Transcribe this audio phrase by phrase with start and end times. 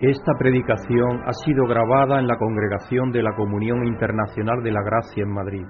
[0.00, 5.22] Esta predicación ha sido grabada en la Congregación de la Comunión Internacional de la Gracia
[5.22, 5.64] en Madrid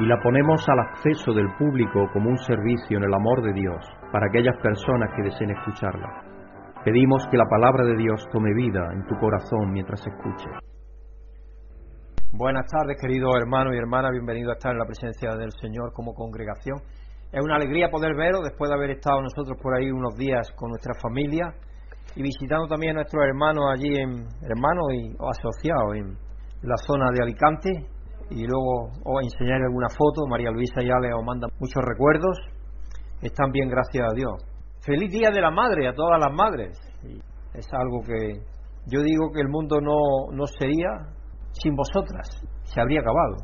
[0.00, 3.86] y la ponemos al acceso del público como un servicio en el amor de Dios
[4.10, 6.10] para aquellas personas que deseen escucharla.
[6.84, 10.58] Pedimos que la palabra de Dios tome vida en tu corazón mientras escuches.
[12.32, 16.14] Buenas tardes, queridos hermanos y hermanas, bienvenidos a estar en la presencia del Señor como
[16.14, 16.78] congregación.
[17.30, 20.70] Es una alegría poder veros después de haber estado nosotros por ahí unos días con
[20.70, 21.54] nuestra familia
[22.14, 26.16] y visitando también a nuestros hermanos allí, en, hermanos y, o asociados en
[26.62, 27.70] la zona de Alicante.
[28.30, 30.26] Y luego os enseñaré alguna foto.
[30.28, 32.38] María Luisa ya le os manda muchos recuerdos.
[33.20, 34.34] Están bien, gracias a Dios.
[34.80, 36.78] Feliz Día de la Madre a todas las madres.
[37.54, 38.40] es algo que
[38.86, 40.90] yo digo que el mundo no, no sería
[41.52, 42.28] sin vosotras.
[42.64, 43.36] Se habría acabado.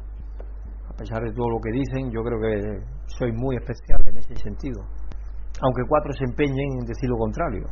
[0.89, 4.35] A pesar de todo lo que dicen, yo creo que soy muy especial en ese
[4.37, 4.83] sentido.
[5.63, 7.67] Aunque cuatro se empeñen en decir lo contrario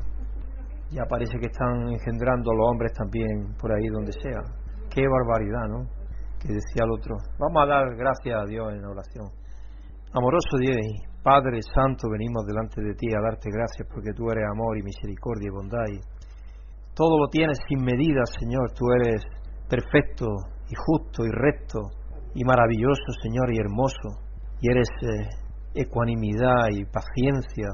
[0.90, 4.42] ya parece que están engendrando los hombres también por ahí donde sea.
[4.90, 5.88] Qué barbaridad, ¿no?
[6.38, 7.16] Que decía el otro.
[7.38, 9.26] Vamos a dar gracias a Dios en oración.
[10.12, 10.76] Amoroso Dios,
[11.22, 15.48] Padre Santo, venimos delante de ti a darte gracias porque tú eres amor y misericordia
[15.48, 16.00] y bondad y
[16.94, 18.72] todo lo tienes sin medida, Señor.
[18.72, 19.22] Tú eres
[19.68, 20.26] perfecto
[20.70, 21.80] y justo y recto
[22.34, 24.22] y maravilloso, Señor, y hermoso.
[24.60, 25.28] Y eres eh,
[25.74, 27.68] ecuanimidad y paciencia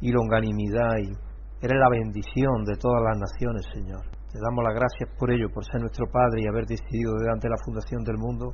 [0.00, 1.12] y longanimidad y
[1.62, 4.02] Eres la bendición de todas las naciones, Señor.
[4.02, 7.54] Te damos las gracias por ello, por ser nuestro Padre y haber decidido delante de
[7.54, 8.50] la fundación del mundo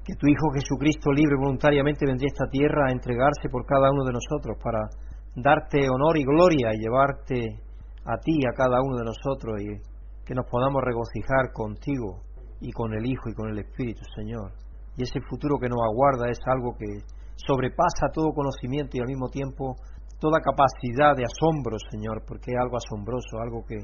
[0.00, 4.04] que tu Hijo Jesucristo libre voluntariamente vendría a esta tierra a entregarse por cada uno
[4.08, 4.88] de nosotros para
[5.34, 7.60] darte honor y gloria y llevarte
[8.06, 9.76] a ti, a cada uno de nosotros y
[10.24, 12.24] que nos podamos regocijar contigo
[12.62, 14.52] y con el Hijo y con el Espíritu, Señor.
[14.96, 17.04] Y ese futuro que nos aguarda es algo que
[17.36, 19.76] sobrepasa todo conocimiento y al mismo tiempo
[20.18, 23.76] toda capacidad de asombro, Señor, porque es algo asombroso, algo que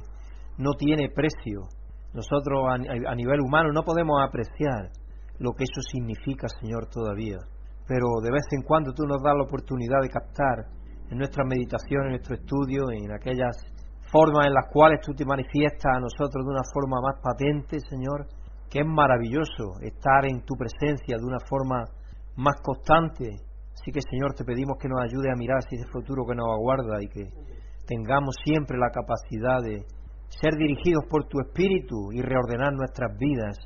[0.58, 1.68] no tiene precio.
[2.12, 4.90] Nosotros a, nivel humano no podemos apreciar
[5.38, 7.38] lo que eso significa, Señor, todavía.
[7.86, 10.66] Pero de vez en cuando tú nos das la oportunidad de captar
[11.10, 13.56] en nuestras meditaciones, en nuestro estudio, en aquellas
[14.12, 18.28] formas en las cuales tú te manifiestas a nosotros de una forma más patente, Señor,
[18.70, 21.84] que es maravilloso estar en tu presencia de una forma
[22.36, 23.36] más constante,
[23.74, 26.48] Así que Señor, te pedimos que nos ayude a mirar hacia ese futuro que nos
[26.48, 27.28] aguarda y que
[27.86, 29.84] tengamos siempre la capacidad de
[30.28, 33.58] ser dirigidos por tu Espíritu y reordenar nuestras vidas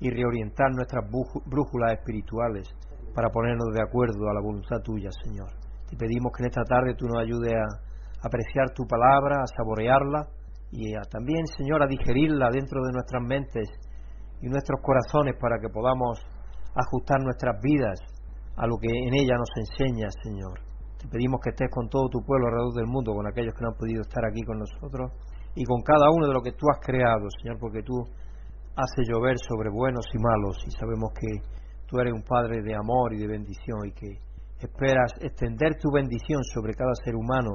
[0.00, 1.04] y reorientar nuestras
[1.46, 2.68] brújulas espirituales
[3.14, 5.48] para ponernos de acuerdo a la voluntad tuya, Señor.
[5.88, 10.26] Te pedimos que en esta tarde tú nos ayudes a apreciar tu palabra, a saborearla
[10.70, 13.68] y también, Señor, a digerirla dentro de nuestras mentes
[14.40, 16.18] y nuestros corazones para que podamos
[16.74, 18.00] ajustar nuestras vidas
[18.56, 20.60] a lo que en ella nos enseña, Señor.
[20.98, 23.70] Te pedimos que estés con todo tu pueblo alrededor del mundo, con aquellos que no
[23.70, 25.10] han podido estar aquí con nosotros,
[25.54, 27.94] y con cada uno de lo que tú has creado, Señor, porque tú
[28.76, 31.42] haces llover sobre buenos y malos, y sabemos que
[31.86, 34.18] tú eres un Padre de amor y de bendición, y que
[34.60, 37.50] esperas extender tu bendición sobre cada ser humano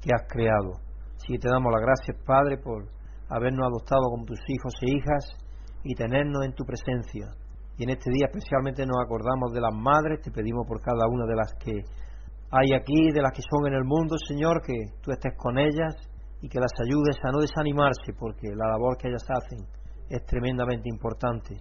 [0.00, 0.82] que has creado.
[1.16, 2.84] Así que te damos las gracias, Padre, por
[3.30, 5.24] habernos adoptado como tus hijos e hijas
[5.84, 7.32] y tenernos en tu presencia
[7.82, 11.26] y en este día especialmente nos acordamos de las madres, te pedimos por cada una
[11.26, 11.82] de las que
[12.54, 15.98] hay aquí, de las que son en el mundo, Señor, que tú estés con ellas
[16.40, 19.66] y que las ayudes a no desanimarse, porque la labor que ellas hacen
[20.08, 21.56] es tremendamente importante.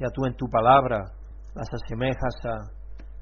[0.00, 1.12] Ya tú en tu palabra
[1.52, 2.72] las asemejas a,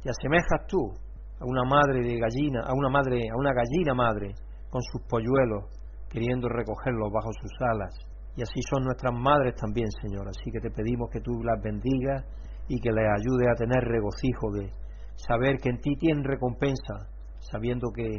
[0.01, 0.95] te asemejas tú
[1.41, 4.31] a una madre de gallina, a una madre, a una gallina madre
[4.71, 5.75] con sus polluelos,
[6.09, 8.14] queriendo recogerlos bajo sus alas.
[8.37, 10.29] Y así son nuestras madres también, Señor.
[10.29, 12.25] Así que te pedimos que tú las bendigas
[12.69, 14.71] y que les ayude a tener regocijo de
[15.17, 17.07] saber que en ti tienen recompensa,
[17.39, 18.19] sabiendo que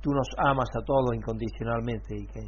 [0.00, 2.40] tú nos amas a todos incondicionalmente y que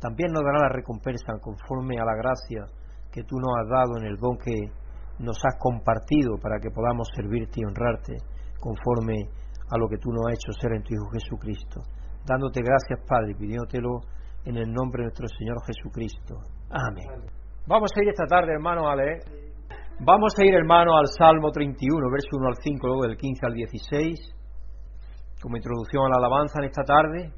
[0.00, 2.66] también nos dará la recompensa conforme a la gracia
[3.10, 4.70] que tú nos has dado en el don que
[5.18, 8.16] nos has compartido para que podamos servirte y honrarte
[8.60, 9.30] conforme
[9.70, 11.82] a lo que tú nos has hecho ser en tu Hijo Jesucristo.
[12.26, 14.00] Dándote gracias, Padre, pidiéndotelo
[14.44, 16.57] en el nombre de nuestro Señor Jesucristo.
[16.70, 17.24] Amén.
[17.66, 19.20] Vamos a ir esta tarde, hermano, a leer.
[20.00, 23.54] Vamos a ir, hermano, al Salmo 31, verso 1 al 5, luego del 15 al
[23.54, 24.34] 16,
[25.42, 27.32] como introducción a la alabanza en esta tarde.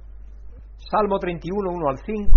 [0.90, 2.30] Salmo 31, 1 al 5.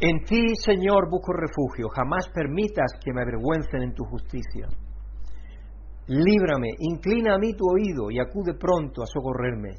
[0.00, 1.88] En ti, Señor, busco refugio.
[1.88, 4.68] Jamás permitas que me avergüencen en tu justicia.
[6.06, 9.70] Líbrame, inclina a mí tu oído y acude pronto a socorrerme.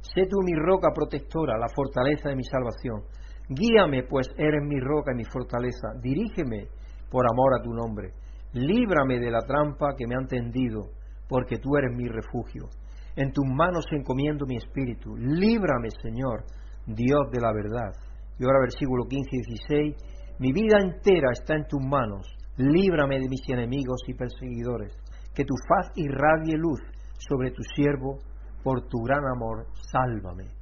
[0.00, 3.02] Sé tú mi roca protectora, la fortaleza de mi salvación.
[3.48, 5.88] Guíame, pues eres mi roca y mi fortaleza.
[6.00, 6.68] Dirígeme
[7.10, 8.12] por amor a tu nombre.
[8.52, 10.90] Líbrame de la trampa que me han tendido,
[11.28, 12.68] porque tú eres mi refugio.
[13.16, 15.16] En tus manos encomiendo mi espíritu.
[15.16, 16.44] Líbrame, Señor,
[16.86, 17.92] Dios de la verdad.
[18.38, 19.96] Y ahora versículo 15 y 16.
[20.40, 22.26] Mi vida entera está en tus manos.
[22.56, 24.96] Líbrame de mis enemigos y perseguidores.
[25.34, 26.80] Que tu faz irradie luz
[27.18, 28.18] sobre tu siervo.
[28.62, 30.53] Por tu gran amor, sálvame.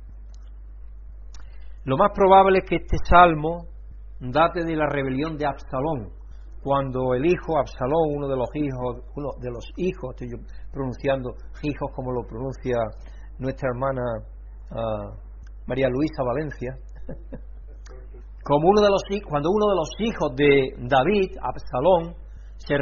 [1.84, 3.66] Lo más probable es que este salmo
[4.20, 6.10] date de la rebelión de Absalón,
[6.62, 10.28] cuando el hijo Absalón, uno de los hijos, uno de los hijos, estoy
[10.70, 12.76] pronunciando hijos como lo pronuncia
[13.38, 14.02] nuestra hermana
[14.70, 15.10] ah,
[15.66, 16.76] María Luisa Valencia,
[18.44, 22.14] como uno de los cuando uno de los hijos de David, Absalón,
[22.58, 22.76] se,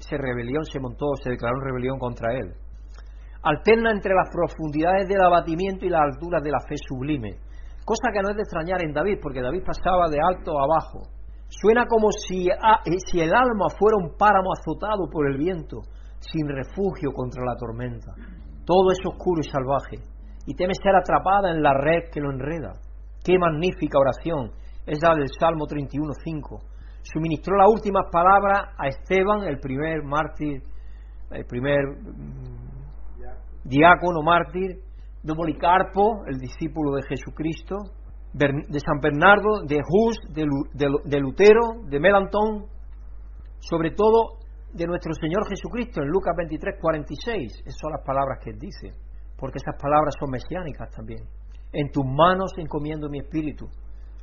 [0.00, 2.54] se rebelió, se montó, se declaró en rebelión contra él.
[3.44, 7.38] Alterna entre las profundidades del abatimiento y las alturas de la fe sublime,
[7.84, 11.08] cosa que no es de extrañar en David, porque David pasaba de alto a bajo.
[11.48, 15.82] Suena como si, eh, si el alma fuera un páramo azotado por el viento,
[16.18, 18.12] sin refugio contra la tormenta.
[18.64, 19.96] Todo es oscuro y salvaje,
[20.46, 22.74] y teme ser atrapada en la red que lo enreda.
[23.24, 24.52] Qué magnífica oración
[24.86, 26.58] es la del Salmo 31.5.
[27.02, 30.62] Suministró las últimas palabras a Esteban, el primer mártir,
[31.30, 34.78] el primer mm, diácono mártir,
[35.22, 37.76] de Policarpo, el discípulo de Jesucristo,
[38.32, 42.66] de San Bernardo, de Hus, de Lutero, de Melantón,
[43.60, 44.38] sobre todo
[44.72, 47.62] de nuestro Señor Jesucristo en Lucas 23, 46.
[47.66, 48.92] Esas son las palabras que él dice,
[49.38, 51.24] porque esas palabras son mesiánicas también.
[51.72, 53.66] En tus manos encomiendo mi espíritu.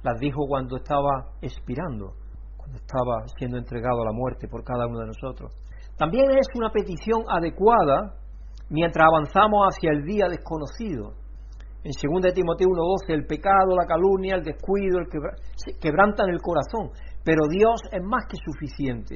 [0.01, 2.13] Las dijo cuando estaba expirando,
[2.57, 5.53] cuando estaba siendo entregado a la muerte por cada uno de nosotros.
[5.97, 8.15] También es una petición adecuada
[8.69, 11.13] mientras avanzamos hacia el día desconocido.
[11.83, 15.07] En 2 Timoteo 1.12, el pecado, la calumnia, el descuido, el
[15.79, 16.91] quebrantan el corazón,
[17.23, 19.15] pero Dios es más que suficiente.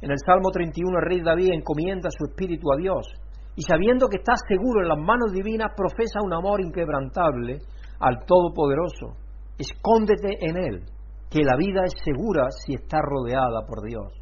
[0.00, 3.06] En el Salmo 31 el rey David encomienda su espíritu a Dios
[3.54, 7.58] y sabiendo que está seguro en las manos divinas profesa un amor inquebrantable
[8.00, 9.16] al Todopoderoso.
[9.58, 10.82] Escóndete en Él,
[11.30, 14.12] que la vida es segura si está rodeada por Dios.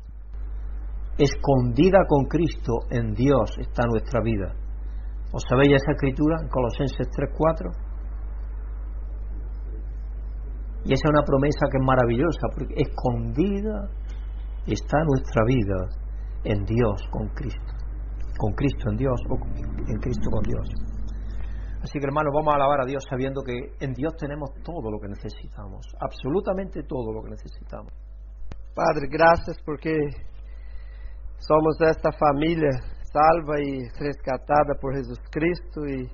[1.16, 4.54] Escondida con Cristo en Dios está nuestra vida.
[5.32, 7.70] ¿Os sabéis esa escritura en Colosenses 3:4?
[10.84, 13.90] Y esa es una promesa que es maravillosa, porque escondida
[14.66, 15.76] está nuestra vida
[16.44, 17.72] en Dios con Cristo.
[18.38, 20.68] Con Cristo en Dios o en Cristo con Dios.
[21.82, 24.98] Así que hermanos, vamos a alabar a Dios sabiendo que en Dios tenemos todo lo
[25.00, 27.92] que necesitamos, absolutamente todo lo que necesitamos.
[28.74, 29.92] Padre, gracias porque
[31.38, 32.70] somos esta familia
[33.12, 36.06] salva e resgatada por Jesus Cristo e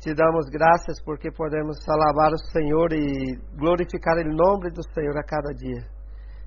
[0.00, 5.24] te damos graças porque podemos alabar o Senhor e glorificar o nome do Senhor a
[5.24, 5.82] cada dia.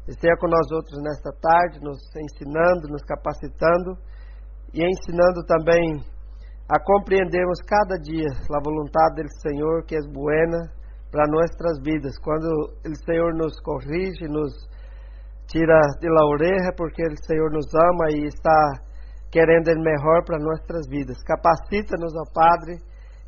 [0.07, 3.97] Esteja com nós outros nesta tarde, nos ensinando, nos capacitando
[4.73, 5.99] e ensinando também
[6.69, 10.71] a compreendermos cada dia a vontade do Senhor que é buena
[11.11, 12.17] para nossas vidas.
[12.23, 14.53] Quando o Senhor nos corrige, nos
[15.47, 18.90] tira de la oreja, porque o Senhor nos ama e está
[19.31, 21.17] querendo o melhor para nossas vidas.
[21.23, 22.77] Capacita-nos, ó Padre,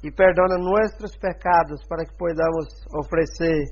[0.03, 2.67] e perdona nossos pecados para que podamos
[2.99, 3.63] oferecer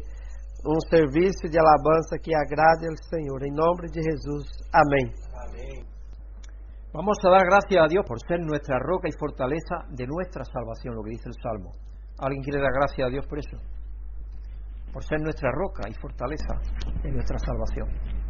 [0.65, 3.43] um serviço de alabança que agrade ao Senhor.
[3.43, 4.47] Em nome de Jesus.
[4.73, 5.11] Amém.
[5.35, 5.85] Amém.
[6.93, 10.95] Vamos a dar gracias a Dios por ser nuestra roca y fortaleza de nuestra salvación,
[10.95, 11.71] lo que dice el Salmo.
[12.19, 13.57] ¿Alguien quiere dar gracias a Dios por eso?
[14.93, 16.53] Por ser nuestra roca y fortaleza
[17.01, 18.20] de nuestra salvación.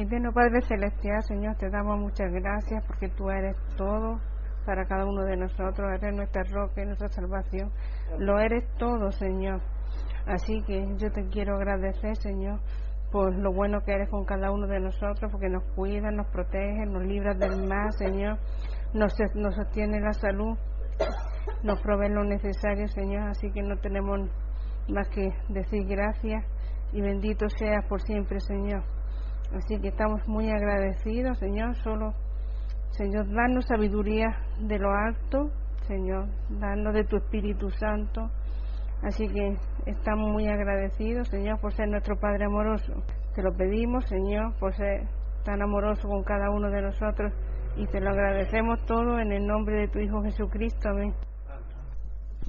[0.00, 4.20] Eterno Padre Celestial, Señor, te damos muchas gracias porque tú eres todo
[4.64, 7.72] para cada uno de nosotros, eres nuestra roca nuestra salvación.
[8.16, 9.60] Lo eres todo, Señor.
[10.24, 12.60] Así que yo te quiero agradecer, Señor,
[13.10, 16.86] por lo bueno que eres con cada uno de nosotros, porque nos cuidas, nos protege,
[16.86, 18.38] nos libras del mal, Señor,
[18.94, 19.16] nos
[19.56, 20.56] sostiene la salud,
[21.64, 23.30] nos provee lo necesario, Señor.
[23.30, 24.30] Así que no tenemos
[24.86, 26.44] más que decir gracias
[26.92, 28.97] y bendito seas por siempre, Señor.
[29.54, 31.74] Así que estamos muy agradecidos, Señor.
[31.76, 32.12] Solo,
[32.90, 34.28] Señor, danos sabiduría
[34.60, 35.50] de lo alto,
[35.86, 36.26] Señor.
[36.50, 38.30] Danos de tu Espíritu Santo.
[39.02, 42.92] Así que estamos muy agradecidos, Señor, por ser nuestro Padre amoroso.
[43.34, 45.08] Te lo pedimos, Señor, por ser
[45.44, 47.32] tan amoroso con cada uno de nosotros.
[47.76, 50.88] Y te lo agradecemos todo en el nombre de tu Hijo Jesucristo.
[50.88, 51.14] Amén.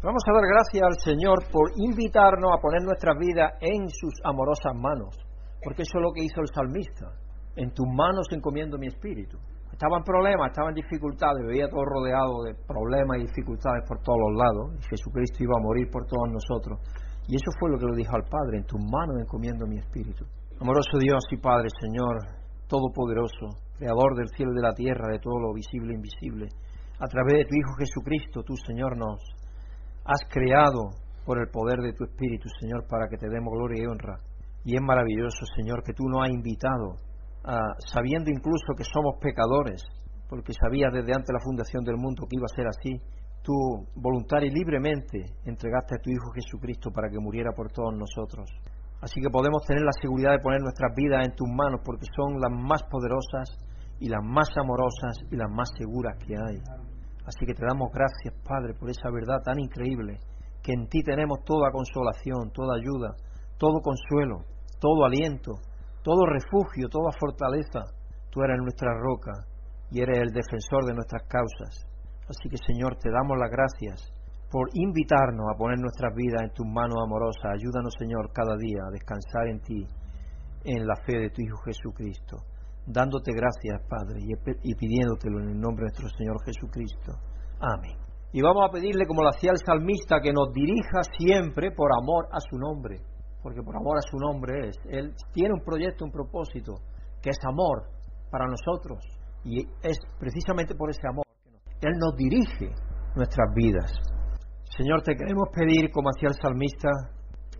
[0.02, 4.74] Vamos a dar gracias al Señor por invitarnos a poner nuestras vidas en sus amorosas
[4.74, 5.29] manos.
[5.64, 7.12] Porque eso es lo que hizo el salmista.
[7.56, 9.38] En tus manos encomiendo mi espíritu.
[9.72, 14.20] Estaba en problemas, estaba en dificultades, veía todo rodeado de problemas y dificultades por todos
[14.20, 14.76] los lados.
[14.80, 16.80] Y Jesucristo iba a morir por todos nosotros.
[17.28, 20.26] Y eso fue lo que le dijo al Padre, en tus manos encomiendo mi espíritu.
[20.60, 22.18] Amoroso Dios y Padre, Señor,
[22.68, 26.48] Todopoderoso, Creador del cielo y de la tierra, de todo lo visible e invisible,
[27.00, 29.24] a través de tu Hijo Jesucristo, tú, Señor, nos
[30.04, 30.90] has creado
[31.24, 34.20] por el poder de tu Espíritu, Señor, para que te demos gloria y honra
[34.64, 36.96] Y es maravilloso, Señor, que tú nos has invitado,
[37.92, 39.82] sabiendo incluso que somos pecadores,
[40.30, 43.02] porque sabías desde antes la fundación del mundo que iba a ser así,
[43.42, 43.54] tú
[43.96, 48.50] voluntaria y libremente entregaste a tu Hijo Jesucristo para que muriera por todos nosotros.
[49.02, 52.36] Así que podemos tener la seguridad de poner nuestras vidas en tus manos porque son
[52.40, 53.48] las más poderosas
[53.98, 56.60] y las más amorosas y las más seguras que hay.
[57.26, 60.20] Así que te damos gracias, Padre, por esa verdad tan increíble,
[60.62, 63.16] que en ti tenemos toda consolación, toda ayuda,
[63.60, 64.46] todo consuelo,
[64.80, 65.52] todo aliento,
[66.02, 67.84] todo refugio, toda fortaleza.
[68.32, 69.46] Tú eres nuestra roca
[69.92, 71.86] y eres el defensor de nuestras causas.
[72.24, 74.14] Así que, Señor, te damos las gracias
[74.50, 77.60] por invitarnos a poner nuestras vidas en tus manos amorosas.
[77.60, 79.86] Ayúdanos, Señor, cada día a descansar en ti,
[80.64, 82.38] en la fe de tu Hijo Jesucristo,
[82.86, 87.14] dándote gracias, Padre, y pidiéndotelo en el nombre de nuestro Señor Jesucristo.
[87.60, 87.98] Amén.
[88.32, 92.28] Y vamos a pedirle, como lo hacía el salmista, que nos dirija siempre por amor
[92.32, 93.02] a su nombre,
[93.42, 94.76] porque por amor a su nombre es.
[94.90, 96.74] Él tiene un proyecto, un propósito,
[97.22, 97.84] que es amor
[98.32, 99.00] para nosotros,
[99.44, 101.26] y es precisamente por ese amor
[101.80, 102.74] que Él nos dirige
[103.16, 103.92] nuestras vidas.
[104.78, 106.90] Señor, te queremos pedir, como hacía el salmista,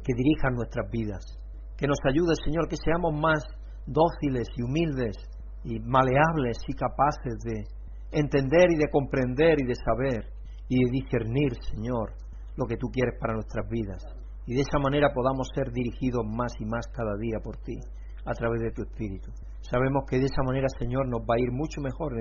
[0.04, 1.24] que dirijas nuestras vidas,
[1.78, 3.44] que nos ayude, Señor, que seamos más
[3.86, 5.16] dóciles y humildes
[5.64, 7.64] y maleables y capaces de
[8.12, 10.26] entender y de comprender y de saber
[10.68, 12.14] y de discernir, Señor,
[12.56, 14.19] lo que tú quieres para nuestras vidas.
[14.50, 17.78] Y de esa manera podamos ser dirigidos más y más cada día por ti,
[18.26, 19.30] a través de tu Espíritu.
[19.62, 22.14] Sabemos que de esa manera, Señor, nos va a ir mucho mejor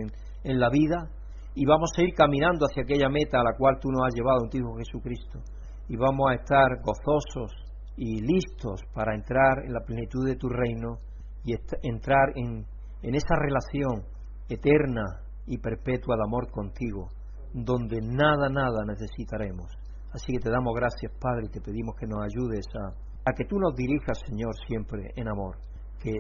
[0.45, 1.09] en, la vida
[1.55, 4.45] y vamos a ir caminando hacia aquella meta a la cual tú nos has llevado
[4.45, 5.41] en Hijo Jesucristo.
[5.89, 7.51] Y vamos a estar gozosos
[7.97, 10.99] y listos para entrar en la plenitud de tu reino
[11.47, 12.67] y entrar en,
[13.05, 14.05] en esa relación
[14.51, 17.09] eterna y perpetua de amor contigo,
[17.55, 19.88] donde nada, nada necesitaremos.
[20.19, 22.91] Así que te damos gracias, Padre, y te pedimos que nos ayudes a,
[23.31, 25.55] a que tú nos dirijas, Señor, siempre en amor,
[26.03, 26.11] que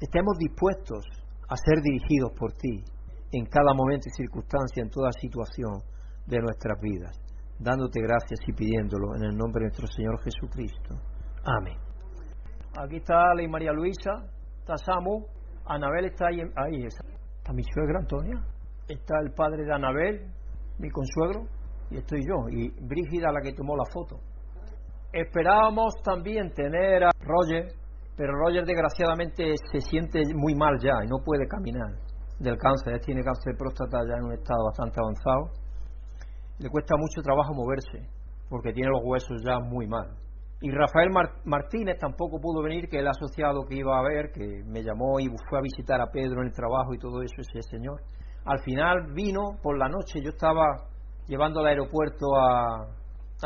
[0.00, 1.04] estemos dispuestos
[1.46, 2.82] a ser dirigidos por ti,
[3.32, 5.76] en cada momento y circunstancia, en toda situación
[6.24, 7.20] de nuestras vidas,
[7.58, 10.96] dándote gracias y pidiéndolo en el nombre de nuestro Señor Jesucristo.
[11.44, 11.76] Amén.
[12.80, 14.24] Aquí está Ley María Luisa,
[14.60, 15.26] está Samu,
[15.66, 18.40] Anabel está ahí, ahí está mi suegra Antonia,
[18.88, 20.32] está el padre de Anabel,
[20.78, 21.46] mi consuegro,
[21.90, 24.20] y estoy yo, y Brígida la que tomó la foto.
[25.12, 27.68] Esperábamos también tener a Roger,
[28.16, 31.94] pero Roger desgraciadamente se siente muy mal ya y no puede caminar
[32.38, 35.50] del cáncer, él tiene cáncer de próstata ya en un estado bastante avanzado.
[36.58, 38.08] Le cuesta mucho trabajo moverse
[38.48, 40.16] porque tiene los huesos ya muy mal.
[40.60, 41.10] Y Rafael
[41.44, 45.28] Martínez tampoco pudo venir, que el asociado que iba a ver, que me llamó y
[45.48, 48.00] fue a visitar a Pedro en el trabajo y todo eso, ese señor.
[48.46, 50.64] Al final vino por la noche, yo estaba
[51.26, 52.86] llevando al aeropuerto a,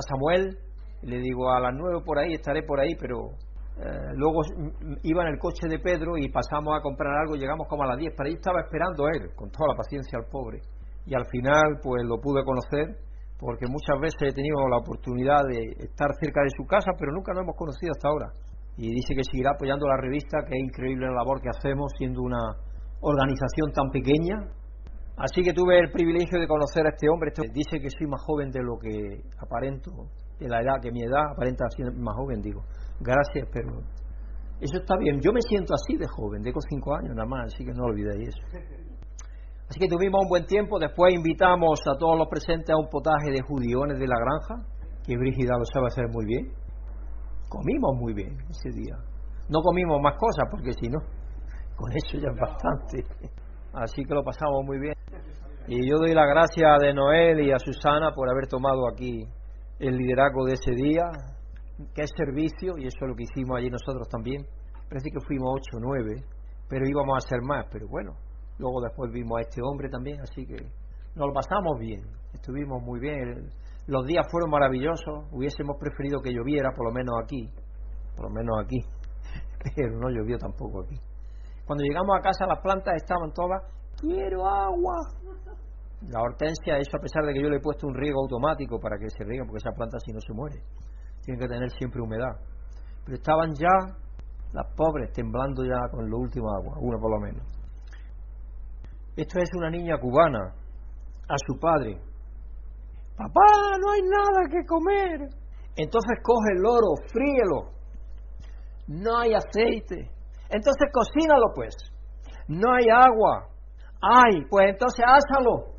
[0.00, 0.56] Samuel,
[1.02, 3.30] le digo a las nueve por ahí, estaré por ahí, pero
[3.78, 4.42] eh, luego
[5.02, 7.98] iba en el coche de Pedro y pasamos a comprar algo, llegamos como a las
[7.98, 10.60] 10, pero ahí estaba esperando a él, con toda la paciencia al pobre.
[11.06, 12.94] Y al final, pues lo pude conocer,
[13.38, 17.32] porque muchas veces he tenido la oportunidad de estar cerca de su casa, pero nunca
[17.32, 18.28] lo hemos conocido hasta ahora.
[18.76, 22.22] Y dice que seguirá apoyando la revista, que es increíble la labor que hacemos, siendo
[22.22, 22.42] una
[23.00, 24.36] organización tan pequeña.
[25.18, 27.30] Así que tuve el privilegio de conocer a este hombre.
[27.34, 29.90] Este dice que soy más joven de lo que aparento,
[30.38, 32.62] de la edad, que mi edad aparenta ser más joven, digo
[33.00, 33.82] gracias, pero
[34.60, 35.20] eso está bien.
[35.20, 38.28] Yo me siento así de joven, tengo cinco años nada más, así que no olvidéis
[38.28, 38.42] eso.
[39.68, 43.30] Así que tuvimos un buen tiempo, después invitamos a todos los presentes a un potaje
[43.30, 44.66] de judiones de la granja,
[45.04, 46.52] que Brígida lo sabe hacer muy bien.
[47.48, 48.96] Comimos muy bien ese día.
[49.48, 50.98] No comimos más cosas, porque si no,
[51.76, 53.04] con eso ya es bastante.
[53.72, 54.97] Así que lo pasamos muy bien.
[55.70, 59.28] Y yo doy la gracia de Noel y a Susana por haber tomado aquí
[59.78, 61.04] el liderazgo de ese día,
[61.94, 64.46] que es servicio, y eso es lo que hicimos allí nosotros también.
[64.88, 66.24] Parece que fuimos ocho o nueve,
[66.70, 68.16] pero íbamos a ser más, pero bueno,
[68.56, 70.56] luego después vimos a este hombre también, así que
[71.14, 72.00] nos lo pasamos bien,
[72.32, 73.50] estuvimos muy bien,
[73.88, 77.46] los días fueron maravillosos, hubiésemos preferido que lloviera, por lo menos aquí,
[78.16, 78.80] por lo menos aquí,
[79.76, 80.96] pero no llovió tampoco aquí.
[81.66, 83.60] Cuando llegamos a casa las plantas estaban todas,
[84.00, 84.94] quiero agua.
[86.08, 88.98] La hortensia, eso a pesar de que yo le he puesto un riego automático para
[88.98, 90.62] que se riegue, porque esa planta si no se muere
[91.28, 92.40] tienen que tener siempre humedad.
[93.04, 93.74] Pero estaban ya
[94.52, 97.46] las pobres temblando ya con lo último agua, una por lo menos.
[99.14, 100.54] Esto es una niña cubana
[101.28, 102.00] a su padre.
[103.16, 105.28] Papá, no hay nada que comer.
[105.76, 107.72] Entonces coge el oro, fríelo.
[108.86, 110.10] No hay aceite.
[110.48, 111.74] Entonces cocínalo pues.
[112.48, 113.48] No hay agua.
[114.00, 115.74] Ay, pues entonces házalo.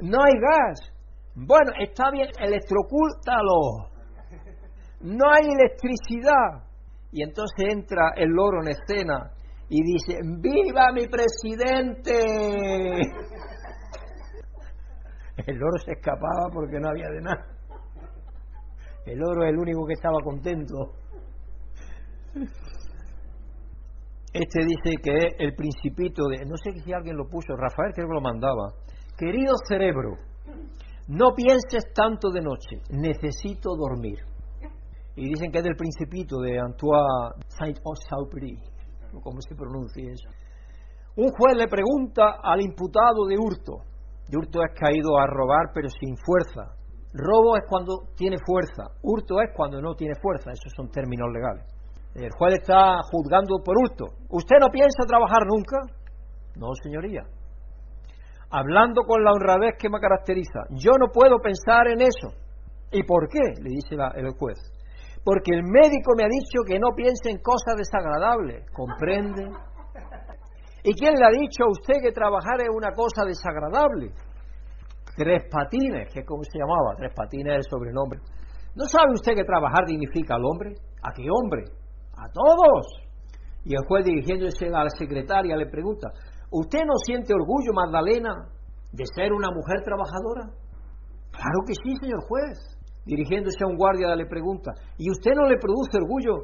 [0.00, 0.92] No hay gas.
[1.34, 3.88] Bueno, está bien, electrocúltalo
[5.00, 6.64] no hay electricidad.
[7.10, 9.32] Y entonces entra el loro en escena
[9.68, 12.12] y dice, ¡Viva mi presidente!
[15.46, 17.46] El loro se escapaba porque no había de nada.
[19.06, 20.92] El loro es el único que estaba contento.
[24.32, 28.08] Este dice que es el principito de, no sé si alguien lo puso, Rafael creo
[28.08, 28.72] que lo mandaba.
[29.16, 30.16] Querido cerebro,
[31.08, 34.18] no pienses tanto de noche, necesito dormir.
[35.16, 38.58] Y dicen que es del principito de Antoine Saint-Exupéry,
[39.22, 40.28] ¿cómo se pronuncia eso?
[41.16, 43.82] Un juez le pregunta al imputado de hurto.
[44.28, 46.76] De hurto es caído a robar pero sin fuerza.
[47.12, 48.84] Robo es cuando tiene fuerza.
[49.02, 50.52] Hurto es cuando no tiene fuerza.
[50.52, 51.77] Esos son términos legales.
[52.14, 54.06] El juez está juzgando por hurto.
[54.30, 55.78] ¿Usted no piensa trabajar nunca?
[56.56, 57.22] No, señoría.
[58.50, 60.60] Hablando con la honradez que me caracteriza.
[60.70, 62.34] Yo no puedo pensar en eso.
[62.90, 63.60] ¿Y por qué?
[63.62, 64.58] Le dice el juez.
[65.22, 68.64] Porque el médico me ha dicho que no piense en cosas desagradables.
[68.72, 69.50] ¿Comprende?
[70.82, 74.12] ¿Y quién le ha dicho a usted que trabajar es una cosa desagradable?
[75.16, 78.20] Tres Patines, que es como se llamaba, Tres Patines es el sobrenombre.
[78.74, 80.74] ¿No sabe usted que trabajar dignifica al hombre?
[81.02, 81.64] ¿A qué hombre?
[82.18, 82.86] A todos.
[83.64, 86.10] Y el juez dirigiéndose a la secretaria le pregunta,
[86.50, 88.34] ¿usted no siente orgullo, Magdalena,
[88.92, 90.50] de ser una mujer trabajadora?
[91.30, 92.58] Claro que sí, señor juez.
[93.04, 96.34] Dirigiéndose a un guardia le pregunta, ¿y usted no le produce orgullo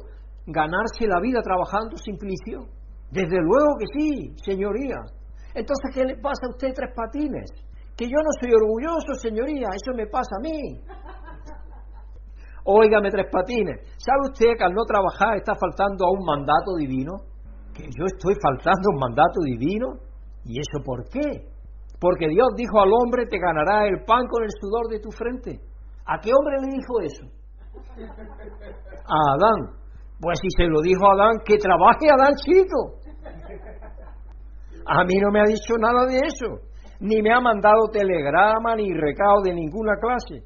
[0.47, 2.69] ganarse la vida trabajando sin plicio?
[3.11, 4.95] Desde luego que sí, señoría.
[5.53, 7.51] Entonces, ¿qué le pasa a usted tres patines?
[7.95, 10.81] Que yo no soy orgulloso, señoría, eso me pasa a mí.
[12.65, 13.77] Óigame tres patines.
[13.97, 17.13] ¿Sabe usted que al no trabajar está faltando a un mandato divino?
[17.71, 20.01] ¿Que yo estoy faltando a un mandato divino?
[20.43, 21.45] ¿Y eso por qué?
[21.99, 25.61] Porque Dios dijo al hombre, te ganará el pan con el sudor de tu frente.
[26.07, 27.25] ¿A qué hombre le dijo eso?
[29.05, 29.77] A Adán.
[30.19, 32.97] Pues si se lo dijo a Adán, que trabaje Adán chico.
[34.87, 36.65] A mí no me ha dicho nada de eso.
[36.99, 40.43] Ni me ha mandado telegrama ni recado de ninguna clase.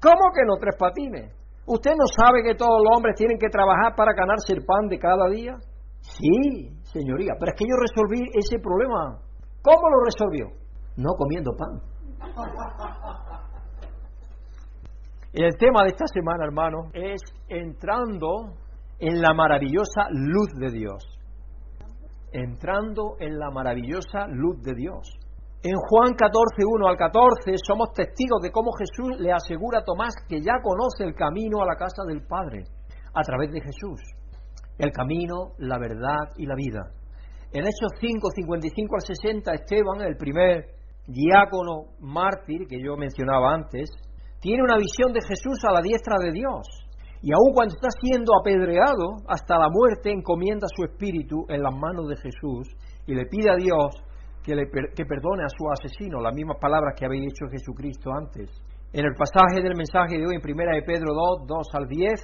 [0.00, 1.37] ¿Cómo que no tres patines?
[1.68, 4.98] ¿Usted no sabe que todos los hombres tienen que trabajar para ganarse el pan de
[4.98, 5.54] cada día?
[6.00, 9.20] Sí, señoría, pero es que yo resolví ese problema.
[9.60, 10.46] ¿Cómo lo resolvió?
[10.96, 11.78] No comiendo pan.
[15.34, 18.54] El tema de esta semana, hermano, es entrando
[18.98, 21.04] en la maravillosa luz de Dios.
[22.32, 25.06] Entrando en la maravillosa luz de Dios.
[25.60, 30.14] En Juan 14, 1 al 14 somos testigos de cómo Jesús le asegura a Tomás
[30.28, 32.62] que ya conoce el camino a la casa del Padre
[33.12, 33.98] a través de Jesús.
[34.78, 36.94] El camino, la verdad y la vida.
[37.50, 43.90] En Hechos 5, 55 al 60, Esteban, el primer diácono mártir que yo mencionaba antes,
[44.40, 46.68] tiene una visión de Jesús a la diestra de Dios.
[47.20, 52.06] Y aun cuando está siendo apedreado hasta la muerte, encomienda su espíritu en las manos
[52.06, 52.68] de Jesús
[53.08, 54.04] y le pide a Dios
[54.42, 58.50] que, perdone a su asesino, las mismas palabras que había dicho Jesucristo antes.
[58.92, 62.20] En el pasaje del mensaje de hoy, en primera de Pedro 2, 2 al 10,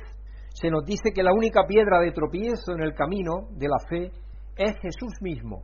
[0.54, 4.10] se nos dice que la única piedra de tropiezo en el camino de la fe
[4.56, 5.62] es Jesús mismo.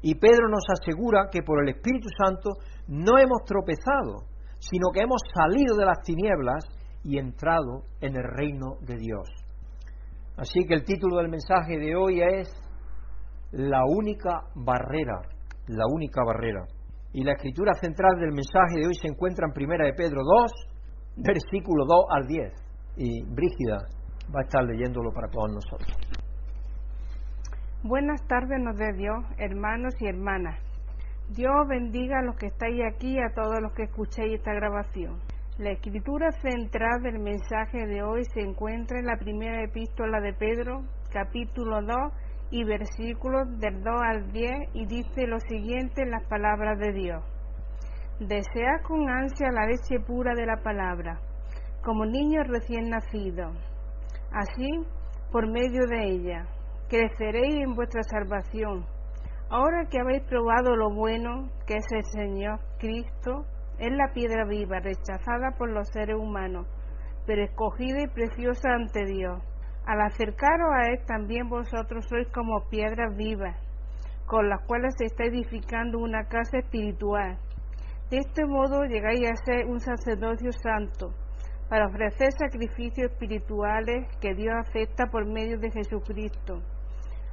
[0.00, 2.50] Y Pedro nos asegura que por el Espíritu Santo
[2.88, 6.64] no hemos tropezado, sino que hemos salido de las tinieblas
[7.02, 9.28] y entrado en el reino de Dios.
[10.36, 12.48] Así que el título del mensaje de hoy es
[13.52, 15.33] La única barrera
[15.68, 16.64] la única barrera.
[17.12, 20.52] Y la escritura central del mensaje de hoy se encuentra en Primera de Pedro 2,
[21.16, 22.52] versículo 2 al 10.
[22.96, 23.78] Y Brígida
[24.34, 25.96] va a estar leyéndolo para todos nosotros.
[27.82, 30.58] Buenas tardes nos dé Dios, hermanos y hermanas.
[31.28, 35.20] Dios bendiga a los que estáis aquí y a todos los que escuchéis esta grabación.
[35.58, 40.82] La escritura central del mensaje de hoy se encuentra en la primera epístola de Pedro,
[41.12, 41.96] capítulo 2,
[42.54, 47.24] y versículos del 2 al 10 y dice lo siguiente en las palabras de Dios.
[48.20, 51.18] Desea con ansia la leche pura de la palabra,
[51.82, 53.50] como niño recién nacido.
[54.30, 54.70] Así,
[55.32, 56.46] por medio de ella,
[56.88, 58.86] creceréis en vuestra salvación.
[59.50, 63.46] Ahora que habéis probado lo bueno que es el Señor Cristo,
[63.80, 66.68] es la piedra viva, rechazada por los seres humanos,
[67.26, 69.42] pero escogida y preciosa ante Dios
[69.86, 73.56] al acercaros a Él también vosotros sois como piedras vivas,
[74.26, 77.38] con las cuales se está edificando una casa espiritual.
[78.10, 81.14] De este modo llegáis a ser un sacerdocio santo,
[81.68, 86.62] para ofrecer sacrificios espirituales que Dios acepta por medio de Jesucristo.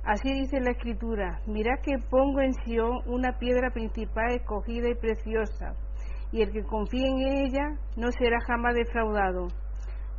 [0.03, 5.75] Así dice la Escritura, mirad que pongo en Sion una piedra principal escogida y preciosa,
[6.31, 9.47] y el que confíe en ella no será jamás defraudado.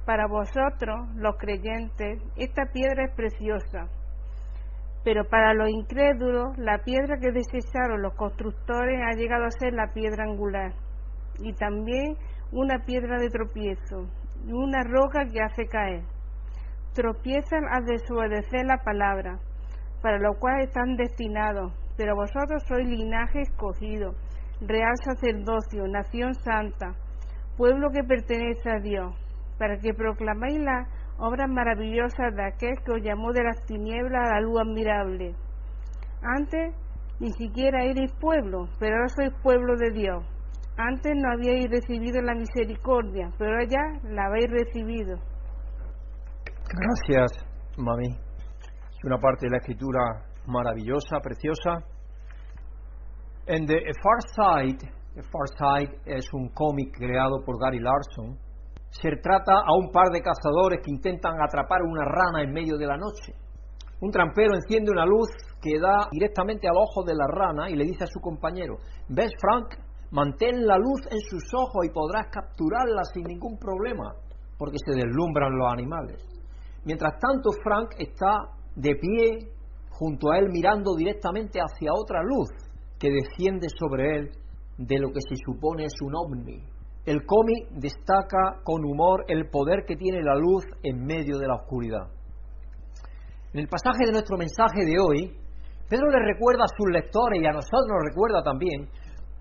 [0.04, 3.88] Para vosotros, los creyentes, esta piedra es preciosa,
[5.04, 9.92] pero para los incrédulos, la piedra que desecharon los constructores ha llegado a ser la
[9.92, 10.72] piedra angular
[11.38, 12.16] y también
[12.50, 14.08] una piedra de tropiezo
[14.44, 16.02] y una roca que hace caer.
[16.94, 19.38] Tropiezan al desobedecer la palabra,
[20.02, 24.14] para lo cual están destinados, pero vosotros sois linaje escogido,
[24.60, 26.94] real sacerdocio, nación santa,
[27.56, 29.14] pueblo que pertenece a Dios,
[29.62, 34.34] para que proclaméis las obras maravillosas de aquel que os llamó de las tinieblas a
[34.34, 35.36] la luz admirable.
[36.20, 36.74] Antes
[37.20, 40.24] ni siquiera erais pueblo, pero ahora sois pueblo de Dios.
[40.76, 45.14] Antes no habíais recibido la misericordia, pero ahora ya la habéis recibido.
[46.66, 47.46] Gracias,
[47.78, 48.08] mami.
[48.08, 51.86] Es una parte de la escritura maravillosa, preciosa.
[53.46, 58.36] En The Far Side, The Far Side es un cómic creado por Gary Larson.
[59.00, 62.86] Se trata a un par de cazadores que intentan atrapar una rana en medio de
[62.86, 63.32] la noche.
[64.02, 65.28] Un trampero enciende una luz
[65.62, 68.76] que da directamente al ojo de la rana y le dice a su compañero,
[69.08, 69.74] ¿ves Frank?
[70.10, 74.12] Mantén la luz en sus ojos y podrás capturarla sin ningún problema,
[74.58, 76.22] porque se deslumbran los animales.
[76.84, 78.36] Mientras tanto, Frank está
[78.76, 79.52] de pie
[79.90, 82.50] junto a él mirando directamente hacia otra luz
[82.98, 84.30] que desciende sobre él
[84.76, 86.71] de lo que se supone es un ovni.
[87.04, 91.56] El cómic destaca con humor el poder que tiene la luz en medio de la
[91.56, 92.06] oscuridad.
[93.52, 95.36] En el pasaje de nuestro mensaje de hoy,
[95.88, 98.88] Pedro le recuerda a sus lectores y a nosotros nos recuerda también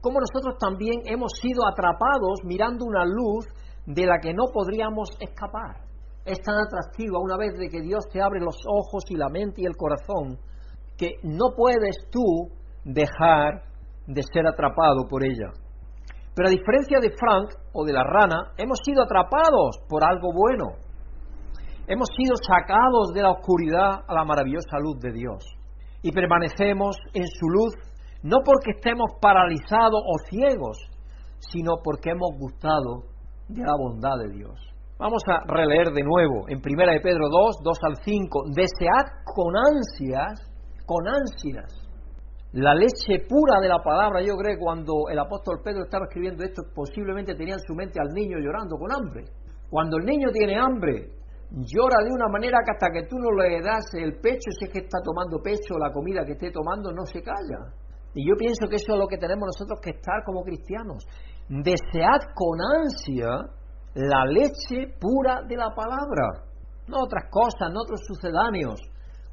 [0.01, 3.45] cómo nosotros también hemos sido atrapados mirando una luz
[3.85, 5.85] de la que no podríamos escapar.
[6.25, 9.61] Es tan atractiva una vez de que Dios te abre los ojos y la mente
[9.61, 10.39] y el corazón
[10.97, 12.49] que no puedes tú
[12.83, 13.63] dejar
[14.07, 15.51] de ser atrapado por ella.
[16.35, 20.77] Pero a diferencia de Frank o de la rana, hemos sido atrapados por algo bueno.
[21.87, 25.43] Hemos sido sacados de la oscuridad a la maravillosa luz de Dios.
[26.01, 27.73] Y permanecemos en su luz
[28.23, 30.77] no porque estemos paralizados o ciegos,
[31.39, 33.03] sino porque hemos gustado
[33.47, 34.59] de la bondad de Dios.
[34.99, 38.43] Vamos a releer de nuevo en 1 de Pedro 2, 2 al 5.
[38.53, 40.47] Desead con ansias,
[40.85, 41.80] con ansias,
[42.53, 44.21] la leche pura de la palabra.
[44.21, 48.13] Yo creo cuando el apóstol Pedro estaba escribiendo esto, posiblemente tenía en su mente al
[48.13, 49.25] niño llorando con hambre.
[49.69, 51.09] Cuando el niño tiene hambre,
[51.51, 54.71] llora de una manera que hasta que tú no le das el pecho, si es
[54.71, 57.71] que está tomando pecho, la comida que esté tomando, no se calla.
[58.13, 61.07] Y yo pienso que eso es lo que tenemos nosotros que estar como cristianos.
[61.47, 63.29] Desead con ansia
[63.93, 66.43] la leche pura de la palabra,
[66.87, 68.79] no otras cosas, no otros sucedáneos.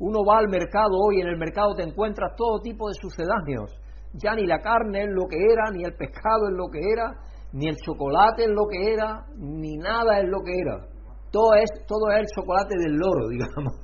[0.01, 3.75] Uno va al mercado hoy, en el mercado te encuentras todo tipo de sucedáneos.
[4.15, 7.15] Ya ni la carne es lo que era, ni el pescado es lo que era,
[7.53, 10.87] ni el chocolate es lo que era, ni nada es lo que era.
[11.31, 13.75] Todo es, todo es el chocolate del loro, digamos.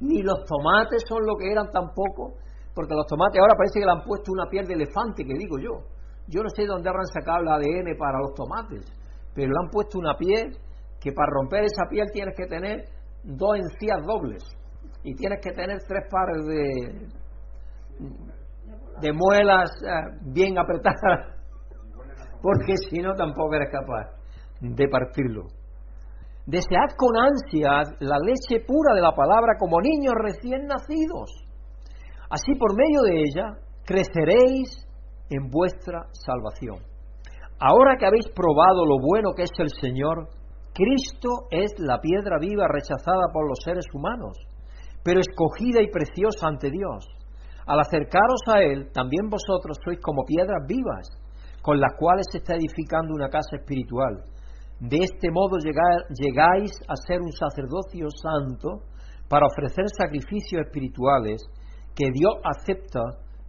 [0.00, 2.34] ni los tomates son lo que eran tampoco
[2.74, 5.58] porque los tomates ahora parece que le han puesto una piel de elefante, que digo
[5.58, 5.86] yo.
[6.26, 8.82] Yo no sé de dónde habrán sacado el ADN para los tomates,
[9.34, 10.58] pero le han puesto una piel
[11.00, 12.84] que para romper esa piel tienes que tener
[13.22, 14.42] dos encías dobles
[15.04, 17.08] y tienes que tener tres pares de,
[19.00, 21.36] de muelas eh, bien apretadas,
[22.42, 24.10] porque si no tampoco eres capaz
[24.60, 25.44] de partirlo.
[26.46, 31.44] Desead con ansias la leche pura de la palabra como niños recién nacidos
[32.34, 33.46] Así por medio de ella
[33.84, 34.88] creceréis
[35.30, 36.82] en vuestra salvación.
[37.60, 40.28] Ahora que habéis probado lo bueno que es el Señor,
[40.74, 44.36] Cristo es la piedra viva rechazada por los seres humanos,
[45.04, 47.06] pero escogida y preciosa ante Dios.
[47.66, 51.08] Al acercaros a Él, también vosotros sois como piedras vivas,
[51.62, 54.24] con las cuales se está edificando una casa espiritual.
[54.80, 58.82] De este modo llegáis a ser un sacerdocio santo
[59.28, 61.42] para ofrecer sacrificios espirituales
[61.94, 63.00] que Dios acepta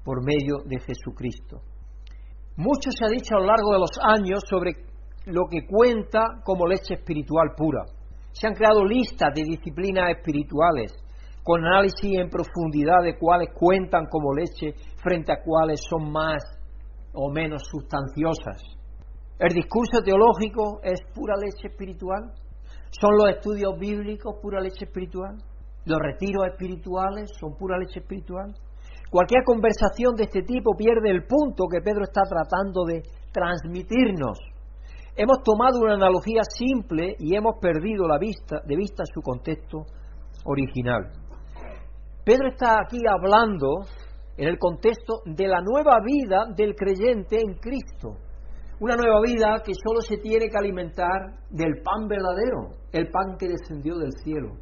[0.04, 1.62] por medio de Jesucristo.
[2.58, 4.72] Mucho se ha dicho a lo largo de los años sobre
[5.26, 7.84] lo que cuenta como leche espiritual pura.
[8.32, 10.94] Se han creado listas de disciplinas espirituales
[11.46, 16.42] con análisis en profundidad de cuáles cuentan como leche frente a cuáles son más
[17.14, 18.64] o menos sustanciosas.
[19.38, 22.34] El discurso teológico es pura leche espiritual.
[22.90, 25.38] ¿Son los estudios bíblicos pura leche espiritual?
[25.86, 28.52] Los retiros espirituales son pura leche espiritual.
[29.12, 34.40] Cualquier conversación de este tipo pierde el punto que Pedro está tratando de transmitirnos.
[35.16, 39.86] Hemos tomado una analogía simple y hemos perdido la vista, de vista su contexto
[40.44, 41.12] original.
[42.26, 43.86] Pedro está aquí hablando
[44.36, 48.18] en el contexto de la nueva vida del creyente en Cristo.
[48.80, 53.48] Una nueva vida que solo se tiene que alimentar del pan verdadero, el pan que
[53.48, 54.58] descendió del cielo,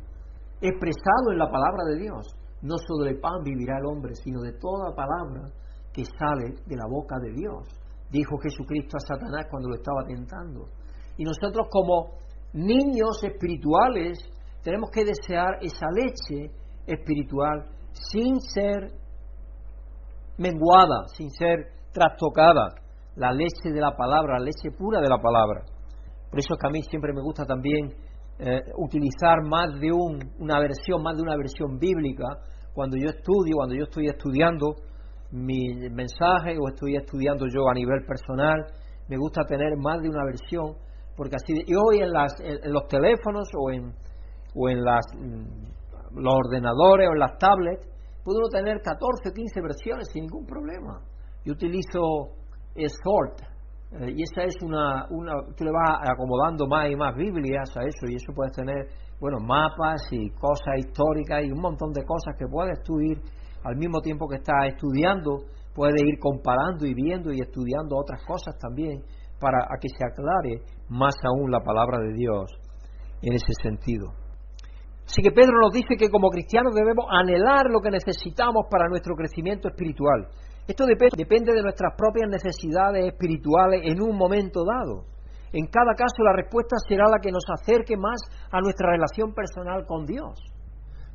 [0.60, 2.36] expresado en la palabra de Dios.
[2.62, 5.50] No solo de pan vivirá el hombre, sino de toda palabra
[5.94, 7.64] que sale de la boca de Dios,
[8.12, 10.68] dijo Jesucristo a Satanás cuando lo estaba tentando.
[11.16, 12.18] Y nosotros como
[12.52, 14.20] niños espirituales
[14.64, 16.52] tenemos que desear esa leche
[16.88, 18.92] espiritual sin ser
[20.38, 22.70] menguada, sin ser trastocada,
[23.16, 25.62] la leche de la palabra, la leche pura de la palabra.
[26.30, 27.94] Por eso es que a mí siempre me gusta también
[28.40, 32.26] eh, utilizar más de una versión, más de una versión bíblica
[32.74, 34.74] cuando yo estudio, cuando yo estoy estudiando
[35.32, 38.66] mi mensaje o estoy estudiando yo a nivel personal,
[39.08, 40.76] me gusta tener más de una versión,
[41.16, 43.94] porque así, y hoy en, las, en los teléfonos o en,
[44.56, 45.83] o en las, mm,
[46.16, 47.88] los ordenadores o las tablets,
[48.24, 51.02] puede uno tener 14 o 15 versiones sin ningún problema.
[51.46, 52.00] Yo utilizo
[52.76, 53.42] Sort,
[53.92, 57.82] eh, y esa es una, una, tú le vas acomodando más y más Biblias a
[57.84, 58.88] eso, y eso puedes tener,
[59.20, 63.22] bueno, mapas y cosas históricas y un montón de cosas que puedes tú ir
[63.64, 65.46] al mismo tiempo que estás estudiando,
[65.76, 69.04] puedes ir comparando y viendo y estudiando otras cosas también
[69.40, 72.52] para que se aclare más aún la palabra de Dios
[73.22, 74.23] en ese sentido.
[75.06, 79.16] Así que Pedro nos dice que como cristianos debemos anhelar lo que necesitamos para nuestro
[79.16, 80.28] crecimiento espiritual.
[80.66, 85.04] Esto depende de nuestras propias necesidades espirituales en un momento dado.
[85.52, 89.86] En cada caso la respuesta será la que nos acerque más a nuestra relación personal
[89.86, 90.40] con Dios.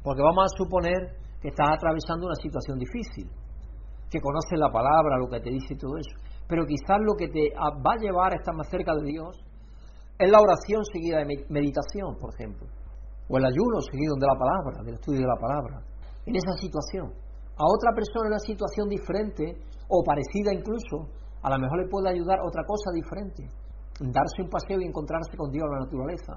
[0.05, 3.31] Porque vamos a suponer que estás atravesando una situación difícil,
[4.11, 6.15] que conoces la palabra, lo que te dice todo eso.
[6.47, 9.41] Pero quizás lo que te va a llevar a estar más cerca de Dios
[10.19, 12.69] es la oración seguida de meditación, por ejemplo
[13.29, 15.85] o el ayuno seguido de la palabra, del estudio de la palabra,
[16.25, 17.13] en esa situación.
[17.59, 19.45] A otra persona en una situación diferente
[19.89, 21.13] o parecida incluso,
[21.43, 23.45] a lo mejor le puede ayudar otra cosa diferente,
[24.01, 26.33] darse un paseo y encontrarse con Dios en la naturaleza.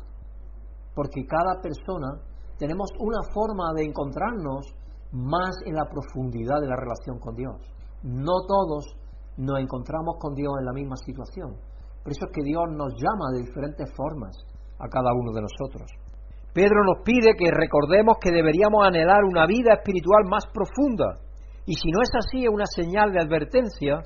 [0.95, 2.19] Porque cada persona
[2.57, 4.67] tenemos una forma de encontrarnos
[5.11, 7.55] más en la profundidad de la relación con Dios.
[8.03, 8.95] No todos
[9.37, 11.55] nos encontramos con Dios en la misma situación.
[12.03, 14.35] Por eso es que Dios nos llama de diferentes formas
[14.79, 15.89] a cada uno de nosotros.
[16.53, 21.19] Pedro nos pide que recordemos que deberíamos anhelar una vida espiritual más profunda.
[21.65, 23.99] Y si no es así, es una señal de advertencia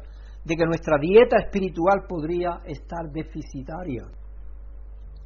[0.43, 4.03] de que nuestra dieta espiritual podría estar deficitaria.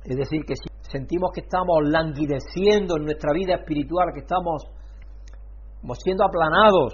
[0.05, 4.63] Es decir, que si sentimos que estamos languideciendo en nuestra vida espiritual, que estamos
[6.01, 6.93] siendo aplanados,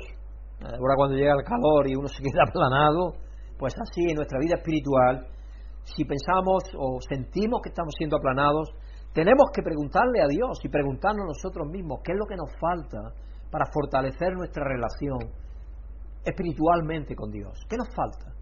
[0.60, 3.14] ahora cuando llega el calor y uno se queda aplanado,
[3.60, 5.28] pues así en nuestra vida espiritual,
[5.84, 8.70] si pensamos o sentimos que estamos siendo aplanados,
[9.16, 13.16] tenemos que preguntarle a Dios y preguntarnos nosotros mismos qué es lo que nos falta
[13.50, 15.32] para fortalecer nuestra relación
[16.26, 17.58] espiritualmente con Dios.
[17.70, 18.36] ¿Qué nos falta?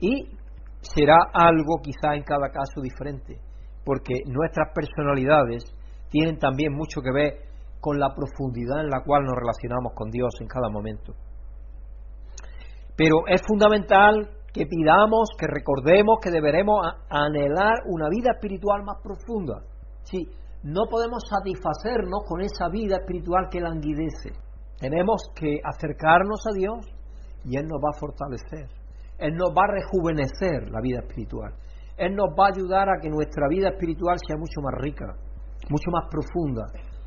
[0.00, 0.32] Y
[0.80, 3.42] será algo quizá en cada caso diferente,
[3.84, 5.64] porque nuestras personalidades
[6.08, 7.34] tienen también mucho que ver
[7.78, 11.12] con la profundidad en la cual nos relacionamos con Dios en cada momento.
[12.96, 19.62] Pero es fundamental que pidamos, que recordemos que deberemos anhelar una vida espiritual más profunda.
[20.10, 20.28] Sí,
[20.64, 24.30] no podemos satisfacernos con esa vida espiritual que languidece.
[24.78, 26.86] Tenemos que acercarnos a Dios
[27.44, 28.68] y Él nos va a fortalecer.
[29.18, 31.54] Él nos va a rejuvenecer la vida espiritual.
[31.96, 35.06] Él nos va a ayudar a que nuestra vida espiritual sea mucho más rica,
[35.68, 36.64] mucho más profunda,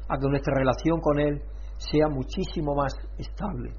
[0.08, 1.42] a que nuestra relación con Él
[1.78, 3.74] sea muchísimo más estable.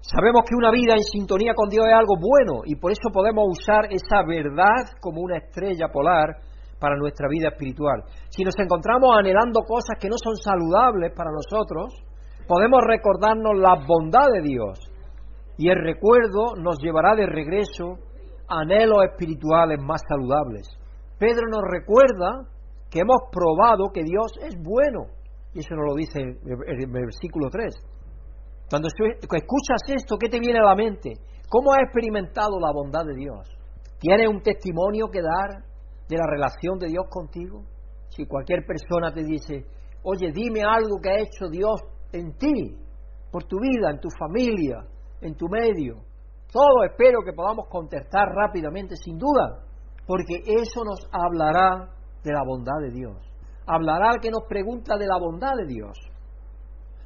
[0.00, 3.44] Sabemos que una vida en sintonía con Dios es algo bueno y por eso podemos
[3.48, 6.36] usar esa verdad como una estrella polar
[6.84, 8.04] para nuestra vida espiritual.
[8.28, 11.94] Si nos encontramos anhelando cosas que no son saludables para nosotros,
[12.46, 14.78] podemos recordarnos la bondad de Dios
[15.56, 17.96] y el recuerdo nos llevará de regreso
[18.48, 20.68] anhelos espirituales más saludables.
[21.18, 22.50] Pedro nos recuerda
[22.90, 25.06] que hemos probado que Dios es bueno,
[25.54, 27.74] y eso nos lo dice el versículo 3.
[28.68, 31.14] Cuando escuchas esto, ¿qué te viene a la mente?
[31.48, 33.48] ¿Cómo has experimentado la bondad de Dios?
[34.00, 35.64] ¿Tienes un testimonio que dar
[36.08, 37.64] de la relación de Dios contigo?
[38.10, 39.66] Si cualquier persona te dice,
[40.02, 41.80] oye, dime algo que ha hecho Dios
[42.12, 42.76] en ti,
[43.30, 44.86] por tu vida, en tu familia,
[45.20, 45.96] en tu medio,
[46.52, 49.64] todo espero que podamos contestar rápidamente, sin duda,
[50.06, 51.90] porque eso nos hablará
[52.22, 53.16] de la bondad de Dios.
[53.66, 55.98] Hablará al que nos pregunta de la bondad de Dios.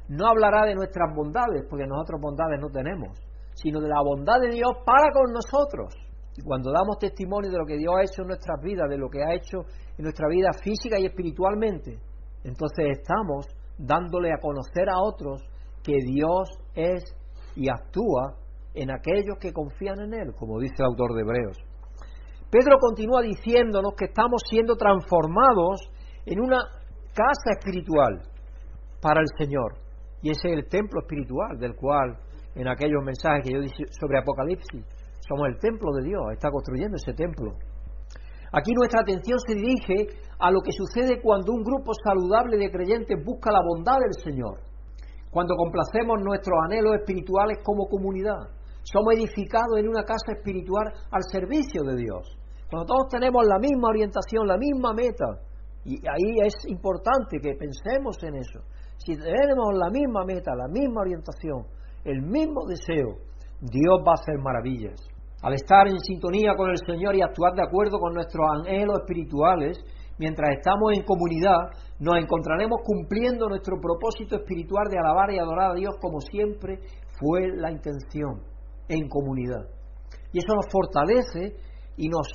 [0.07, 3.17] No hablará de nuestras bondades, porque nosotros bondades no tenemos,
[3.53, 5.95] sino de la bondad de Dios para con nosotros.
[6.39, 9.09] Y cuando damos testimonio de lo que Dios ha hecho en nuestras vidas, de lo
[9.09, 9.57] que ha hecho
[9.97, 11.99] en nuestra vida física y espiritualmente,
[12.45, 13.45] entonces estamos
[13.77, 15.41] dándole a conocer a otros
[15.83, 17.03] que Dios es
[17.57, 18.37] y actúa
[18.73, 21.57] en aquellos que confían en Él, como dice el autor de Hebreos.
[22.49, 25.91] Pedro continúa diciéndonos que estamos siendo transformados
[26.25, 26.59] en una
[27.13, 28.21] casa espiritual
[29.01, 29.73] para el Señor.
[30.21, 32.17] Y ese es el templo espiritual del cual
[32.55, 34.85] en aquellos mensajes que yo dije sobre Apocalipsis,
[35.29, 37.53] somos el templo de Dios, está construyendo ese templo.
[38.51, 43.23] Aquí nuestra atención se dirige a lo que sucede cuando un grupo saludable de creyentes
[43.23, 44.57] busca la bondad del Señor,
[45.29, 48.57] cuando complacemos nuestros anhelos espirituales como comunidad.
[48.81, 52.25] Somos edificados en una casa espiritual al servicio de Dios.
[52.71, 55.45] Cuando todos tenemos la misma orientación, la misma meta,
[55.85, 58.61] y ahí es importante que pensemos en eso.
[58.97, 61.67] Si tenemos la misma meta, la misma orientación,
[62.03, 63.17] el mismo deseo,
[63.61, 64.99] Dios va a hacer maravillas.
[65.41, 69.79] Al estar en sintonía con el Señor y actuar de acuerdo con nuestros anhelos espirituales,
[70.17, 75.75] mientras estamos en comunidad, nos encontraremos cumpliendo nuestro propósito espiritual de alabar y adorar a
[75.75, 76.79] Dios como siempre
[77.17, 78.43] fue la intención,
[78.89, 79.63] en comunidad.
[80.33, 81.55] Y eso nos fortalece
[81.95, 82.27] y nos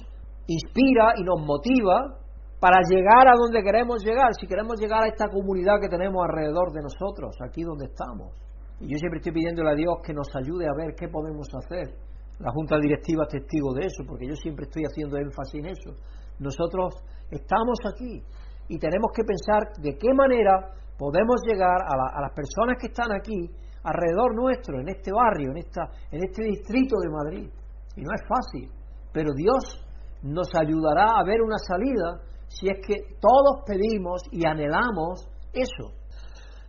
[0.46, 2.20] inspira y nos motiva
[2.58, 6.72] para llegar a donde queremos llegar, si queremos llegar a esta comunidad que tenemos alrededor
[6.72, 8.32] de nosotros, aquí donde estamos.
[8.80, 11.94] Y yo siempre estoy pidiéndole a Dios que nos ayude a ver qué podemos hacer
[12.38, 15.90] la Junta Directiva es testigo de eso, porque yo siempre estoy haciendo énfasis en eso.
[16.38, 16.94] Nosotros
[17.30, 18.22] estamos aquí
[18.68, 23.50] y tenemos que pensar de qué manera podemos llegar a, las personas que están aquí,
[23.82, 27.50] alrededor nuestro, en este barrio, en, esta, en este distrito de Madrid.
[27.96, 28.70] Y no es fácil,
[29.12, 29.84] pero Dios
[30.22, 35.92] nos ayudará a ver una salida si es que todos pedimos y anhelamos eso.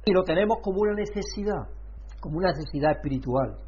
[0.05, 1.69] Y lo tenemos como una necesidad,
[2.19, 3.64] como una necesidad espiritual.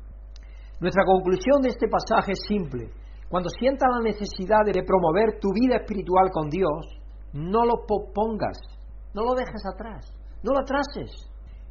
[0.80, 2.92] Nuestra conclusión de este pasaje es simple.
[3.30, 6.86] Cuando sientas la necesidad de promover tu vida espiritual con Dios,
[7.34, 8.58] no lo pongas,
[9.14, 10.06] no lo dejes atrás,
[10.44, 11.12] no lo atrases.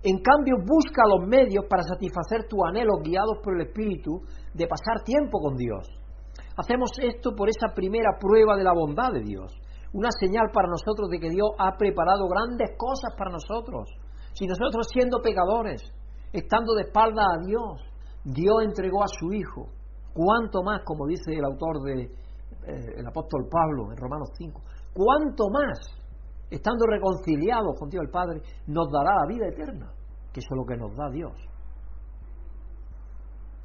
[0.03, 5.03] En cambio, busca los medios para satisfacer tus anhelos guiados por el Espíritu de pasar
[5.05, 5.87] tiempo con Dios.
[6.57, 9.55] Hacemos esto por esa primera prueba de la bondad de Dios,
[9.93, 13.89] una señal para nosotros de que Dios ha preparado grandes cosas para nosotros.
[14.35, 15.81] Si nosotros siendo pecadores,
[16.33, 17.96] estando de espalda a Dios,
[18.27, 19.69] Dios entregó a su Hijo.
[20.13, 22.03] ¿Cuánto más, como dice el autor de
[22.67, 24.61] eh, el apóstol Pablo en Romanos 5,
[24.93, 25.79] cuánto más,
[26.51, 29.93] estando reconciliados con Dios el Padre, nos dará la vida eterna,
[30.33, 31.33] que eso es lo que nos da Dios.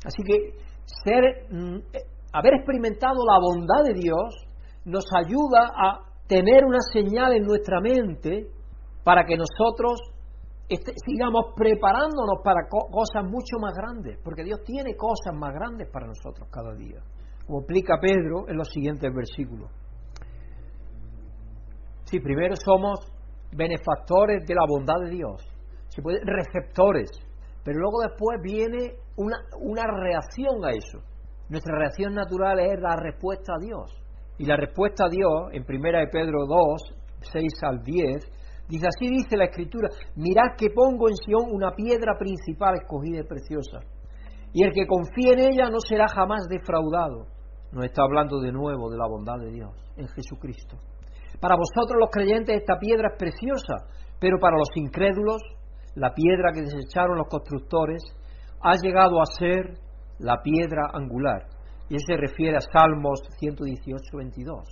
[0.05, 0.53] Así que
[0.85, 4.45] ser, mm, eh, haber experimentado la bondad de Dios
[4.85, 8.47] nos ayuda a tener una señal en nuestra mente
[9.03, 9.99] para que nosotros
[10.71, 16.07] este, sigamos preparándonos para cosas mucho más grandes, porque Dios tiene cosas más grandes para
[16.07, 17.01] nosotros cada día,
[17.45, 19.69] como explica Pedro en los siguientes versículos.
[22.05, 22.99] Sí, primero somos
[23.51, 25.43] benefactores de la bondad de Dios,
[25.89, 27.09] se puede, receptores,
[27.65, 30.99] pero luego después viene una, una reacción a eso.
[31.49, 33.91] Nuestra reacción natural es la respuesta a Dios.
[34.37, 36.95] Y la respuesta a Dios, en 1 de Pedro 2,
[37.33, 38.40] 6 al 10,
[38.71, 43.27] Dice así dice la escritura, mirad que pongo en Sión una piedra principal escogida y
[43.27, 43.79] preciosa,
[44.53, 47.27] y el que confíe en ella no será jamás defraudado.
[47.73, 50.77] Nos está hablando de nuevo de la bondad de Dios en Jesucristo.
[51.41, 53.75] Para vosotros los creyentes esta piedra es preciosa,
[54.21, 55.41] pero para los incrédulos,
[55.95, 58.01] la piedra que desecharon los constructores
[58.61, 59.79] ha llegado a ser
[60.17, 61.43] la piedra angular.
[61.89, 64.63] Y eso se refiere a Salmos 118, 22.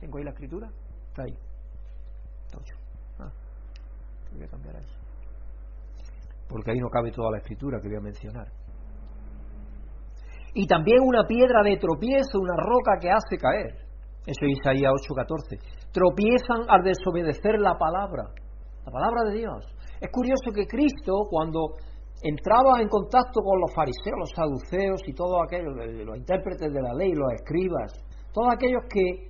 [0.00, 0.68] ¿Tengo ahí la escritura?
[1.10, 1.47] Está ahí
[4.34, 4.76] voy a cambiar.
[6.48, 8.48] Porque ahí no cabe toda la escritura que voy a mencionar.
[10.54, 13.74] Y también una piedra de tropiezo, una roca que hace caer.
[14.26, 15.58] Eso es Isaías 8:14.
[15.92, 18.24] Tropiezan al desobedecer la palabra,
[18.84, 19.64] la palabra de Dios.
[20.00, 21.76] Es curioso que Cristo, cuando
[22.22, 26.94] entraba en contacto con los fariseos, los saduceos y todos aquellos, los intérpretes de la
[26.94, 27.92] ley, los escribas,
[28.32, 29.28] todos aquellos que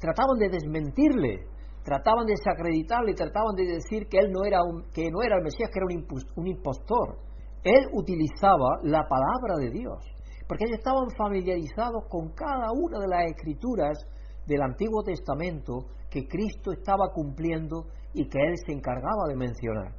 [0.00, 1.46] trataban de desmentirle,
[1.84, 5.44] trataban de desacreditarle, trataban de decir que él no era, un, que no era el
[5.44, 7.18] Mesías, que era un, impostor.
[7.64, 10.04] Él utilizaba la palabra de Dios,
[10.46, 13.98] porque ellos estaban familiarizados con cada una de las escrituras
[14.46, 19.92] del Antiguo Testamento que Cristo estaba cumpliendo y que él se encargaba de mencionar.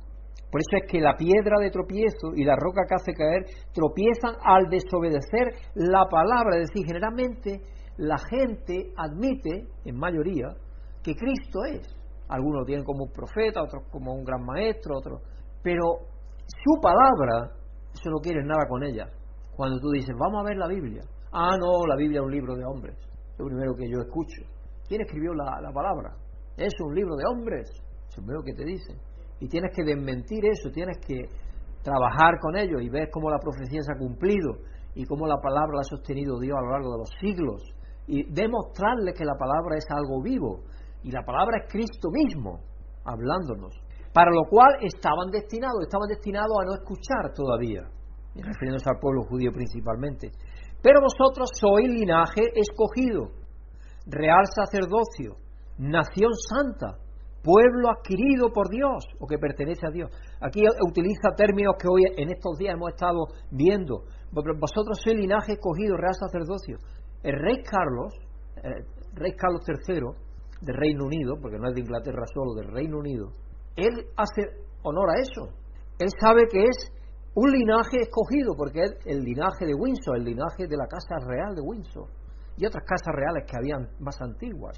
[0.52, 4.36] Por eso es que la piedra de tropiezo y la roca que hace caer tropiezan
[4.44, 6.58] al desobedecer la palabra.
[6.58, 7.62] Es decir, generalmente
[7.98, 10.48] la gente admite, en mayoría,
[11.04, 11.88] que Cristo es.
[12.28, 15.22] Algunos lo tienen como un profeta, otros como un gran maestro, otros.
[15.64, 15.84] Pero
[16.46, 17.52] su palabra,
[17.94, 19.08] eso no quiere nada con ella.
[19.56, 21.02] Cuando tú dices, vamos a ver la Biblia.
[21.32, 22.98] Ah, no, la Biblia es un libro de hombres.
[22.98, 24.44] Es lo primero que yo escucho.
[24.88, 26.16] ¿Quién escribió la, la palabra?
[26.56, 27.70] Es un libro de hombres.
[28.10, 28.98] Es lo primero que te dicen.
[29.40, 31.24] Y tienes que desmentir eso, tienes que
[31.84, 34.52] trabajar con ellos y ver cómo la profecía se ha cumplido
[34.96, 37.64] y cómo la palabra la ha sostenido Dios a lo largo de los siglos
[38.08, 40.64] y demostrarles que la palabra es algo vivo
[41.04, 42.60] y la palabra es Cristo mismo
[43.06, 43.74] hablándonos,
[44.14, 47.84] para lo cual estaban destinados, estaban destinados a no escuchar todavía,
[48.36, 50.32] refiriéndose al pueblo judío principalmente.
[50.82, 53.32] Pero vosotros sois linaje escogido,
[54.06, 55.36] real sacerdocio,
[55.78, 56.98] nación santa,
[57.44, 60.12] pueblo adquirido por Dios o que pertenece a Dios.
[60.42, 64.04] Aquí utiliza términos que hoy en estos días hemos estado viendo.
[64.32, 66.78] Vosotros sois linaje escogido, real sacerdocio.
[67.24, 68.14] El rey Carlos,
[68.64, 68.86] el
[69.16, 70.29] rey Carlos III
[70.62, 73.32] del Reino Unido, porque no es de Inglaterra solo, del Reino Unido,
[73.76, 74.42] él hace
[74.84, 75.54] honor a eso.
[76.00, 76.92] Él sabe que es
[77.36, 81.56] un linaje escogido, porque es el linaje de Windsor, el linaje de la Casa Real
[81.56, 82.08] de Windsor,
[82.58, 84.78] y otras casas reales que habían más antiguas.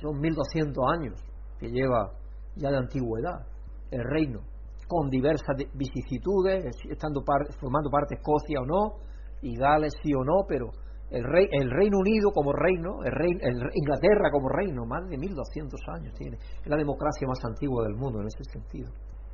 [0.00, 1.20] Son 1200 años
[1.58, 2.12] que lleva
[2.56, 3.46] ya de antigüedad
[3.90, 4.40] el reino,
[4.86, 7.22] con diversas vicisitudes, estando
[7.60, 8.98] formando parte Escocia o no,
[9.42, 10.70] y Gales sí o no, pero
[11.10, 13.32] el, rey, el Reino Unido como reino, el, rey,
[13.74, 18.20] Inglaterra como reino, más de 1200 años tiene, es la democracia más antigua del mundo
[18.20, 18.90] en ese sentido.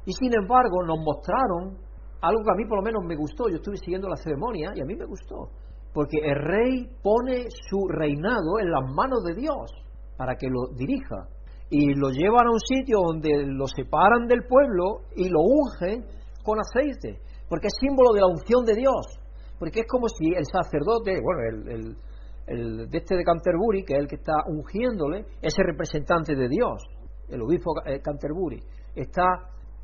[0.07, 1.77] Y sin embargo nos mostraron
[2.21, 4.81] algo que a mí por lo menos me gustó, yo estuve siguiendo la ceremonia y
[4.81, 5.51] a mí me gustó,
[5.93, 9.71] porque el rey pone su reinado en las manos de Dios
[10.17, 11.29] para que lo dirija.
[11.71, 16.05] Y lo llevan a un sitio donde lo separan del pueblo y lo ungen
[16.45, 19.19] con aceite, porque es símbolo de la unción de Dios,
[19.59, 21.97] porque es como si el sacerdote, bueno,
[22.47, 26.85] el, de este de Canterbury, que es el que está ungiéndole, ese representante de Dios,
[27.29, 28.61] el obispo eh, Canterbury,
[28.95, 29.25] está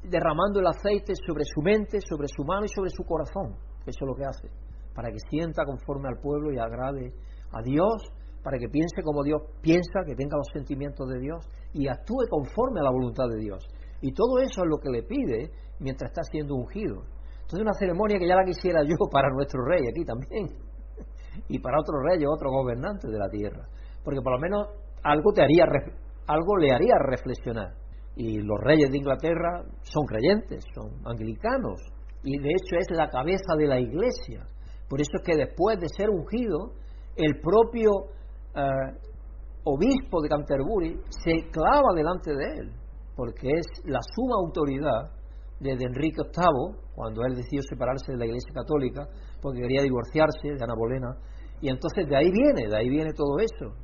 [0.02, 3.56] derramando el aceite sobre su mente, sobre su mano y sobre su corazón.
[3.86, 4.48] Eso es lo que hace,
[4.94, 7.12] para que sienta conforme al pueblo y agrade
[7.52, 8.02] a Dios,
[8.42, 12.80] para que piense como Dios piensa, que tenga los sentimientos de Dios y actúe conforme
[12.80, 13.66] a la voluntad de Dios.
[14.00, 17.02] Y todo eso es lo que le pide mientras está siendo ungido.
[17.50, 20.46] Entonces una ceremonia que ya la quisiera yo para nuestro rey aquí también
[21.48, 23.66] y para otros reyes, otros gobernantes de la tierra,
[24.04, 24.68] porque por lo menos
[25.02, 25.64] algo te haría
[26.26, 27.74] algo le haría reflexionar.
[28.14, 31.80] Y los reyes de Inglaterra son creyentes, son anglicanos
[32.22, 34.46] y de hecho es la cabeza de la iglesia.
[34.88, 36.72] Por eso es que después de ser ungido,
[37.16, 37.90] el propio
[38.54, 38.98] eh,
[39.64, 42.72] obispo de Canterbury se clava delante de él,
[43.16, 45.19] porque es la suma autoridad
[45.60, 49.06] desde Enrique VIII, cuando él decidió separarse de la Iglesia Católica,
[49.40, 51.16] porque quería divorciarse de Ana Bolena,
[51.60, 53.76] y entonces de ahí viene, de ahí viene todo eso.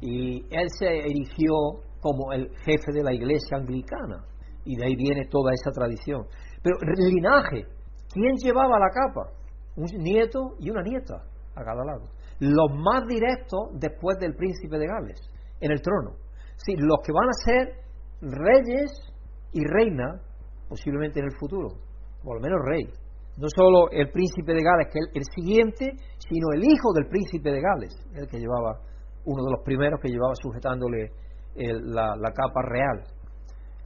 [0.00, 1.52] Y él se erigió
[2.00, 4.24] como el jefe de la Iglesia Anglicana,
[4.64, 6.24] y de ahí viene toda esa tradición.
[6.62, 7.66] Pero el linaje,
[8.12, 9.30] ¿quién llevaba la capa?
[9.76, 11.16] Un nieto y una nieta
[11.56, 12.04] a cada lado.
[12.38, 15.20] Los más directos después del príncipe de Gales,
[15.60, 16.12] en el trono.
[16.56, 17.84] Sí, los que van a ser
[18.20, 18.92] reyes
[19.52, 20.20] y reinas
[20.74, 21.68] posiblemente en el futuro,
[22.22, 22.82] por lo menos rey.
[23.38, 27.50] No solo el príncipe de Gales, que es el, siguiente, sino el hijo del príncipe
[27.50, 28.80] de Gales, el que llevaba,
[29.24, 31.10] uno de los primeros que llevaba sujetándole
[31.54, 33.06] la, la capa real.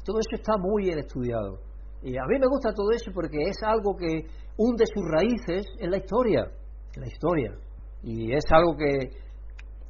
[0.05, 1.61] Todo eso está muy bien estudiado.
[2.03, 4.25] Y a mí me gusta todo eso porque es algo que
[4.57, 6.49] hunde sus raíces en la historia,
[6.95, 7.53] en la historia.
[8.03, 9.11] Y es algo que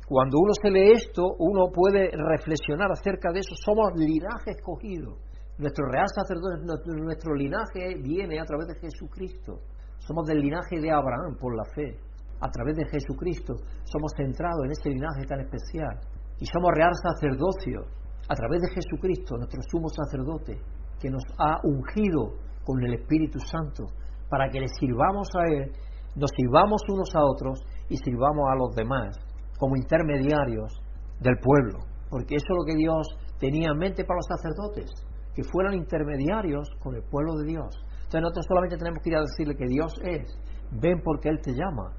[0.06, 3.54] cuando uno se lee esto, uno puede reflexionar acerca de eso.
[3.54, 5.27] Somos linaje escogido.
[5.58, 6.62] Nuestro real sacerdote,
[7.02, 9.58] nuestro linaje viene a través de Jesucristo.
[9.98, 11.98] Somos del linaje de Abraham por la fe.
[12.40, 15.98] A través de Jesucristo somos centrados en ese linaje tan especial.
[16.38, 17.90] Y somos real sacerdocio
[18.28, 20.62] a través de Jesucristo, nuestro sumo sacerdote,
[21.00, 23.86] que nos ha ungido con el Espíritu Santo
[24.30, 25.72] para que le sirvamos a Él,
[26.14, 29.16] nos sirvamos unos a otros y sirvamos a los demás
[29.58, 30.70] como intermediarios
[31.18, 31.80] del pueblo.
[32.10, 33.08] Porque eso es lo que Dios
[33.40, 35.07] tenía en mente para los sacerdotes
[35.38, 37.70] que fueran intermediarios con el pueblo de Dios.
[37.94, 40.26] Entonces nosotros solamente tenemos que ir a decirle que Dios es.
[40.72, 41.94] Ven porque Él te llama.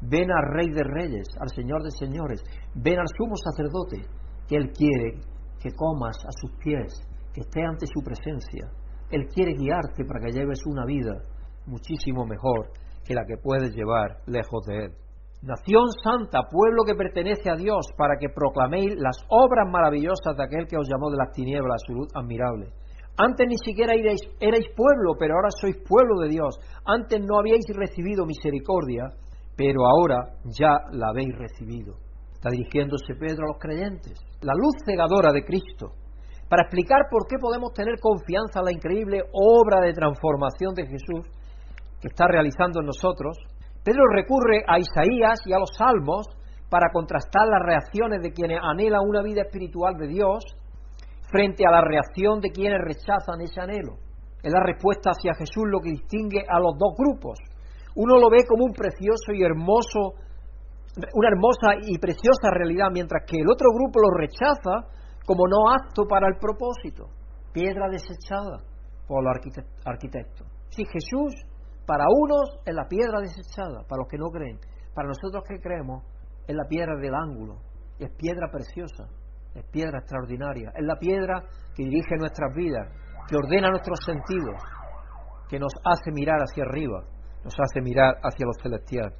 [0.00, 2.40] Ven al Rey de Reyes, al Señor de Señores.
[2.72, 4.06] Ven al sumo sacerdote
[4.46, 5.18] que Él quiere
[5.60, 6.94] que comas a sus pies,
[7.34, 8.70] que esté ante su presencia.
[9.10, 11.18] Él quiere guiarte para que lleves una vida
[11.66, 12.70] muchísimo mejor
[13.04, 14.92] que la que puedes llevar lejos de Él.
[15.42, 20.68] Nación santa, pueblo que pertenece a Dios, para que proclaméis las obras maravillosas de aquel
[20.68, 22.72] que os llamó de las tinieblas a su luz admirable.
[23.16, 26.58] Antes ni siquiera erais, pueblo, pero ahora sois pueblo de Dios.
[26.84, 29.06] Antes no habíais recibido misericordia,
[29.56, 31.94] pero ahora ya la habéis recibido.
[32.34, 34.18] Está dirigiéndose Pedro a los creyentes.
[34.42, 35.92] La luz cegadora de Cristo,
[36.48, 41.30] para explicar por qué podemos tener confianza en la increíble obra de transformación de Jesús
[42.00, 43.38] que está realizando en nosotros.
[43.84, 46.26] Pedro recurre a Isaías y a los salmos
[46.68, 50.42] para contrastar las reacciones de quienes anhelan una vida espiritual de Dios
[51.34, 53.98] frente a la reacción de quienes rechazan ese anhelo.
[54.40, 57.40] Es la respuesta hacia Jesús lo que distingue a los dos grupos.
[57.96, 60.14] Uno lo ve como un precioso y hermoso
[61.12, 64.86] una hermosa y preciosa realidad, mientras que el otro grupo lo rechaza
[65.26, 67.08] como no apto para el propósito,
[67.52, 68.62] piedra desechada
[69.08, 69.34] por los
[69.84, 70.46] arquitectos.
[70.68, 71.34] Si Jesús
[71.84, 74.60] para unos es la piedra desechada, para los que no creen,
[74.94, 76.04] para nosotros que creemos
[76.46, 77.56] es la piedra del ángulo,
[77.98, 79.08] es piedra preciosa,
[79.54, 81.42] es piedra extraordinaria, es la piedra
[81.74, 82.88] que dirige nuestras vidas,
[83.28, 84.60] que ordena nuestros sentidos,
[85.48, 87.04] que nos hace mirar hacia arriba,
[87.44, 89.14] nos hace mirar hacia lo celestial.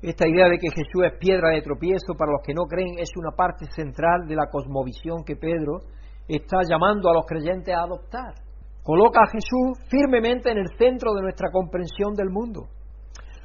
[0.00, 3.10] Esta idea de que Jesús es piedra de tropiezo para los que no creen es
[3.16, 5.80] una parte central de la cosmovisión que Pedro
[6.28, 8.34] está llamando a los creyentes a adoptar.
[8.82, 12.68] Coloca a Jesús firmemente en el centro de nuestra comprensión del mundo.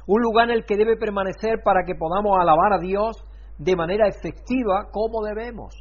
[0.06, 3.16] Un lugar en el que debe permanecer para que podamos alabar a Dios
[3.58, 5.74] de manera efectiva como debemos.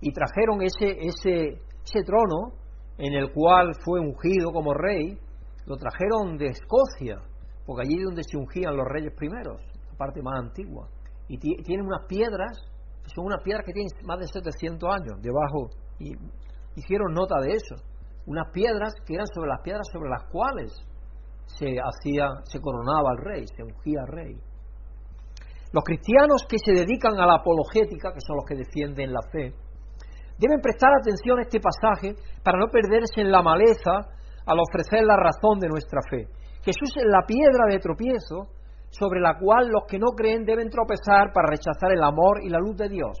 [0.00, 2.52] Y trajeron ese, ese, ese trono
[2.98, 5.18] en el cual fue ungido como rey,
[5.66, 7.16] lo trajeron de Escocia,
[7.64, 10.88] porque allí es donde se ungían los reyes primeros, la parte más antigua.
[11.28, 12.58] Y tienen unas piedras,
[13.14, 16.12] son unas piedras que tienen más de 700 años debajo, y
[16.76, 17.76] hicieron nota de eso.
[18.26, 20.72] Unas piedras que eran sobre las piedras sobre las cuales
[21.46, 24.36] se hacía, se coronaba al rey, se ungía al rey.
[25.72, 29.54] Los cristianos que se dedican a la apologética, que son los que defienden la fe,
[30.38, 33.92] deben prestar atención a este pasaje para no perderse en la maleza
[34.46, 36.26] al ofrecer la razón de nuestra fe.
[36.62, 38.48] Jesús es la piedra de tropiezo
[38.90, 42.58] sobre la cual los que no creen deben tropezar para rechazar el amor y la
[42.58, 43.16] luz de Dios.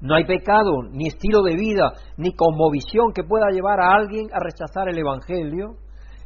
[0.00, 4.40] No hay pecado, ni estilo de vida, ni conmovisión que pueda llevar a alguien a
[4.40, 5.76] rechazar el Evangelio.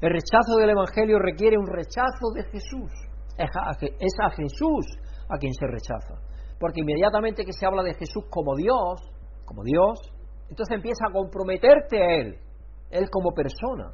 [0.00, 2.90] El rechazo del Evangelio requiere un rechazo de Jesús.
[3.40, 4.86] Es a Jesús
[5.28, 6.20] a quien se rechaza.
[6.58, 9.00] Porque inmediatamente que se habla de Jesús como Dios,
[9.44, 9.98] como Dios,
[10.48, 12.36] entonces empieza a comprometerte a Él,
[12.90, 13.92] Él como persona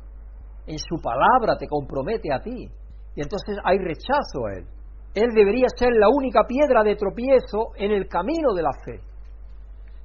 [0.66, 2.68] en su palabra te compromete a ti.
[3.14, 4.66] Y entonces hay rechazo a Él.
[5.14, 9.00] Él debería ser la única piedra de tropiezo en el camino de la fe.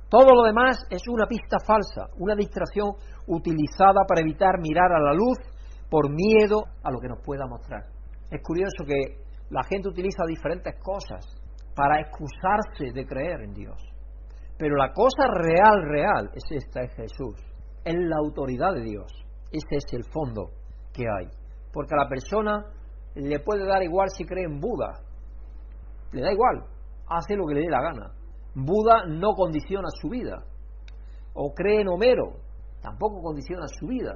[0.08, 2.92] Todo lo demás es una pista falsa, una distracción
[3.28, 5.38] utilizada para evitar mirar a la luz
[5.90, 7.84] por miedo a lo que nos pueda mostrar.
[8.30, 9.18] Es curioso que
[9.52, 11.26] la gente utiliza diferentes cosas
[11.76, 13.78] para excusarse de creer en Dios.
[14.58, 17.36] Pero la cosa real, real, es esta, es Jesús.
[17.84, 19.12] Es la autoridad de Dios.
[19.52, 20.52] Ese es el fondo
[20.94, 21.28] que hay.
[21.74, 22.66] Porque a la persona
[23.16, 25.02] le puede dar igual si cree en Buda.
[26.14, 26.64] Le da igual.
[27.10, 28.12] Hace lo que le dé la gana.
[28.56, 30.46] Buda no condiciona su vida.
[31.34, 32.38] O cree en Homero.
[32.82, 34.14] Tampoco condiciona su vida.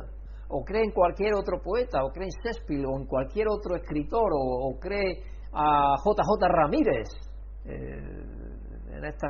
[0.50, 2.04] O cree en cualquier otro poeta.
[2.04, 2.86] O cree en Shakespeare.
[2.86, 4.32] O en cualquier otro escritor.
[4.34, 5.24] O, cree
[5.54, 7.08] a JJ Ramírez.
[7.66, 9.28] Eh, en esta,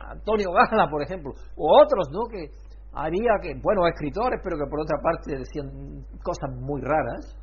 [0.00, 1.32] Antonio Gala, por ejemplo.
[1.56, 2.26] O otros, ¿no?
[2.28, 2.50] Que
[2.92, 7.36] había que, bueno, escritores, pero que por otra parte decían cosas muy raras.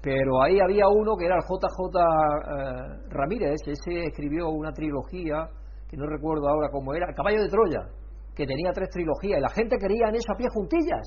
[0.00, 5.48] Pero ahí había uno que era el JJ eh, Ramírez, ese escribió una trilogía,
[5.88, 7.88] que no recuerdo ahora cómo era, El Caballo de Troya,
[8.34, 11.06] que tenía tres trilogías, y la gente creía en eso a pie juntillas.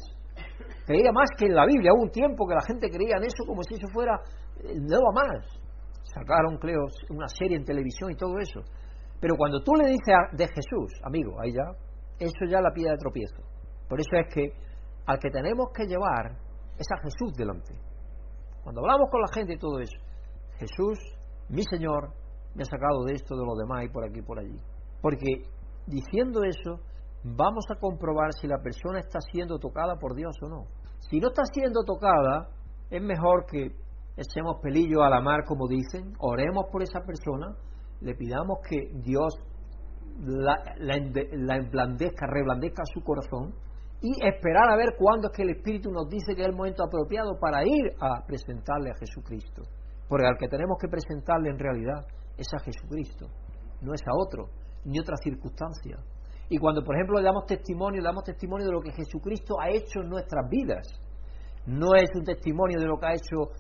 [0.86, 3.44] Creía más que en la Biblia, hubo un tiempo que la gente creía en eso
[3.46, 4.20] como si eso fuera
[4.64, 5.46] eh, no más.
[6.04, 8.62] Sacaron, creo, una serie en televisión y todo eso.
[9.20, 11.64] Pero cuando tú le dices de Jesús, amigo, ahí ya,
[12.20, 13.42] eso ya la piedra de tropiezo.
[13.88, 14.54] Por eso es que
[15.06, 16.38] al que tenemos que llevar
[16.78, 17.74] es a Jesús delante.
[18.64, 19.98] Cuando hablamos con la gente y todo eso,
[20.58, 21.00] Jesús,
[21.50, 22.10] mi Señor,
[22.56, 24.58] me ha sacado de esto, de lo demás y por aquí y por allí.
[25.02, 25.44] Porque
[25.88, 26.80] diciendo eso,
[27.24, 30.66] vamos a comprobar si la persona está siendo tocada por Dios o no.
[31.10, 32.50] Si no está siendo tocada,
[32.90, 33.76] es mejor que
[34.18, 37.56] echemos pelillo a la mar, como dicen, oremos por esa persona,
[38.02, 39.36] le pidamos que Dios
[40.20, 43.54] la, la, emblandezca, reblandezca su corazón
[44.02, 46.84] y esperar a ver cuándo es que el Espíritu nos dice que es el momento
[46.84, 49.64] apropiado para ir a presentarle a Jesucristo.
[50.08, 52.06] Porque al que tenemos que presentarle en realidad
[52.38, 53.28] es a Jesucristo,
[53.82, 54.50] no es a otro,
[54.84, 55.98] ni otra circunstancia.
[56.52, 60.02] Y cuando, por ejemplo, le damos testimonio, damos testimonio de lo que Jesucristo ha hecho
[60.02, 60.86] en nuestras vidas.
[61.66, 63.56] No es un testimonio de lo que ha hecho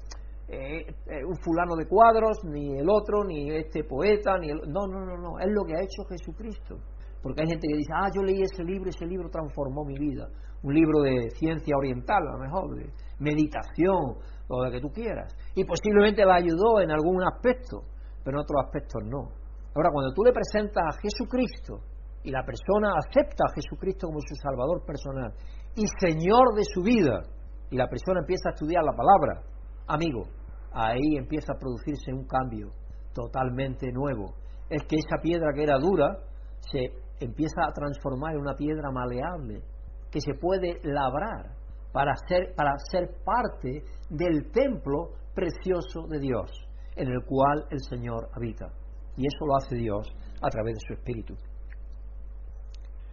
[0.49, 4.59] eh, eh, un fulano de cuadros, ni el otro, ni este poeta, ni el...
[4.67, 6.79] No, no, no, no, es lo que ha hecho Jesucristo.
[7.23, 10.27] Porque hay gente que dice, ah, yo leí ese libro, ese libro transformó mi vida.
[10.61, 14.19] Un libro de ciencia oriental, a lo mejor, de meditación,
[14.49, 15.33] o de que tú quieras.
[15.55, 17.83] Y posiblemente la ayudó en algún aspecto,
[18.21, 19.31] pero en otros aspectos no.
[19.73, 21.90] Ahora, cuando tú le presentas a Jesucristo
[22.23, 25.33] y la persona acepta a Jesucristo como su Salvador personal
[25.75, 27.21] y Señor de su vida,
[27.69, 29.41] y la persona empieza a estudiar la palabra,
[29.87, 30.27] amigo,
[30.73, 32.71] ahí empieza a producirse un cambio
[33.13, 34.33] totalmente nuevo.
[34.69, 36.17] Es que esa piedra que era dura
[36.59, 39.61] se empieza a transformar en una piedra maleable
[40.11, 41.55] que se puede labrar
[41.93, 46.51] para ser, para ser parte del templo precioso de Dios.
[46.95, 48.67] en el cual el Señor habita.
[49.15, 50.07] Y eso lo hace Dios
[50.41, 51.35] a través de su Espíritu.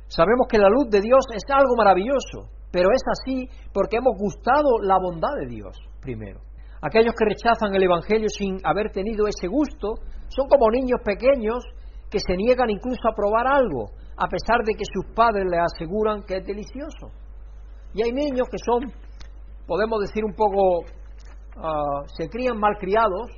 [0.09, 4.81] Sabemos que la luz de Dios es algo maravilloso, pero es así porque hemos gustado
[4.83, 6.41] la bondad de Dios primero.
[6.81, 9.95] Aquellos que rechazan el Evangelio sin haber tenido ese gusto
[10.29, 11.65] son como niños pequeños
[12.11, 16.23] que se niegan incluso a probar algo, a pesar de que sus padres les aseguran
[16.23, 17.11] que es delicioso.
[17.93, 18.91] Y hay niños que son,
[19.67, 20.85] podemos decir un poco,
[21.57, 23.29] ah, se crían malcriados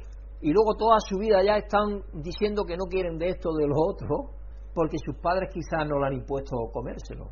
[0.41, 3.75] y luego toda su vida ya están diciendo que no quieren de esto de lo
[3.77, 4.39] otro,
[4.75, 7.29] porque sus padres quizás no le han impuesto comérselo.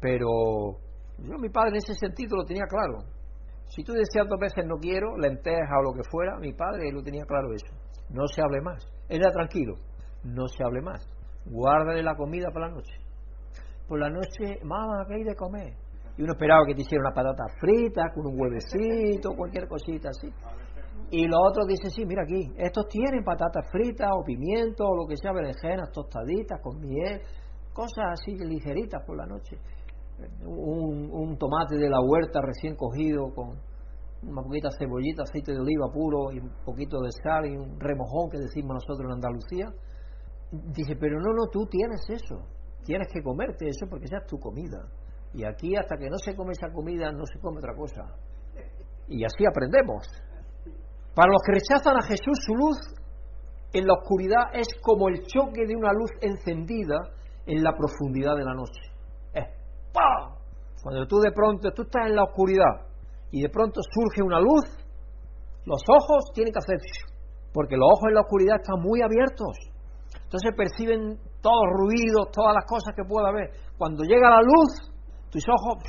[0.00, 0.28] Pero
[1.18, 2.98] yo, mi padre en ese sentido lo tenía claro.
[3.68, 7.02] Si tú deseas dos veces no quiero, lenteja o lo que fuera, mi padre lo
[7.02, 7.74] tenía claro eso.
[8.10, 8.86] No se hable más.
[9.08, 9.74] Era tranquilo.
[10.22, 11.08] No se hable más.
[11.46, 12.94] Guárdale la comida para la noche.
[13.88, 15.72] Por la noche, mamá, ¿qué hay de comer?
[16.16, 20.28] Y uno esperaba que te hiciera una patata frita con un huevecito, cualquier cosita así.
[21.10, 25.06] Y los otros dicen, sí, mira aquí, estos tienen patatas fritas o pimiento o lo
[25.06, 27.20] que sea, berenjenas tostaditas con miel,
[27.72, 29.56] cosas así ligeritas por la noche.
[30.44, 33.60] Un, un tomate de la huerta recién cogido con
[34.22, 38.30] una poquita cebollita, aceite de oliva puro y un poquito de sal y un remojón
[38.30, 39.66] que decimos nosotros en Andalucía.
[40.50, 42.46] Dice, pero no, no, tú tienes eso,
[42.84, 44.88] tienes que comerte eso porque esa es tu comida.
[45.34, 48.02] Y aquí hasta que no se come esa comida no se come otra cosa.
[49.08, 50.06] Y así aprendemos.
[51.16, 52.76] Para los que rechazan a Jesús, su luz
[53.72, 56.98] en la oscuridad es como el choque de una luz encendida
[57.46, 58.82] en la profundidad de la noche.
[59.32, 59.48] Es
[59.94, 60.36] ¡pam!
[60.82, 62.84] Cuando tú de pronto, tú estás en la oscuridad
[63.30, 64.68] y de pronto surge una luz,
[65.64, 66.80] los ojos tienen que hacer,
[67.50, 69.56] porque los ojos en la oscuridad están muy abiertos.
[70.22, 73.52] Entonces perciben todos los ruidos, todas las cosas que pueda haber.
[73.78, 74.92] Cuando llega la luz,
[75.30, 75.82] tus ojos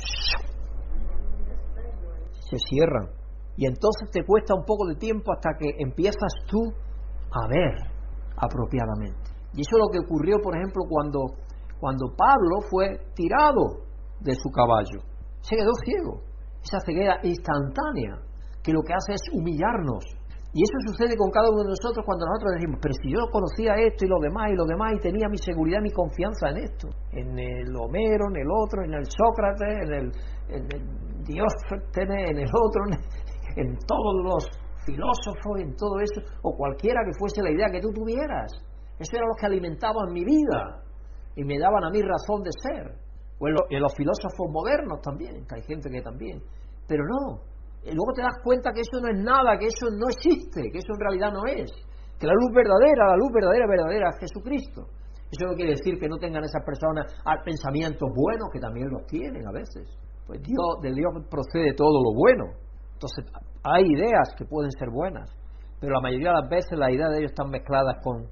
[2.48, 3.17] se cierran
[3.58, 6.62] y entonces te cuesta un poco de tiempo hasta que empiezas tú
[7.34, 7.74] a ver
[8.38, 9.34] apropiadamente.
[9.52, 11.18] Y eso es lo que ocurrió, por ejemplo, cuando,
[11.80, 13.82] cuando Pablo fue tirado
[14.20, 15.02] de su caballo.
[15.42, 16.22] Se quedó ciego.
[16.62, 18.22] Esa ceguera instantánea
[18.62, 20.06] que lo que hace es humillarnos.
[20.54, 23.74] Y eso sucede con cada uno de nosotros cuando nosotros decimos, pero si yo conocía
[23.74, 26.88] esto y lo demás y lo demás y tenía mi seguridad, mi confianza en esto,
[27.10, 30.06] en el Homero, en el otro, en el Sócrates, en el,
[30.46, 30.82] en el
[31.26, 32.80] Diógenes, en el otro,
[33.86, 34.44] todos los
[34.84, 38.52] filósofos, en todo eso, o cualquiera que fuese la idea que tú tuvieras.
[38.98, 40.82] Eso era lo que alimentaban mi vida
[41.36, 42.94] y me daban a mí razón de ser.
[43.38, 46.42] O en, los filósofos modernos también, hay gente que también.
[46.88, 47.42] Pero no,
[47.84, 50.78] y luego te das cuenta que eso no es nada, que eso no existe, que
[50.78, 51.70] eso en realidad no es.
[52.18, 54.90] Que la luz verdadera, la luz verdadera, verdadera es Jesucristo.
[55.30, 57.06] Eso no quiere decir que no tengan esas personas
[57.44, 59.86] pensamientos buenos, que también los tienen a veces.
[60.26, 62.44] Pues Dios, de Dios procede todo lo bueno.
[62.98, 63.26] Entonces,
[63.62, 65.30] hay ideas que pueden ser buenas,
[65.78, 68.26] pero la mayoría de las veces las ideas de ellos están mezcladas con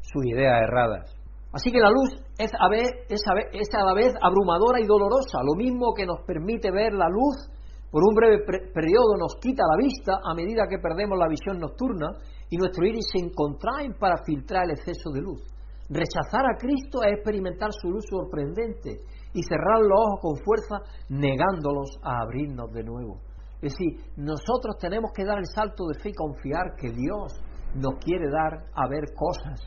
[0.00, 1.10] sus ideas erradas.
[1.52, 5.54] Así que la luz es a, vez, es, a la vez abrumadora y dolorosa, lo
[5.56, 7.50] mismo que nos permite ver la luz
[7.90, 12.08] por un breve periodo nos quita la vista a medida que perdemos la visión nocturna
[12.48, 15.42] y nuestro iris se encontraen para filtrar el exceso de luz.
[15.90, 19.02] Rechazar a Cristo es experimentar su luz sorprendente
[19.34, 20.76] y cerrar los ojos con fuerza
[21.10, 23.31] negándolos a abrirnos de nuevo.
[23.62, 27.32] Es decir, nosotros tenemos que dar el salto de fe y confiar que Dios
[27.74, 29.60] nos quiere dar a ver cosas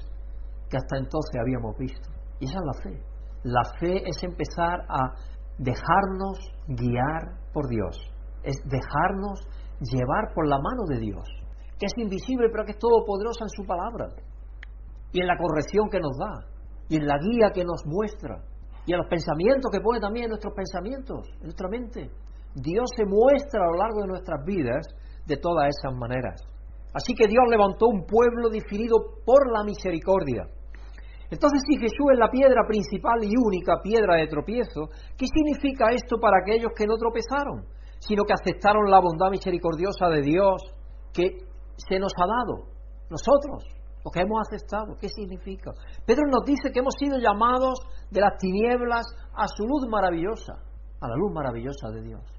[0.70, 2.10] que hasta entonces habíamos visto.
[2.40, 3.04] Y esa es la fe.
[3.44, 5.14] La fe es empezar a
[5.58, 7.96] dejarnos guiar por Dios,
[8.44, 9.40] es dejarnos
[9.80, 11.24] llevar por la mano de Dios,
[11.80, 14.10] que es invisible pero que es todopoderosa en su palabra,
[15.14, 16.48] y en la corrección que nos da,
[16.90, 18.44] y en la guía que nos muestra,
[18.86, 22.12] y en los pensamientos que pone también en nuestros pensamientos, en nuestra mente.
[22.56, 24.88] Dios se muestra a lo largo de nuestras vidas
[25.26, 26.42] de todas esas maneras.
[26.94, 28.96] Así que Dios levantó un pueblo definido
[29.26, 30.48] por la misericordia.
[31.30, 34.88] Entonces, si Jesús es la piedra principal y única piedra de tropiezo,
[35.18, 37.66] ¿qué significa esto para aquellos que no tropezaron,
[38.00, 40.62] sino que aceptaron la bondad misericordiosa de Dios
[41.12, 41.44] que
[41.76, 42.72] se nos ha dado?
[43.10, 43.68] Nosotros,
[44.06, 45.72] los que hemos aceptado, ¿qué significa?
[46.06, 47.80] Pedro nos dice que hemos sido llamados
[48.10, 50.54] de las tinieblas a su luz maravillosa,
[51.02, 52.35] a la luz maravillosa de Dios.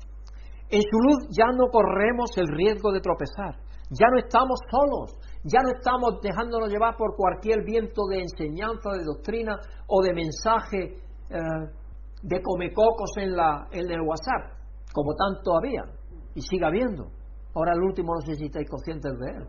[0.69, 3.55] En su luz ya no corremos el riesgo de tropezar,
[3.91, 9.05] ya no estamos solos, ya no estamos dejándonos llevar por cualquier viento de enseñanza, de
[9.05, 9.57] doctrina
[9.87, 10.99] o de mensaje
[11.31, 11.39] eh,
[12.23, 14.59] de comecocos en, la, en el WhatsApp,
[14.93, 15.85] como tanto había
[16.35, 17.07] y sigue habiendo.
[17.55, 19.47] Ahora el último no sé si estáis conscientes de él.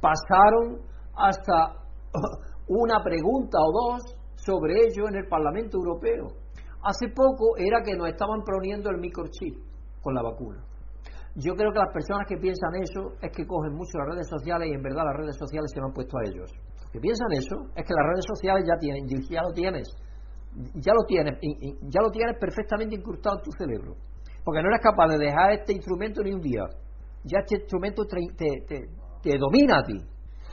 [0.00, 0.78] Pasaron
[1.16, 1.82] hasta
[2.68, 6.28] una pregunta o dos sobre ello en el Parlamento Europeo.
[6.84, 9.73] Hace poco era que nos estaban poniendo el microchip
[10.04, 10.62] con la vacuna.
[11.34, 14.68] Yo creo que las personas que piensan eso es que cogen mucho las redes sociales
[14.70, 16.46] y en verdad las redes sociales se lo han puesto a ellos.
[16.46, 19.88] Los que piensan eso es que las redes sociales ya tienen, ya lo tienes,
[20.78, 21.34] ya lo tienes,
[21.90, 23.96] ya lo tienes perfectamente incrustado en tu cerebro.
[24.44, 26.62] Porque no eres capaz de dejar este instrumento ni un día.
[27.24, 29.98] Ya este instrumento te, domina a ti,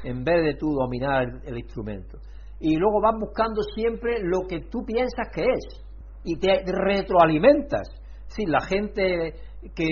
[0.04, 2.18] en vez de tú dominar el, instrumento.
[2.60, 5.86] Y luego vas buscando siempre lo que tú piensas que es.
[6.24, 8.01] Y te retroalimentas.
[8.34, 9.34] Si la gente
[9.76, 9.86] que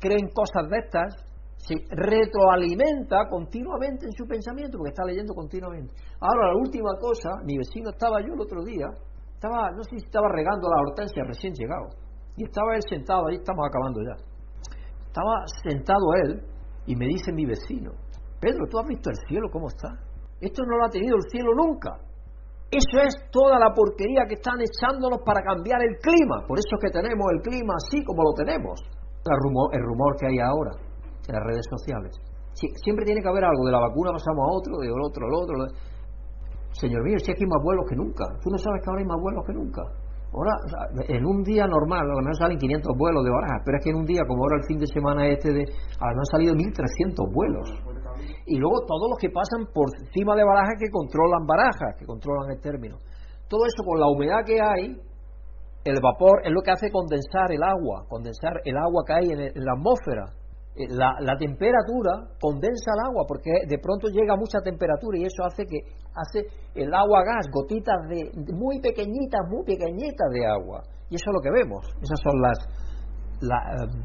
[0.00, 1.14] cree en cosas de estas
[1.56, 5.94] se retroalimenta continuamente en su pensamiento porque está leyendo continuamente.
[6.20, 8.86] Ahora, la última cosa, mi vecino estaba yo el otro día,
[9.32, 11.88] estaba, no sé si estaba regando la hortensia recién llegado
[12.36, 14.16] y estaba él sentado, ahí estamos acabando ya.
[15.06, 16.42] Estaba sentado él
[16.86, 17.92] y me dice mi vecino,
[18.40, 19.88] Pedro, ¿tú has visto el cielo cómo está?
[20.40, 21.96] Esto no lo ha tenido el cielo nunca.
[22.74, 26.42] Eso es toda la porquería que están echándonos para cambiar el clima.
[26.42, 28.82] Por eso es que tenemos el clima así como lo tenemos.
[29.22, 32.12] El rumor, el rumor que hay ahora en las redes sociales.
[32.82, 33.62] siempre tiene que haber algo.
[33.64, 35.54] De la vacuna pasamos a otro, de otro al otro.
[36.74, 38.26] Señor mío, si aquí hay más vuelos que nunca.
[38.42, 39.82] Tú no sabes que ahora hay más vuelos que nunca.
[40.34, 40.50] Ahora,
[41.06, 43.90] en un día normal, a lo mejor salen 500 vuelos de barajas, pero es que
[43.90, 46.54] en un día, como ahora el fin de semana este, de, a lo han salido
[46.54, 47.70] 1.300 vuelos.
[48.46, 52.50] Y luego todos los que pasan por encima de barajas que controlan barajas, que controlan
[52.50, 52.98] el término.
[53.48, 54.96] Todo eso con la humedad que hay,
[55.84, 59.64] el vapor es lo que hace condensar el agua, condensar el agua que hay en
[59.64, 60.24] la atmósfera.
[60.76, 65.66] Eh, la, temperatura condensa el agua porque de pronto llega mucha temperatura y eso hace
[65.66, 65.78] que
[66.16, 70.82] hace el agua gas, gotitas de, muy pequeñitas, muy pequeñitas de agua.
[71.10, 71.86] Y eso es lo que vemos.
[72.02, 72.58] Esas son las,
[73.40, 74.02] la, em,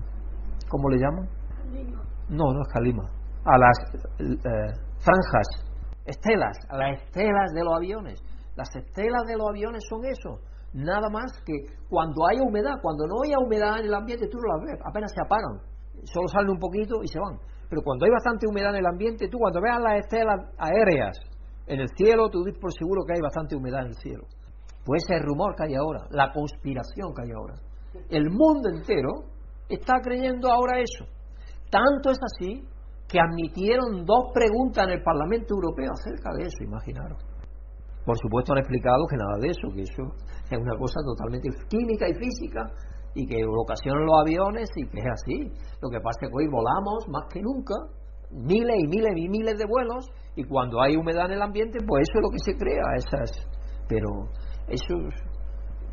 [0.69, 1.27] ¿cómo le llaman?
[2.29, 3.18] No, no es calima.
[3.45, 3.77] A las
[4.19, 5.47] eh, franjas,
[6.05, 8.19] estelas, a las estelas de los aviones.
[8.55, 10.39] Las estelas de los aviones son eso.
[10.73, 11.53] Nada más que
[11.89, 15.11] cuando hay humedad, cuando no hay humedad en el ambiente, tú no las ves, apenas
[15.11, 15.69] se apagan
[16.05, 17.37] solo salen un poquito y se van.
[17.69, 21.17] Pero cuando hay bastante humedad en el ambiente, tú cuando veas las estelas aéreas
[21.67, 24.23] en el cielo, tú dices por seguro que hay bastante humedad en el cielo.
[24.85, 27.55] Pues ese rumor que hay ahora, la conspiración que hay ahora.
[28.09, 29.25] El mundo entero
[29.67, 31.05] está creyendo ahora eso.
[31.69, 32.63] Tanto es así
[33.09, 37.17] que admitieron dos preguntas en el Parlamento Europeo acerca de eso, imaginaros.
[38.05, 40.03] Por supuesto han explicado que nada de eso, que eso
[40.49, 42.69] es una cosa totalmente química y física
[43.15, 45.51] y que ocasionan los aviones y que es así.
[45.81, 47.73] Lo que pasa es que hoy volamos más que nunca,
[48.31, 50.05] miles y miles y miles de vuelos,
[50.35, 53.31] y cuando hay humedad en el ambiente, pues eso es lo que se crea, esas.
[53.87, 54.29] Pero
[54.67, 54.95] eso,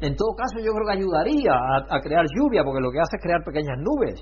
[0.00, 1.52] en todo caso, yo creo que ayudaría
[1.88, 4.20] a, crear lluvia, porque lo que hace es crear pequeñas nubes.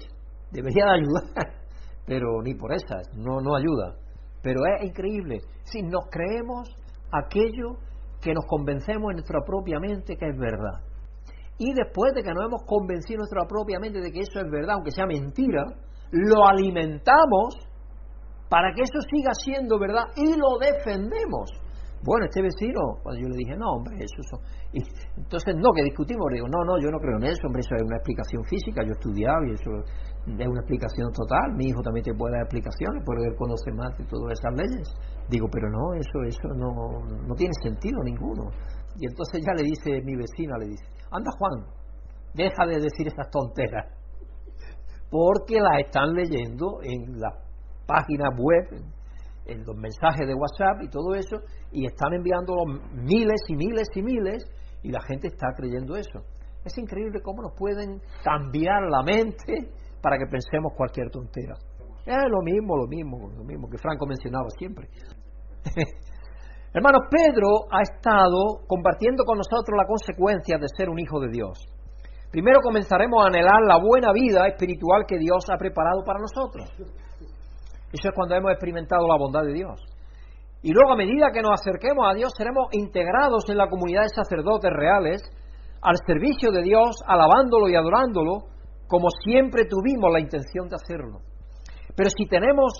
[0.52, 1.63] Debería de ayudar,
[2.06, 3.96] pero ni por esas, no, no ayuda.
[4.42, 5.40] Pero es increíble.
[5.64, 6.68] Si nos creemos
[7.10, 7.78] aquello
[8.20, 10.80] que nos convencemos en nuestra propia mente que es verdad.
[11.58, 14.74] Y después de que nos hemos convencido nuestra propia mente de que eso es verdad,
[14.74, 15.64] aunque sea mentira,
[16.10, 17.54] lo alimentamos
[18.48, 21.50] para que eso siga siendo verdad y lo defendemos.
[22.04, 24.28] Bueno, este vecino, cuando yo le dije, no, hombre, eso es...
[24.76, 24.80] Y
[25.16, 27.74] entonces, no, que discutimos, le digo, no, no, yo no creo en eso, hombre, eso
[27.76, 31.80] es una explicación física, yo he estudiado y eso es una explicación total, mi hijo
[31.80, 34.86] también te puede dar explicaciones, puede conocer más de todas esas leyes.
[35.32, 38.52] Digo, pero no, eso, eso no, no tiene sentido ninguno.
[39.00, 41.64] Y entonces ya le dice mi vecina, le dice, anda Juan,
[42.34, 43.88] deja de decir esas tonteras,
[45.08, 47.32] porque las están leyendo en las
[47.86, 48.92] páginas web,
[49.46, 51.36] en los mensajes de WhatsApp y todo eso,
[51.72, 52.54] y están enviando
[52.92, 54.44] miles y miles y miles,
[54.82, 56.20] y la gente está creyendo eso.
[56.64, 59.70] Es increíble cómo nos pueden cambiar la mente
[60.00, 61.54] para que pensemos cualquier tontera.
[62.06, 64.88] Es lo mismo, lo mismo, lo mismo que Franco mencionaba siempre.
[66.74, 71.58] Hermanos, Pedro ha estado compartiendo con nosotros la consecuencia de ser un hijo de Dios.
[72.30, 76.68] Primero comenzaremos a anhelar la buena vida espiritual que Dios ha preparado para nosotros.
[77.94, 79.78] Eso es cuando hemos experimentado la bondad de Dios.
[80.62, 84.08] Y luego a medida que nos acerquemos a Dios seremos integrados en la comunidad de
[84.08, 85.22] sacerdotes reales,
[85.80, 88.50] al servicio de Dios, alabándolo y adorándolo,
[88.88, 91.20] como siempre tuvimos la intención de hacerlo.
[91.94, 92.72] Pero si tenemos,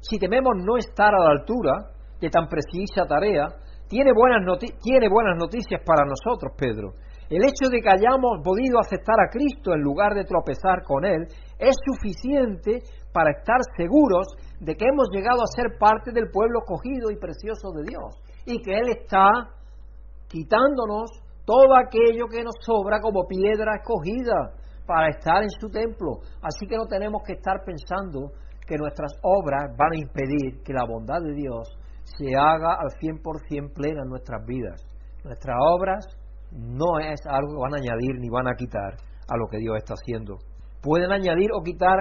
[0.00, 1.72] si tememos no estar a la altura,
[2.20, 3.48] de tan precisa tarea,
[3.88, 4.44] tiene buenas,
[4.82, 6.92] tiene buenas noticias para nosotros, Pedro.
[7.30, 11.24] El hecho de que hayamos podido aceptar a Cristo en lugar de tropezar con Él
[11.58, 14.26] es suficiente para estar seguros
[14.60, 18.60] de que hemos llegado a ser parte del pueblo cogido y precioso de Dios y
[18.62, 19.30] que Él está
[20.28, 21.10] quitándonos
[21.44, 24.52] todo aquello que nos sobra como piedra escogida
[24.86, 26.20] para estar en su templo.
[26.42, 28.32] Así que no tenemos que estar pensando
[28.66, 31.68] que nuestras obras van a impedir que la bondad de Dios
[32.04, 34.84] se haga al 100% plena en nuestras vidas.
[35.24, 36.06] Nuestras obras
[36.52, 38.94] no es algo que van a añadir ni van a quitar
[39.28, 40.36] a lo que Dios está haciendo.
[40.82, 41.98] Pueden añadir o quitar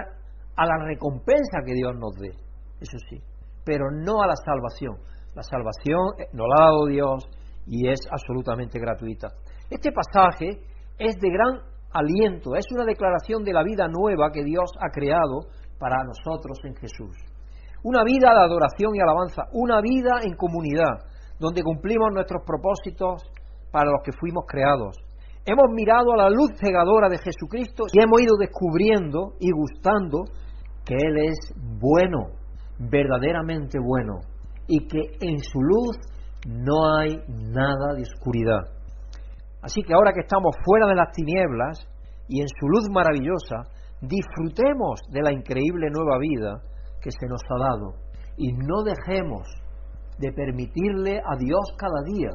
[0.56, 2.32] a la recompensa que Dios nos dé,
[2.80, 3.22] eso sí,
[3.66, 4.98] pero no a la salvación.
[5.36, 7.28] La salvación eh, nos la ha dado Dios
[7.66, 9.28] y es absolutamente gratuita.
[9.70, 10.62] Este pasaje
[10.98, 11.62] es de gran
[11.92, 15.50] aliento, es una declaración de la vida nueva que Dios ha creado
[15.80, 17.16] para nosotros en Jesús.
[17.84, 21.06] Una vida de adoración y alabanza, una vida en comunidad,
[21.40, 23.24] donde cumplimos nuestros propósitos
[23.72, 24.98] para los que fuimos creados.
[25.46, 30.26] Hemos mirado a la luz cegadora de Jesucristo y hemos ido descubriendo y gustando
[30.84, 32.32] que Él es bueno,
[32.80, 34.20] verdaderamente bueno,
[34.68, 35.98] y que en su luz
[36.48, 38.62] no hay nada de oscuridad.
[39.62, 41.88] Así que ahora que estamos fuera de las tinieblas
[42.28, 43.64] y en su luz maravillosa,
[44.02, 46.62] disfrutemos de la increíble nueva vida
[47.02, 47.94] que se nos ha dado
[48.38, 49.48] y no dejemos
[50.20, 52.30] de permitirle a Dios cada día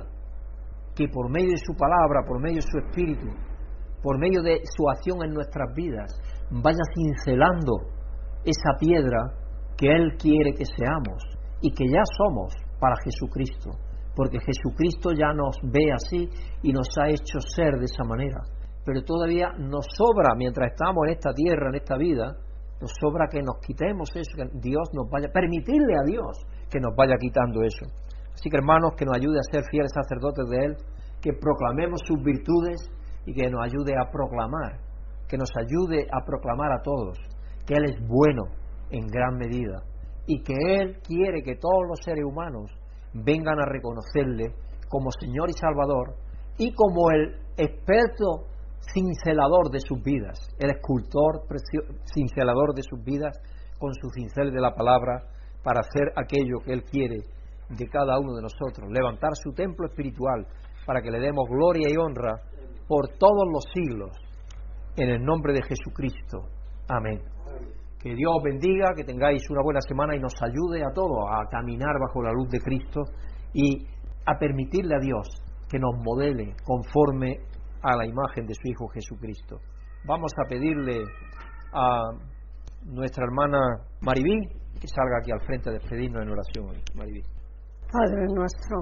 [0.94, 3.28] que por medio de su palabra, por medio de su espíritu,
[4.02, 6.12] por medio de su acción en nuestras vidas,
[6.50, 7.72] vaya cincelando
[8.44, 9.41] esa piedra
[9.82, 11.18] que Él quiere que seamos
[11.60, 13.70] y que ya somos para Jesucristo,
[14.14, 16.30] porque Jesucristo ya nos ve así
[16.62, 18.42] y nos ha hecho ser de esa manera.
[18.86, 22.30] Pero todavía nos sobra, mientras estamos en esta tierra, en esta vida,
[22.80, 26.30] nos sobra que nos quitemos eso, que Dios nos vaya, permitirle a Dios
[26.70, 27.86] que nos vaya quitando eso.
[28.34, 30.76] Así que hermanos, que nos ayude a ser fieles sacerdotes de Él,
[31.20, 32.86] que proclamemos sus virtudes
[33.26, 34.78] y que nos ayude a proclamar,
[35.28, 37.18] que nos ayude a proclamar a todos
[37.66, 38.61] que Él es bueno
[38.92, 39.82] en gran medida
[40.26, 42.70] y que Él quiere que todos los seres humanos
[43.12, 44.54] vengan a reconocerle
[44.88, 46.14] como Señor y Salvador
[46.58, 48.46] y como el experto
[48.92, 51.42] cincelador de sus vidas, el escultor
[52.04, 53.38] cincelador de sus vidas
[53.78, 55.24] con su cincel de la palabra
[55.62, 57.18] para hacer aquello que Él quiere
[57.68, 60.46] de cada uno de nosotros, levantar su templo espiritual
[60.86, 62.34] para que le demos gloria y honra
[62.86, 64.10] por todos los siglos,
[64.96, 66.48] en el nombre de Jesucristo.
[66.88, 67.22] Amén.
[68.02, 71.48] Que Dios os bendiga, que tengáis una buena semana y nos ayude a todos a
[71.48, 73.02] caminar bajo la luz de Cristo
[73.52, 73.86] y
[74.26, 75.28] a permitirle a Dios
[75.68, 77.38] que nos modele conforme
[77.82, 79.58] a la imagen de su Hijo Jesucristo.
[80.04, 81.04] Vamos a pedirle
[81.72, 82.10] a
[82.84, 83.58] nuestra hermana
[84.00, 84.48] Maribí
[84.80, 86.82] que salga aquí al frente a despedirnos en oración hoy.
[86.96, 87.22] Maribí.
[87.92, 88.80] Padre nuestro,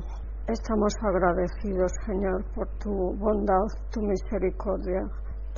[0.48, 5.02] estamos agradecidos, Señor, por tu bondad, tu misericordia,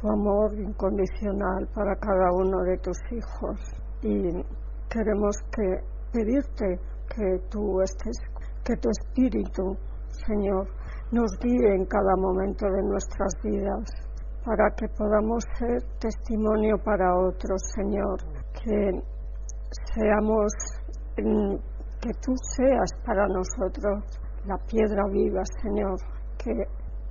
[0.02, 3.60] tu amor incondicional para cada uno de tus hijos.
[4.02, 4.32] Y
[4.90, 5.78] queremos que
[6.12, 6.80] pedirte
[7.14, 8.18] que tú estés,
[8.64, 9.76] que tu espíritu,
[10.26, 10.66] Señor,
[11.12, 13.90] nos guíe en cada momento de nuestras vidas
[14.44, 18.18] para que podamos ser testimonio para otros, Señor,
[18.52, 18.90] que
[19.94, 20.52] seamos
[21.14, 24.02] que tú seas para nosotros
[24.46, 25.96] la piedra viva, Señor,
[26.42, 26.52] que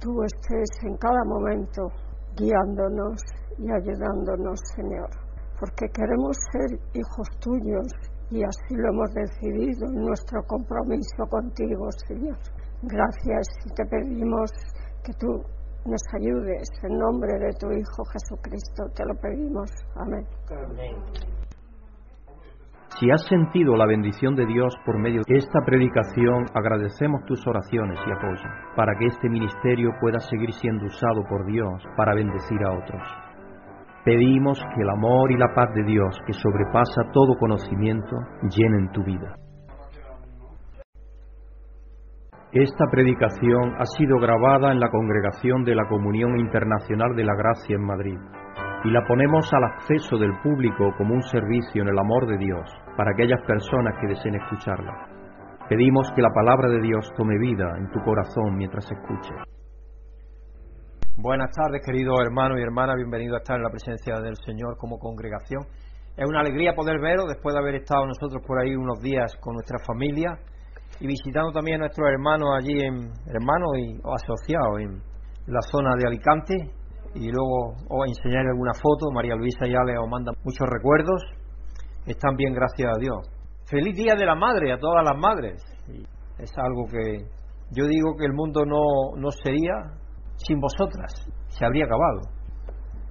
[0.02, 1.88] tú estés en cada momento
[2.36, 3.22] guiándonos
[3.58, 5.10] y ayudándonos, Señor,
[5.60, 7.88] porque queremos ser hijos tuyos
[8.30, 12.38] y así lo hemos decidido en nuestro compromiso contigo, Señor.
[12.84, 14.52] Gracias y te pedimos
[15.04, 15.44] que tú
[15.86, 18.84] nos ayudes en nombre de tu Hijo Jesucristo.
[18.96, 19.70] Te lo pedimos.
[19.96, 20.26] Amén.
[20.50, 20.96] Amén.
[23.00, 27.98] Si has sentido la bendición de Dios por medio de esta predicación, agradecemos tus oraciones
[28.06, 32.74] y apoyo para que este ministerio pueda seguir siendo usado por Dios para bendecir a
[32.74, 33.02] otros.
[34.04, 38.18] Pedimos que el amor y la paz de Dios, que sobrepasa todo conocimiento,
[38.50, 39.36] llenen tu vida.
[42.52, 47.76] Esta predicación ha sido grabada en la congregación de la Comunión Internacional de la Gracia
[47.76, 48.18] en Madrid
[48.84, 52.66] y la ponemos al acceso del público como un servicio en el amor de Dios
[52.98, 55.08] para aquellas personas que deseen escucharla.
[55.70, 59.38] Pedimos que la palabra de Dios tome vida en tu corazón mientras escuches.
[61.18, 64.98] Buenas tardes, queridos hermanos y hermanas, bienvenidos a estar en la presencia del Señor como
[64.98, 65.62] congregación.
[66.18, 69.54] Es una alegría poder veros después de haber estado nosotros por ahí unos días con
[69.54, 70.40] nuestra familia
[71.00, 75.02] y visitando también a nuestros hermanos allí, en, hermanos y asociados en
[75.48, 76.81] la zona de Alicante,
[77.14, 79.12] y luego os enseñaré alguna foto.
[79.14, 81.22] María Luisa ya le os manda muchos recuerdos.
[82.06, 83.20] Están bien, gracias a Dios.
[83.66, 85.62] Feliz Día de la Madre a todas las madres.
[86.40, 87.26] es algo que
[87.72, 89.74] yo digo que el mundo no, no sería
[90.36, 91.26] sin vosotras.
[91.50, 92.22] Se habría acabado.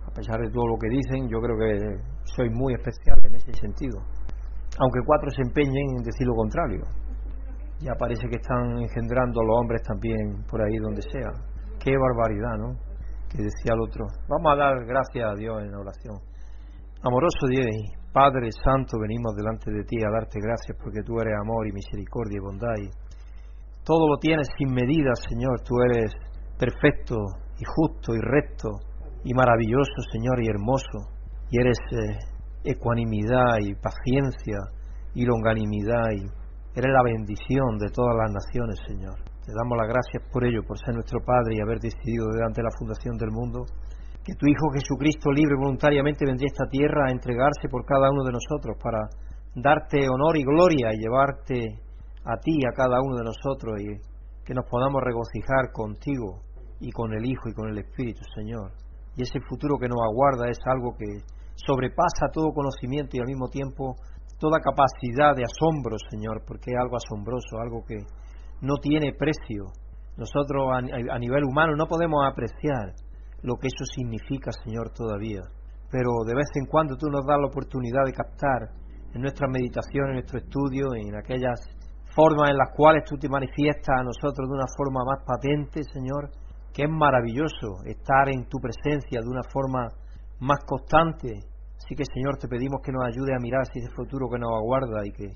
[0.07, 3.53] A pesar de todo lo que dicen, yo creo que soy muy especial en ese
[3.55, 4.01] sentido.
[4.79, 6.83] Aunque cuatro se empeñen en decir lo contrario.
[7.81, 11.31] Ya parece que están engendrando a los hombres también por ahí donde sea.
[11.79, 12.90] Qué barbaridad, ¿no?
[13.31, 14.05] Que decía el otro.
[14.29, 16.19] Vamos a dar gracias a Dios en oración.
[17.03, 17.65] Amoroso Dios,
[18.13, 22.37] Padre Santo, venimos delante de ti a darte gracias porque tú eres amor y misericordia
[22.37, 22.91] y bondad y
[23.85, 25.63] todo lo tienes sin medida, Señor.
[25.63, 26.13] Tú eres
[26.59, 27.17] perfecto
[27.59, 28.69] y justo y recto
[29.25, 31.09] y maravilloso, Señor, y hermoso.
[31.51, 32.19] Y eres eh,
[32.65, 34.59] ecuanimidad y paciencia
[35.15, 36.27] y longanimidad y
[36.77, 39.30] eres la bendición de todas las naciones, Señor.
[39.45, 42.69] Te damos las gracias por ello, por ser nuestro Padre y haber decidido delante de
[42.69, 43.65] la fundación del mundo
[44.25, 48.23] que tu Hijo Jesucristo libre voluntariamente vendría a esta tierra a entregarse por cada uno
[48.25, 49.09] de nosotros para
[49.55, 51.81] darte honor y gloria y llevarte
[52.25, 53.97] a ti, a cada uno de nosotros y
[54.45, 56.45] que nos podamos regocijar contigo
[56.81, 58.73] y con el Hijo y con el Espíritu, Señor.
[59.17, 61.25] Y ese futuro que nos aguarda es algo que
[61.57, 63.97] sobrepasa todo conocimiento y al mismo tiempo
[64.39, 67.97] toda capacidad de asombro, Señor, porque es algo asombroso, algo que
[68.61, 69.73] no tiene precio.
[70.17, 72.93] Nosotros a, nivel humano no podemos apreciar
[73.43, 75.41] lo que eso significa, Señor, todavía.
[75.91, 78.69] Pero de vez en cuando tú nos das la oportunidad de captar
[79.15, 81.59] en nuestra meditación, en nuestro estudio, en aquellas
[82.15, 86.31] formas en las cuales tú te manifiestas a nosotros de una forma más patente, Señor,
[86.73, 89.89] que es maravilloso estar en tu presencia de una forma
[90.39, 91.41] más constante.
[91.77, 95.07] Así que, Señor, te pedimos que nos ayude a mirar ese futuro que nos aguarda
[95.07, 95.33] y que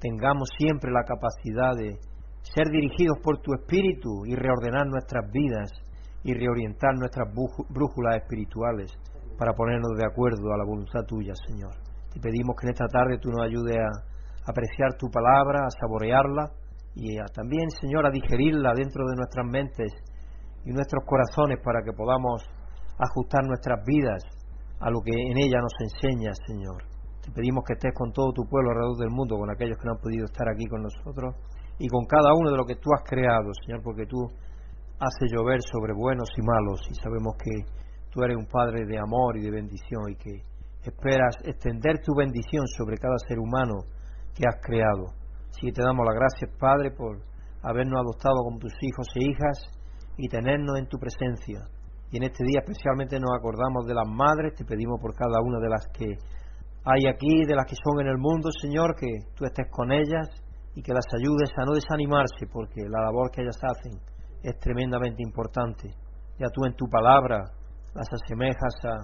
[0.00, 1.98] tengamos siempre la capacidad de
[2.42, 5.70] ser dirigidos por tu Espíritu y reordenar nuestras vidas
[6.24, 7.28] y reorientar nuestras
[7.68, 8.92] brújulas espirituales
[9.38, 11.72] para ponernos de acuerdo a la voluntad tuya, Señor.
[12.12, 16.50] Te pedimos que en esta tarde tú nos ayudes a apreciar tu palabra, a saborearla
[16.94, 19.92] y también, Señor, a digerirla dentro de nuestras mentes
[20.64, 22.42] y nuestros corazones para que podamos
[22.98, 24.22] ajustar nuestras vidas
[24.80, 26.84] a lo que en ella nos enseña, Señor.
[27.22, 29.92] Te pedimos que estés con todo tu pueblo alrededor del mundo, con aquellos que no
[29.92, 31.36] han podido estar aquí con nosotros
[31.80, 34.20] y con cada uno de lo que tú has creado, Señor, porque tú
[35.00, 37.64] hace llover sobre buenos y malos y sabemos que
[38.12, 40.44] tú eres un Padre de amor y de bendición y que
[40.84, 43.88] esperas extender tu bendición sobre cada ser humano
[44.36, 45.08] que has creado.
[45.48, 47.16] Así que te damos las gracias, Padre, por
[47.62, 49.56] habernos adoptado como tus hijos e hijas
[50.18, 51.64] y tenernos en tu presencia.
[52.12, 55.58] Y en este día especialmente nos acordamos de las madres, te pedimos por cada una
[55.60, 56.12] de las que
[56.84, 60.28] hay aquí, de las que son en el mundo, Señor, que tú estés con ellas
[60.74, 64.00] y que las ayudes a no desanimarse, porque la labor que ellas hacen
[64.42, 65.90] es tremendamente importante.
[66.38, 67.42] Ya tú en tu palabra
[67.94, 68.96] las asemejas a,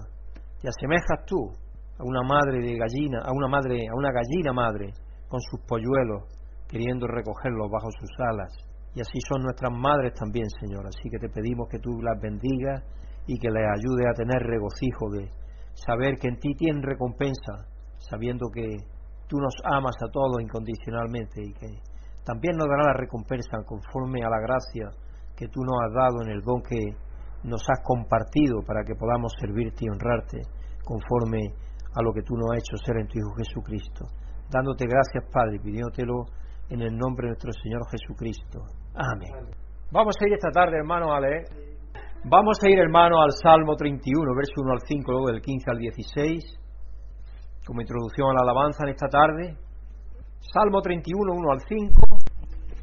[0.61, 1.51] te asemejas tú
[1.99, 4.93] a una madre de gallina, a una madre, a una gallina madre
[5.27, 6.23] con sus polluelos
[6.67, 8.53] queriendo recogerlos bajo sus alas.
[8.95, 10.85] Y así son nuestras madres también, Señor.
[10.87, 12.83] Así que te pedimos que tú las bendigas
[13.27, 15.29] y que les ayude a tener regocijo de
[15.75, 17.67] saber que en ti tienen recompensa,
[17.99, 18.65] sabiendo que
[19.27, 21.67] tú nos amas a todos incondicionalmente y que
[22.23, 24.89] también nos dará la recompensa conforme a la gracia
[25.35, 26.79] que tú nos has dado en el don que
[27.43, 30.41] nos has compartido para que podamos servirte y honrarte
[30.83, 31.53] conforme
[31.95, 34.05] a lo que tú nos has hecho ser en tu Hijo Jesucristo.
[34.49, 36.25] Dándote gracias, Padre, pidiéndotelo
[36.69, 38.59] en el nombre de nuestro Señor Jesucristo.
[38.95, 39.51] Amén.
[39.91, 41.45] Vamos a ir esta tarde, hermano, a leer.
[42.25, 45.77] Vamos a ir, hermano, al Salmo 31, verso 1 al 5, luego del 15 al
[45.77, 46.59] 16,
[47.67, 49.57] como introducción a la alabanza en esta tarde.
[50.39, 51.93] Salmo 31, 1 al 5.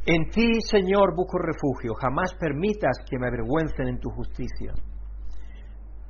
[0.05, 4.75] En ti, Señor, busco refugio, jamás permitas que me avergüencen en tu justicia.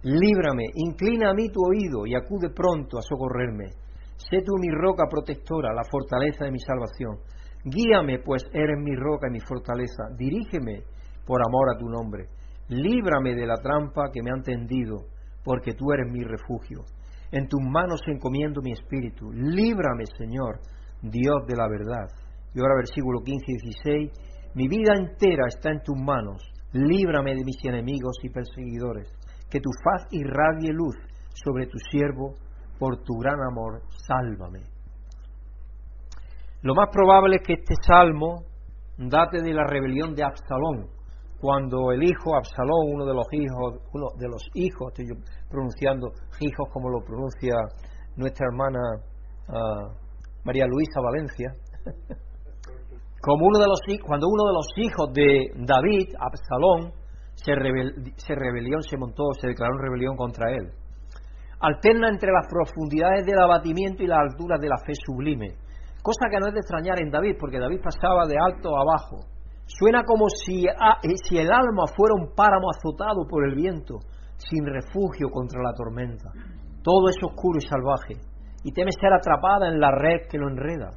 [0.02, 3.70] Líbrame, inclina a mí tu oído y acude pronto a socorrerme.
[4.16, 7.18] Sé tú mi roca protectora, la fortaleza de mi salvación.
[7.64, 10.10] Guíame, pues eres mi roca y mi fortaleza.
[10.18, 10.82] Dirígeme
[11.24, 12.26] por amor a tu nombre.
[12.68, 15.06] Líbrame de la trampa que me han tendido,
[15.44, 16.84] porque tú eres mi refugio.
[17.35, 19.32] En tus manos encomiendo mi espíritu.
[19.32, 20.61] Líbrame, Señor,
[21.03, 22.07] Dios de la verdad.
[22.55, 26.41] Y ahora versículo 15 y 16, mi vida entera está en tus manos,
[26.72, 29.12] líbrame de mis enemigos y perseguidores,
[29.51, 30.95] que tu faz irradie luz
[31.45, 32.37] sobre tu siervo,
[32.78, 34.61] por tu gran amor, sálvame.
[36.62, 38.45] Lo más probable es que este salmo
[38.97, 40.87] date de la rebelión de Absalón,
[41.45, 45.20] cuando el hijo Absalón, uno de los hijos, uno de los hijos, estoy yo
[45.51, 46.09] pronunciando
[46.40, 47.53] hijos como lo pronuncia
[48.16, 48.80] nuestra hermana
[49.49, 49.92] ah,
[50.42, 51.53] María Luisa Valencia,
[53.20, 56.95] como uno de los cuando uno de los hijos de David, Absalón,
[57.34, 57.53] se,
[58.16, 60.72] se rebelión, se montó, se declaró en rebelión contra él.
[61.61, 65.49] Alterna entre las profundidades del abatimiento y las alturas de la fe sublime,
[66.03, 69.34] cosa que no es de extrañar en David, porque David pasaba de alto a bajo.
[69.66, 73.98] Suena como si, eh, si el alma fuera un páramo azotado por el viento,
[74.36, 76.30] sin refugio contra la tormenta.
[76.82, 78.14] Todo es oscuro y salvaje,
[78.62, 80.90] y teme ser atrapada en la red que lo enreda.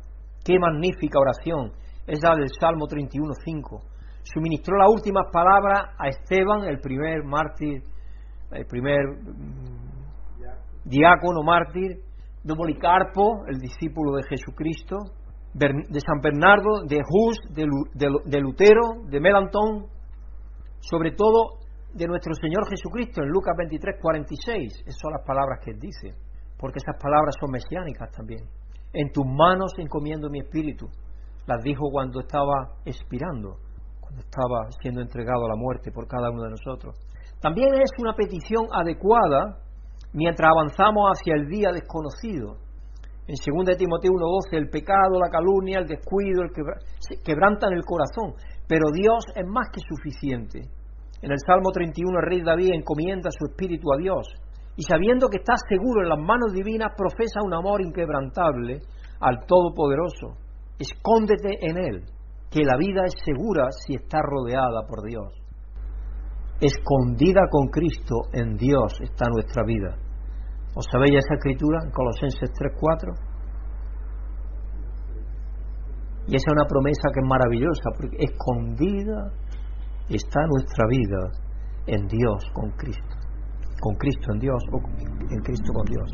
[0.43, 1.72] Qué magnífica oración
[2.05, 3.82] es la del Salmo 31.5.
[4.24, 7.84] Suministró las últimas palabras a Esteban, el primer mártir,
[8.51, 12.01] el primer mm, diácono mártir,
[12.43, 14.97] de Policarpo, el discípulo de Jesucristo,
[15.54, 19.88] de San Bernardo, de Hus, de Lutero, de Melantón,
[20.80, 21.58] sobre todo
[21.93, 24.84] de nuestro Señor Jesucristo en Lucas 23, 46.
[24.86, 26.14] Esas son las palabras que él dice.
[26.60, 28.41] porque esas palabras son mesiánicas también.
[28.91, 30.88] En tus manos encomiendo mi espíritu.
[31.45, 33.58] Las dijo cuando estaba expirando,
[34.02, 36.98] cuando estaba siendo entregado a la muerte por cada uno de nosotros.
[37.39, 39.60] También es una petición adecuada
[40.14, 42.58] mientras avanzamos hacia el día desconocido.
[43.28, 46.51] En 2 Timoteo 1.12, el pecado, la calumnia, el descuido, el
[47.23, 48.34] quebrantan el corazón,
[48.67, 50.61] pero Dios es más que suficiente.
[51.21, 54.28] En el Salmo 31 el rey David encomienda su espíritu a Dios
[54.78, 58.80] y sabiendo que está seguro en las manos divinas profesa un amor inquebrantable
[59.19, 60.38] al Todopoderoso.
[60.80, 62.03] Escóndete en Él,
[62.49, 65.34] que la vida es segura si está rodeada por Dios.
[66.61, 69.97] Escondida con Cristo en Dios está nuestra vida.
[70.78, 73.09] ¿Os sabéis esa escritura en Colosenses 3:4?
[76.28, 79.34] Y esa es una promesa que es maravillosa, porque escondida
[80.07, 81.32] está nuestra vida
[81.88, 83.15] en Dios con Cristo.
[83.82, 84.78] Con Cristo en Dios o
[85.34, 86.11] en Cristo con Dios.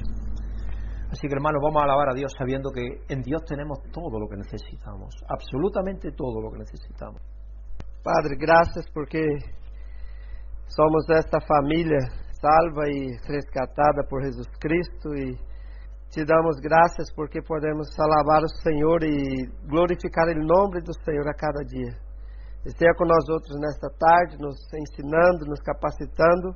[1.12, 4.28] Así que hermanos, vamos a alabar a Dios sabiendo que en Dios tenemos todo lo
[4.30, 7.22] que necesitamos, absolutamente todo lo que necesitamos.
[8.02, 9.20] Padre, gracias porque
[10.68, 12.00] somos esta familia
[12.44, 15.40] salva e resgatada por Jesus Cristo e
[16.12, 21.34] te damos graças porque podemos alabar o Senhor e glorificar o nome do Senhor a
[21.34, 21.96] cada dia.
[22.66, 26.52] Esteja com nós outros nesta tarde, nos ensinando, nos capacitando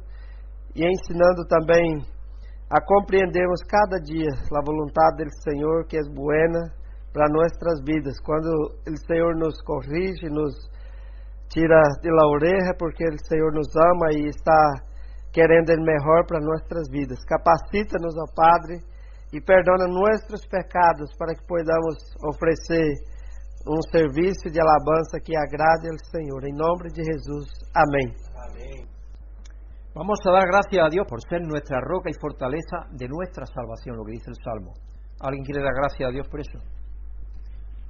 [0.75, 2.03] e ensinando também
[2.69, 6.67] a compreendermos cada dia a vontade do Senhor que é buena
[7.13, 8.19] para nossas vidas.
[8.19, 8.47] Quando
[8.87, 10.53] o Senhor nos corrige, nos
[11.49, 14.87] tira de la oreja, porque o Senhor nos ama e está
[15.37, 17.23] querendo o melhor para nossas vidas.
[17.29, 18.81] Capacita-nos, ó Padre,
[19.31, 21.93] e perdona nossos pecados para que podamos
[22.25, 22.89] oferecer
[23.69, 26.41] um serviço de alabança que agrade ao Senhor.
[26.41, 27.45] Em nome de Jesus.
[27.75, 28.09] Amém.
[28.49, 28.87] Amém.
[29.93, 33.95] Vamos a dar gracias a Dios por ser nuestra roca y fortaleza de nuestra salvación,
[33.95, 34.73] lo que dice el Salmo.
[35.21, 36.57] ¿Alguien quiere dar gracias a Dios por eso?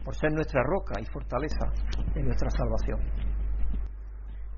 [0.04, 1.66] Por ser nuestra roca y fortaleza
[2.14, 3.27] de nuestra salvación.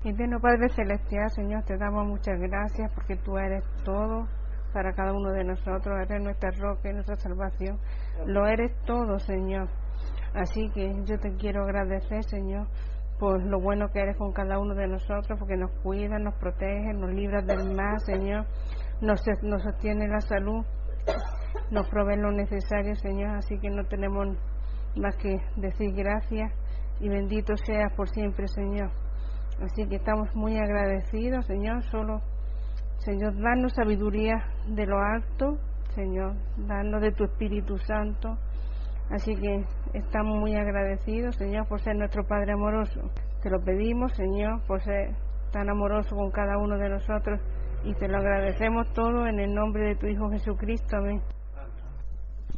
[0.02, 4.26] Eterno Padre Celestial, Señor, te damos muchas gracias porque tú eres todo
[4.72, 7.78] para cada uno de nosotros, eres nuestra roca y nuestra salvación.
[8.24, 9.68] Lo eres todo, Señor.
[10.32, 12.66] Así que yo te quiero agradecer, Señor,
[13.18, 16.94] por lo bueno que eres con cada uno de nosotros, porque nos cuida, nos protege,
[16.94, 18.46] nos libra del mal, Señor,
[19.02, 20.64] nos sostiene la salud,
[21.70, 23.36] nos provee lo necesario, Señor.
[23.36, 24.28] Así que no tenemos
[24.96, 26.52] más que decir gracias
[27.00, 28.90] y bendito seas por siempre, Señor.
[29.60, 31.82] Así que estamos muy agradecidos, Señor.
[31.84, 32.20] Solo,
[32.98, 35.58] Señor, danos sabiduría de lo alto,
[35.94, 38.38] Señor, danos de tu Espíritu Santo.
[39.10, 43.00] Así que estamos muy agradecidos, Señor, por ser nuestro Padre amoroso.
[43.42, 45.14] Te lo pedimos, Señor, por ser
[45.52, 47.40] tan amoroso con cada uno de nosotros
[47.84, 50.96] y te lo agradecemos todo en el nombre de tu Hijo Jesucristo.
[50.96, 51.20] Amén.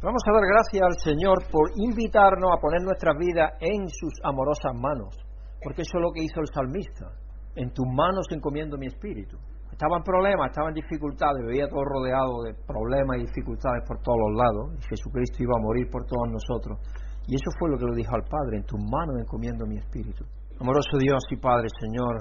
[0.01, 4.73] Vamos a dar gracias al Señor por invitarnos a poner nuestra vida en sus amorosas
[4.75, 5.32] manos.
[5.63, 7.07] Porque eso es lo que hizo el salmista.
[7.55, 9.37] En tus manos encomiendo mi espíritu.
[9.71, 14.17] Estaba en problemas, estaba en dificultades, veía todo rodeado de problemas y dificultades por todos
[14.29, 14.63] los lados.
[14.77, 16.77] Y Jesucristo iba a morir por todos nosotros.
[17.25, 20.25] Y eso fue lo que le dijo al Padre, en tus manos encomiendo mi espíritu.
[20.59, 22.17] Amoroso Dios y Padre, Señor,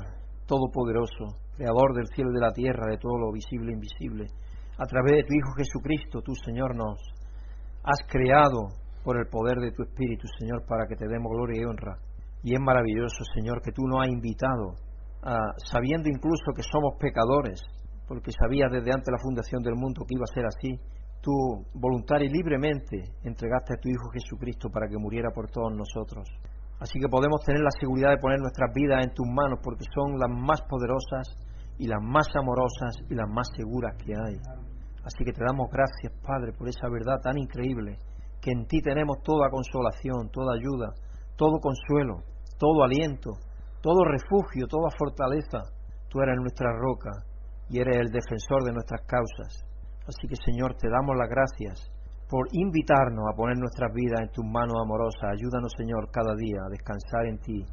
[0.46, 4.26] Todopoderoso, Creador del cielo y de la tierra, de todo lo visible e invisible,
[4.78, 6.98] a través de tu Hijo Jesucristo, tú, Señor, nos
[7.84, 8.72] has creado
[9.04, 11.98] por el poder de tu Espíritu, Señor, para que te demos gloria y honra.
[12.42, 14.74] Y es maravilloso, Señor, que tú nos has invitado,
[15.64, 17.62] sabiendo incluso que somos pecadores,
[18.08, 20.74] porque sabías desde antes la fundación del mundo que iba a ser así,
[21.22, 21.30] tú
[21.72, 26.28] voluntaria y libremente entregaste a tu Hijo Jesucristo para que muriera por todos nosotros.
[26.80, 30.18] Así que podemos tener la seguridad de poner nuestras vidas en tus manos porque son
[30.18, 31.38] las más poderosas
[31.78, 34.34] y las más amorosas y las más seguras que hay.
[35.04, 37.98] Así que te damos gracias, Padre, por esa verdad tan increíble,
[38.40, 40.90] que en ti tenemos toda consolación, toda ayuda,
[41.36, 42.22] todo consuelo,
[42.62, 43.34] todo aliento,
[43.82, 45.66] todo refugio, toda fortaleza.
[46.06, 47.10] Tú eres nuestra roca
[47.68, 49.66] y eres el defensor de nuestras causas.
[50.06, 51.90] Así que Señor, te damos las gracias
[52.30, 55.34] por invitarnos a poner nuestras vidas en tus manos amorosas.
[55.34, 57.66] Ayúdanos, Señor, cada día a descansar en ti,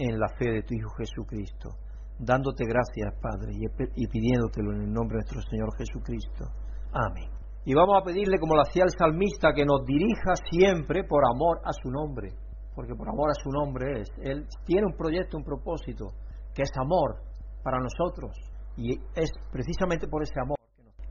[0.00, 1.76] en la fe de tu Hijo Jesucristo.
[2.18, 6.48] Dándote gracias, Padre, y pidiéndotelo en el nombre de nuestro Señor Jesucristo.
[6.96, 7.28] Amén.
[7.66, 11.60] Y vamos a pedirle, como lo hacía el salmista, que nos dirija siempre por amor
[11.62, 12.45] a su nombre
[12.76, 14.08] porque por amor a su nombre es.
[14.20, 16.12] Él tiene un proyecto, un propósito,
[16.54, 17.16] que es amor
[17.64, 18.36] para nosotros.
[18.76, 20.58] Y es precisamente por ese amor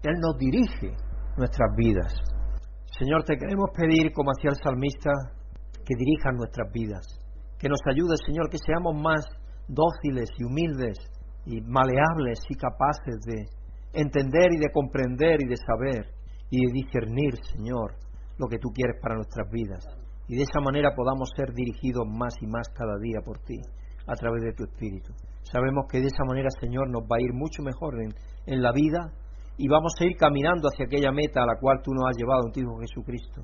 [0.02, 0.96] que Él nos dirige
[1.36, 2.14] nuestras vidas.
[3.00, 5.10] Señor, te queremos pedir, como hacía el salmista,
[5.84, 7.04] que dirijan nuestras vidas.
[7.58, 9.26] Que nos ayude, Señor, que seamos más
[9.68, 10.98] dóciles y humildes
[11.46, 13.50] y maleables y capaces de
[13.94, 16.14] entender y de comprender y de saber
[16.52, 17.96] y de discernir, Señor,
[18.38, 20.05] lo que tú quieres para nuestras vidas.
[20.28, 23.60] Y de esa manera podamos ser dirigidos más y más cada día por ti,
[24.08, 25.14] a través de tu Espíritu.
[25.44, 29.14] Sabemos que de esa manera, Señor, nos va a ir mucho mejor en, la vida
[29.58, 32.42] y vamos a ir caminando hacia aquella meta a la cual tú nos has llevado
[32.48, 33.42] en ti, Jesucristo.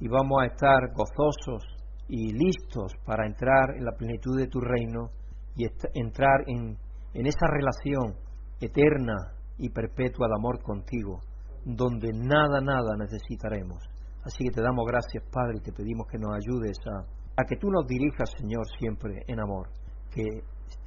[0.00, 1.62] Y vamos a estar gozosos
[2.08, 5.10] y listos para entrar en la plenitud de tu reino
[5.56, 6.76] y entrar en,
[7.14, 8.16] en esa relación
[8.60, 9.14] eterna
[9.58, 11.20] y perpetua de amor contigo,
[11.64, 13.93] donde nada, nada necesitaremos.
[14.24, 17.04] Así que te damos gracias, Padre, y te pedimos que nos ayudes a,
[17.36, 19.68] a que tú nos dirijas, Señor, siempre en amor,
[20.10, 20.24] que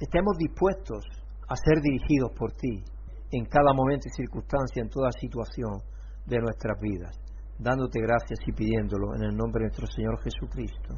[0.00, 1.04] estemos dispuestos
[1.48, 2.82] a ser dirigidos por ti
[3.30, 5.82] en cada momento y circunstancia, en toda situación
[6.26, 7.16] de nuestras vidas,
[7.58, 10.94] dándote gracias y pidiéndolo en el nombre de nuestro Señor Jesucristo.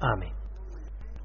[0.00, 0.32] Amén.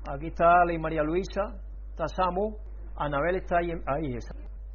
[0.08, 1.42] Aquí está Ley María Luisa,
[1.90, 2.56] está Samu,
[2.96, 4.34] Anabel está ahí, ahí está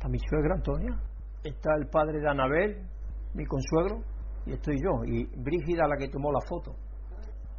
[0.09, 1.01] mi suegra Antonia,
[1.43, 2.87] está el padre de Anabel,
[3.35, 4.03] mi consuegro,
[4.47, 6.75] y estoy yo, y Brígida la que tomó la foto.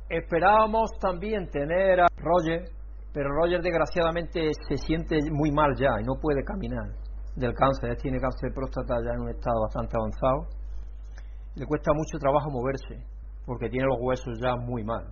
[0.10, 2.70] Esperábamos también tener a Roger,
[3.12, 6.92] pero Roger desgraciadamente se siente muy mal ya y no puede caminar
[7.36, 7.92] del cáncer.
[7.92, 10.48] Él tiene cáncer de próstata ya en un estado bastante avanzado.
[11.56, 13.04] Le cuesta mucho trabajo moverse
[13.46, 15.06] porque tiene los huesos ya muy mal.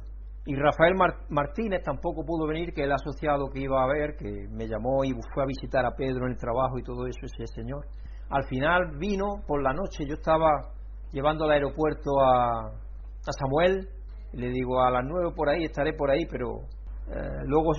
[0.45, 0.93] Y Rafael
[1.29, 5.13] Martínez tampoco pudo venir, que el asociado que iba a ver, que me llamó y
[5.33, 7.85] fue a visitar a Pedro en el trabajo y todo eso, ese señor.
[8.29, 10.49] Al final vino por la noche, yo estaba
[11.13, 12.73] llevando al aeropuerto a,
[13.39, 13.87] Samuel,
[14.33, 16.65] le digo a las nueve por ahí, estaré por ahí, pero
[17.07, 17.71] eh, luego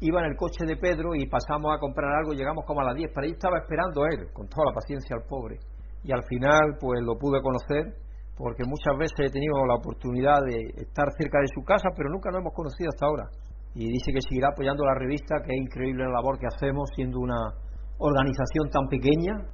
[0.00, 2.96] iba en el coche de Pedro y pasamos a comprar algo, llegamos como a las
[2.96, 5.60] diez, pero ahí estaba esperando a él, con toda la paciencia al pobre.
[6.02, 7.94] Y al final, pues lo pude conocer,
[8.36, 12.30] porque muchas veces he tenido la oportunidad de estar cerca de su casa, pero nunca
[12.30, 13.28] nos hemos conocido hasta ahora.
[13.74, 17.20] Y dice que seguirá apoyando la revista, que es increíble la labor que hacemos siendo
[17.20, 17.38] una
[17.98, 19.44] organización tan pequeña,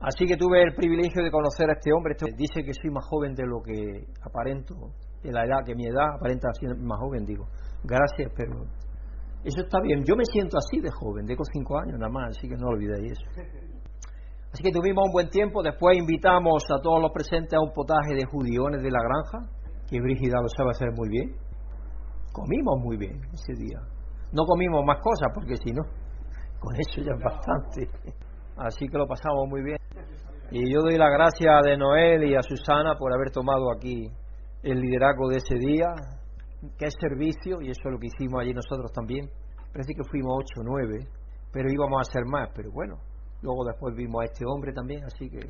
[0.00, 2.14] Así que tuve el privilegio de conocer a este hombre.
[2.16, 4.74] Este dice que soy más joven de lo que aparento,
[5.22, 7.46] de la edad que mi edad aparenta ser más joven, digo.
[7.82, 8.66] Gracias, pero
[9.42, 10.04] eso está bien.
[10.04, 13.12] Yo me siento así de joven, tengo cinco años nada más, así que no olvidéis
[13.12, 13.30] eso.
[14.52, 15.62] Así que tuvimos un buen tiempo.
[15.62, 19.50] Después invitamos a todos los presentes a un potaje de judiones de la granja,
[19.86, 21.36] que Brígida lo sabe hacer muy bien.
[22.32, 23.80] Comimos muy bien ese día.
[24.32, 25.82] No comimos más cosas, porque si no,
[26.58, 28.16] con eso ya es bastante.
[28.56, 29.76] Así que lo pasamos muy bien.
[30.50, 34.08] Y yo doy la gracia de Noel y a Susana por haber tomado aquí
[34.62, 35.88] el liderazgo de ese día,
[36.78, 39.28] que es servicio, y eso es lo que hicimos allí nosotros también.
[39.72, 41.06] Parece que fuimos ocho o nueve,
[41.52, 42.96] pero íbamos a ser más, pero bueno,
[43.42, 45.40] luego después vimos a este hombre también, así que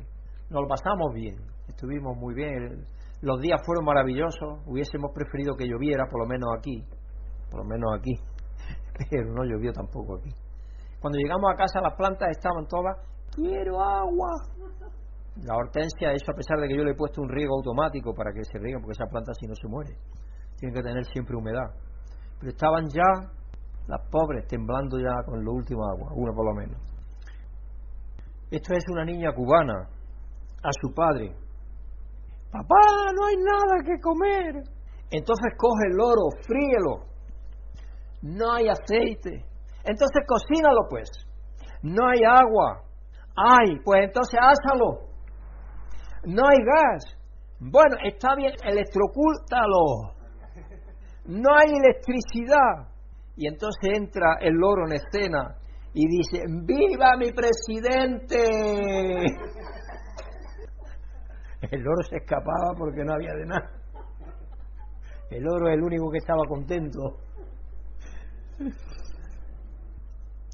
[0.49, 2.85] nos lo pasamos bien, estuvimos muy bien.
[3.21, 6.83] Los días fueron maravillosos, hubiésemos preferido que lloviera, por lo menos aquí,
[7.49, 8.13] por lo menos aquí,
[9.09, 10.46] pero no llovió tampoco aquí.
[10.99, 12.97] Cuando llegamos a casa las plantas estaban todas,
[13.33, 14.31] quiero agua.
[15.43, 18.31] La hortensia, eso a pesar de que yo le he puesto un riego automático para
[18.33, 19.95] que se riegue, porque esa planta si no se muere,
[20.57, 21.69] tiene que tener siempre humedad.
[22.39, 23.29] Pero estaban ya
[23.87, 26.81] las pobres temblando ya con lo último agua, una por lo menos.
[28.49, 29.89] Esto es una niña cubana,
[30.63, 31.35] a su padre.
[32.51, 34.55] Papá, no hay nada que comer.
[35.11, 37.05] Entonces coge el loro, fríelo.
[38.21, 39.45] No hay aceite.
[39.87, 41.09] Entonces cocínalo pues.
[41.81, 42.83] No hay agua.
[43.35, 45.07] Ay, pues entonces házalo.
[46.25, 47.17] No hay gas.
[47.59, 50.13] Bueno, está bien, electrocúltalo.
[51.25, 52.91] No hay electricidad.
[53.35, 55.55] Y entonces entra el loro en escena
[55.93, 58.37] y dice, ¡Viva mi presidente!
[61.71, 63.71] El loro se escapaba porque no había de nada.
[65.31, 67.17] El loro es el único que estaba contento.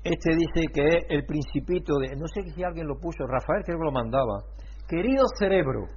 [0.03, 3.79] Este dice que es el principito de, no sé si alguien lo puso, Rafael creo
[3.79, 4.43] que lo mandaba.
[4.87, 5.87] Querido cerebro,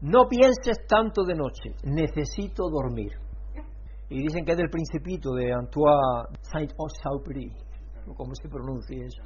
[0.00, 3.12] no pienses tanto de noche, necesito dormir.
[4.08, 7.50] Y dicen que es del principito de Antoine Saint-Exupéry,
[8.16, 9.22] como se pronuncia eso.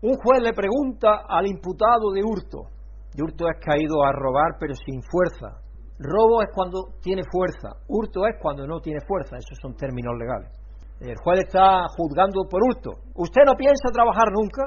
[0.00, 2.70] Un juez le pregunta al imputado de hurto.
[3.12, 5.58] De hurto es caído a robar pero sin fuerza.
[5.98, 7.74] Robo es cuando tiene fuerza.
[7.88, 9.36] Hurto es cuando no tiene fuerza.
[9.36, 10.52] Esos son términos legales.
[11.00, 12.90] El juez está juzgando por hurto.
[13.14, 14.64] ¿Usted no piensa trabajar nunca?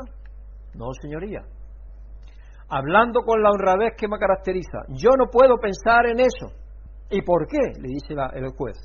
[0.74, 1.42] No, señoría.
[2.70, 6.56] Hablando con la honradez que me caracteriza, yo no puedo pensar en eso.
[7.10, 7.60] ¿Y por qué?
[7.82, 8.78] Le dice el juez.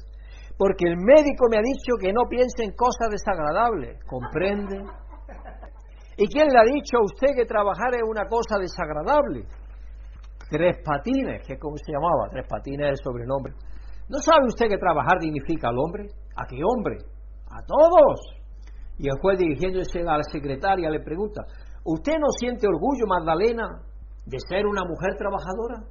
[0.59, 4.03] Porque el médico me ha dicho que no piense en cosas desagradables.
[4.07, 4.83] ¿Comprende?
[6.17, 9.45] ¿Y quién le ha dicho a usted que trabajar es una cosa desagradable?
[10.51, 13.53] Tres patines, que es como se llamaba, tres patines es el sobrenombre.
[14.09, 16.09] ¿No sabe usted que trabajar dignifica al hombre?
[16.35, 16.97] ¿A qué hombre?
[17.57, 18.21] A todos.
[18.99, 21.43] Y el juez dirigiéndose a la secretaria le pregunta,
[21.85, 23.67] ¿usted no siente orgullo, Magdalena,
[24.25, 25.85] de ser una mujer trabajadora?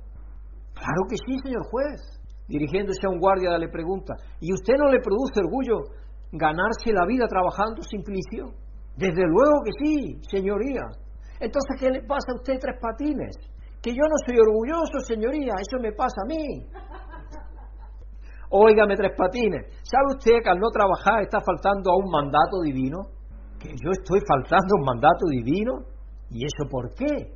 [0.74, 2.02] Claro que sí, señor juez.
[2.48, 5.78] Dirigiéndose a un guardia le pregunta, ¿y usted no le produce orgullo
[6.32, 8.54] ganarse la vida trabajando simplicio?
[8.98, 10.84] Desde luego que sí, señoría.
[11.40, 13.36] Entonces, ¿qué le pasa a usted tres patines?
[13.82, 16.66] Que yo no soy orgulloso, señoría, eso me pasa a mí.
[18.50, 23.00] Óigame tres patines, ¿sabe usted que al no trabajar está faltando a un mandato divino?
[23.60, 25.74] ¿Que yo estoy faltando a un mandato divino?
[26.30, 27.34] ¿Y eso por qué?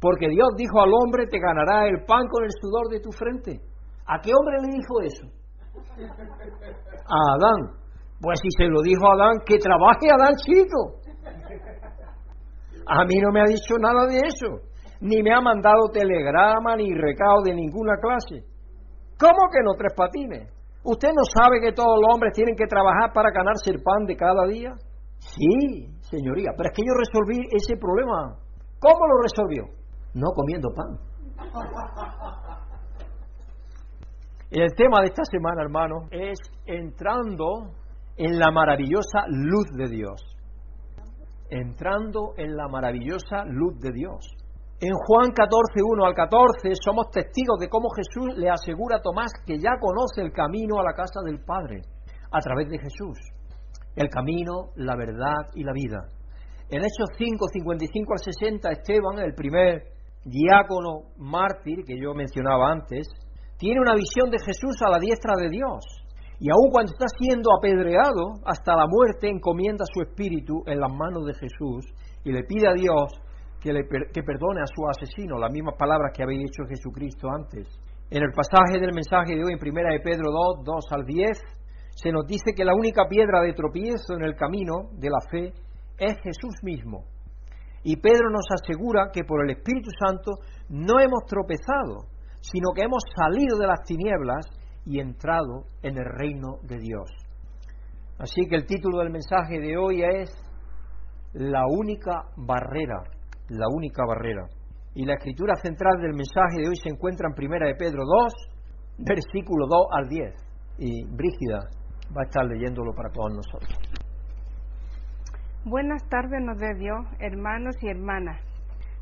[0.00, 3.60] Porque Dios dijo al hombre, te ganará el pan con el sudor de tu frente.
[4.06, 5.26] ¿A qué hombre le dijo eso?
[7.06, 7.76] A Adán.
[8.20, 11.00] Pues si se lo dijo a Adán, que trabaje Adán chico.
[12.86, 14.66] A mí no me ha dicho nada de eso,
[15.00, 18.49] ni me ha mandado telegrama ni recado de ninguna clase.
[19.20, 20.48] ¿Cómo que no tres patines?
[20.82, 24.16] ¿Usted no sabe que todos los hombres tienen que trabajar para ganarse el pan de
[24.16, 24.72] cada día?
[25.18, 28.38] Sí, señoría, pero es que yo resolví ese problema.
[28.80, 29.64] ¿Cómo lo resolvió?
[30.14, 30.98] No comiendo pan.
[34.50, 37.74] El tema de esta semana, hermano, es entrando
[38.16, 40.20] en la maravillosa luz de Dios.
[41.50, 44.39] Entrando en la maravillosa luz de Dios.
[44.80, 49.30] En Juan 14, 1 al 14 somos testigos de cómo Jesús le asegura a Tomás
[49.44, 51.82] que ya conoce el camino a la casa del Padre
[52.32, 53.18] a través de Jesús.
[53.94, 56.08] El camino, la verdad y la vida.
[56.70, 59.82] En Hechos 5, 55 al 60, Esteban, el primer
[60.24, 63.06] diácono mártir que yo mencionaba antes,
[63.58, 65.84] tiene una visión de Jesús a la diestra de Dios
[66.38, 71.26] y aun cuando está siendo apedreado hasta la muerte, encomienda su espíritu en las manos
[71.26, 71.84] de Jesús
[72.24, 73.12] y le pide a Dios
[73.60, 77.68] que, le, que perdone a su asesino, las mismas palabras que había dicho Jesucristo antes.
[78.10, 81.38] En el pasaje del mensaje de hoy, en primera de Pedro 2, 2 al 10,
[81.94, 85.52] se nos dice que la única piedra de tropiezo en el camino de la fe
[85.98, 87.04] es Jesús mismo.
[87.82, 90.32] Y Pedro nos asegura que por el Espíritu Santo
[90.68, 92.08] no hemos tropezado,
[92.40, 94.46] sino que hemos salido de las tinieblas
[94.84, 97.10] y entrado en el reino de Dios.
[98.18, 100.30] Así que el título del mensaje de hoy es
[101.32, 103.02] La única barrera,
[103.50, 104.46] la única barrera.
[104.94, 108.34] Y la escritura central del mensaje de hoy se encuentra en Primera de Pedro 2,
[108.98, 110.34] versículo 2 al 10.
[110.78, 111.68] Y Brígida
[112.16, 113.78] va a estar leyéndolo para todos nosotros.
[115.64, 118.40] Buenas tardes nos dé Dios, hermanos y hermanas.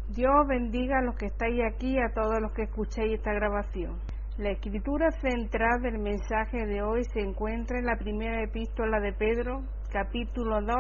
[0.09, 3.99] Dios bendiga a los que estáis aquí y a todos los que escuchéis esta grabación.
[4.39, 9.62] La escritura central del mensaje de hoy se encuentra en la primera epístola de Pedro,
[9.91, 10.77] capítulo 2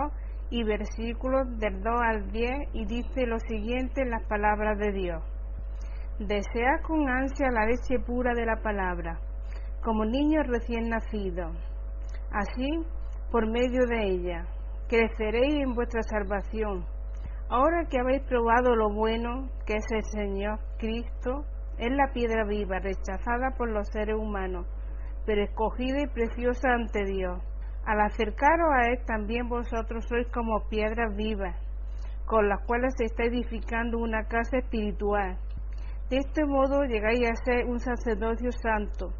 [0.50, 5.22] y versículos del 2 al 10 y dice lo siguiente en las palabras de Dios.
[6.18, 9.20] Desea con ansia la leche pura de la palabra,
[9.84, 11.56] como niños recién nacidos.
[12.32, 12.68] Así,
[13.30, 14.46] por medio de ella,
[14.88, 16.84] creceréis en vuestra salvación.
[17.50, 21.44] Ahora que habéis probado lo bueno que es el Señor Cristo,
[21.78, 24.66] es la piedra viva, rechazada por los seres humanos,
[25.24, 27.40] pero escogida y preciosa ante Dios.
[27.88, 31.56] Al acercaros a Él también vosotros sois como piedras vivas,
[32.26, 35.38] con las cuales se está edificando una casa espiritual.
[36.10, 39.14] De este modo llegáis a ser un sacerdocio santo,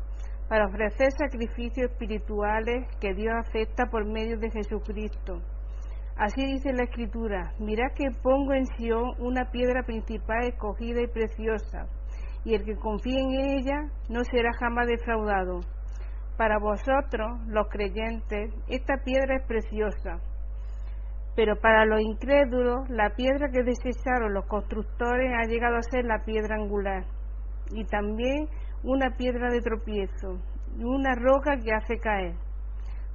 [0.51, 5.41] para ofrecer sacrificios espirituales que Dios acepta por medio de Jesucristo.
[6.19, 11.87] Así dice la Escritura, mirad que pongo en Sion una piedra principal escogida y preciosa,
[12.45, 13.81] y el que confíe en ella
[14.11, 15.61] no será jamás defraudado.
[16.39, 20.21] Para vosotros, los creyentes, esta piedra es preciosa,
[21.35, 26.25] pero para los incrédulos, la piedra que desecharon los constructores ha llegado a ser la
[26.25, 27.03] piedra angular,
[27.73, 28.47] y también
[28.85, 30.39] una piedra de tropiezo,
[30.77, 32.37] y una roca que hace caer.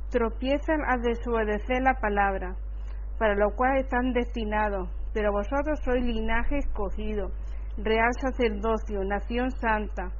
[0.09, 2.57] Tropiezan al desobedecer la palabra,
[3.17, 7.31] para lo cual están destinados, pero vosotros sois linaje escogido
[7.77, 10.11] real sacerdocio, nación santa,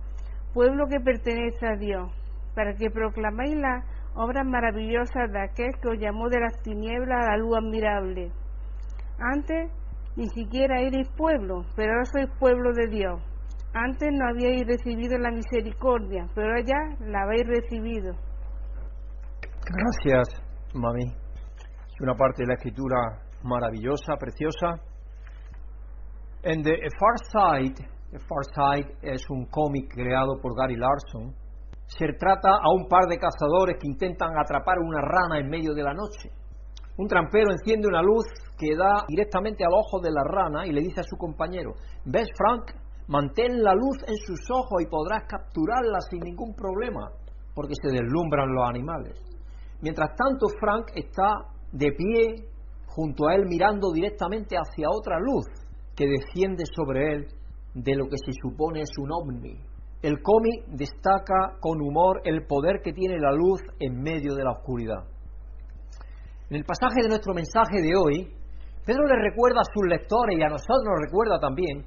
[0.53, 2.23] pueblo que pertenece a Dios,
[2.55, 3.85] para que proclaméis las
[4.15, 8.31] obras maravillosas de aquel que os llamó de las tinieblas a la luz admirable.
[9.19, 9.71] Antes
[10.15, 13.21] ni siquiera erais pueblo, pero ahora sois pueblo de Dios.
[13.73, 18.13] Antes no habíais recibido la misericordia, pero ahora ya la habéis recibido.
[19.65, 20.41] Gracias,
[20.75, 21.05] mami.
[21.05, 22.97] Es una parte de la escritura
[23.43, 24.80] maravillosa, preciosa
[26.43, 31.34] en The Far Side, The Far Side es un cómic creado por Gary Larson.
[31.98, 35.84] Se trata a un par de cazadores que intentan atrapar una rana en medio de
[35.84, 36.32] la noche.
[36.98, 38.26] Un trampero enciende una luz
[38.57, 41.74] que da directamente al ojo de la rana y le dice a su compañero,
[42.06, 42.72] ¿ves Frank?
[43.07, 47.11] Mantén la luz en sus ojos y podrás capturarla sin ningún problema,
[47.53, 49.20] porque se deslumbran los animales.
[49.82, 51.30] Mientras tanto, Frank está
[51.72, 52.48] de pie
[52.88, 55.45] junto a él mirando directamente hacia otra luz
[55.95, 57.28] que desciende sobre él
[57.74, 59.73] de lo que se supone es un ovni.
[60.03, 64.51] El cómic destaca con humor el poder que tiene la luz en medio de la
[64.51, 65.07] oscuridad.
[66.49, 68.27] En el pasaje de nuestro mensaje de hoy,
[68.85, 71.85] Pedro le recuerda a sus lectores y a nosotros nos recuerda también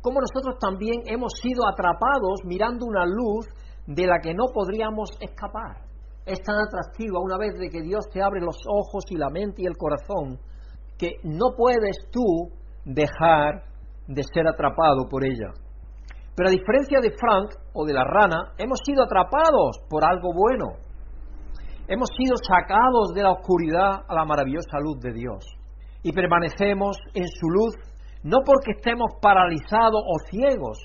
[0.00, 3.48] cómo nosotros también hemos sido atrapados mirando una luz
[3.88, 5.82] de la que no podríamos escapar.
[6.24, 9.62] Es tan atractiva una vez de que Dios te abre los ojos y la mente
[9.62, 10.38] y el corazón
[10.96, 12.52] que no puedes tú
[12.84, 13.64] dejar
[14.06, 15.65] de ser atrapado por ella.
[16.36, 20.76] Pero a diferencia de Frank o de la rana, hemos sido atrapados por algo bueno.
[21.88, 25.46] Hemos sido sacados de la oscuridad a la maravillosa luz de Dios.
[26.02, 27.74] Y permanecemos en su luz
[28.22, 30.78] no porque estemos paralizados o ciegos,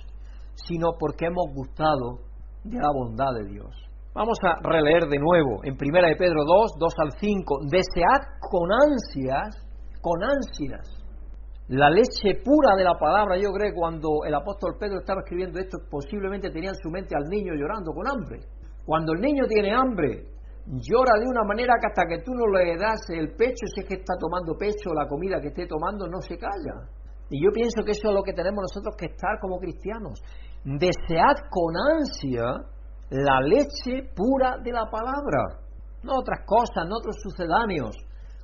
[0.56, 2.20] sino porque hemos gustado
[2.64, 3.76] de la bondad de Dios.
[4.14, 7.60] Vamos a releer de nuevo en 1 de Pedro 2, 2 al 5.
[7.70, 9.56] Desead con ansias,
[10.02, 11.01] con ansias,
[11.72, 13.38] la leche pura de la palabra.
[13.38, 17.30] Yo creo cuando el apóstol Pedro estaba escribiendo esto, posiblemente tenía en su mente al
[17.30, 18.40] niño llorando con hambre.
[18.86, 20.28] Cuando el niño tiene hambre,
[20.68, 23.88] llora de una manera que hasta que tú no le das el pecho, si es
[23.88, 26.92] que está tomando pecho, la comida que esté tomando, no se calla.
[27.30, 30.22] Y yo pienso que eso es lo que tenemos nosotros que estar como cristianos.
[30.66, 32.68] Desead con ansia
[33.12, 35.60] la leche pura de la palabra,
[36.04, 37.96] no otras cosas, no otros sucedáneos.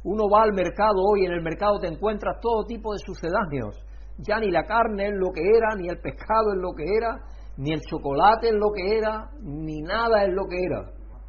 [0.07, 3.75] Uno va al mercado hoy, en el mercado te encuentras todo tipo de sucedáneos.
[4.19, 7.11] Ya ni la carne es lo que era, ni el pescado es lo que era,
[7.57, 10.79] ni el chocolate es lo que era, ni nada es lo que era.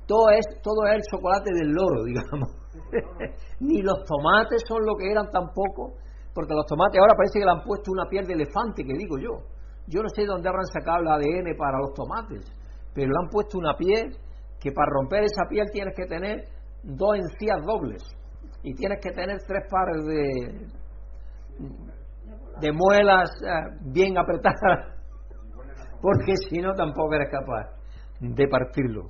[0.06, 2.54] Todo es, todo es el chocolate del loro, digamos.
[3.58, 5.98] ni los tomates son lo que eran tampoco,
[6.32, 9.18] porque los tomates ahora parece que le han puesto una piel de elefante, que digo
[9.18, 9.42] yo.
[9.88, 12.46] Yo no sé dónde habrán sacado el ADN para los tomates,
[12.94, 14.14] pero le han puesto una piel
[14.60, 16.46] que para romper esa piel tienes que tener
[16.84, 18.17] dos encías dobles
[18.62, 20.66] y tienes que tener tres pares de,
[22.60, 24.96] de muelas eh, bien apretadas,
[26.02, 27.78] porque si no tampoco eres capaz
[28.20, 29.06] de partirlo.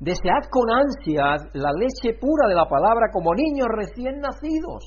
[0.00, 4.82] Desead con ansias la leche pura de la palabra como niños recién nacidos.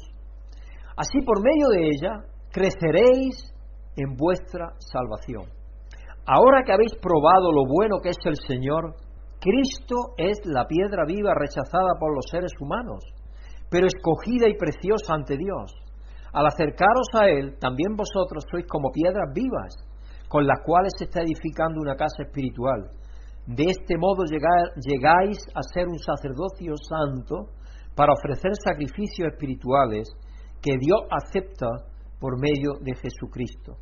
[0.98, 3.54] Así por medio de ella creceréis
[3.96, 5.44] en vuestra salvación.
[6.26, 8.96] Ahora que habéis probado lo bueno que es el Señor,
[9.40, 13.04] Cristo es la piedra viva rechazada por los seres humanos,
[13.76, 15.76] pero escogida y preciosa ante Dios.
[16.32, 19.76] Al acercaros a Él, también vosotros sois como piedras vivas,
[20.30, 22.90] con las cuales se está edificando una casa espiritual.
[23.46, 27.52] De este modo llegáis a ser un sacerdocio santo
[27.98, 30.08] para ofrecer sacrificios espirituales
[30.62, 31.68] que Dios acepta
[32.18, 33.76] por medio de Jesucristo.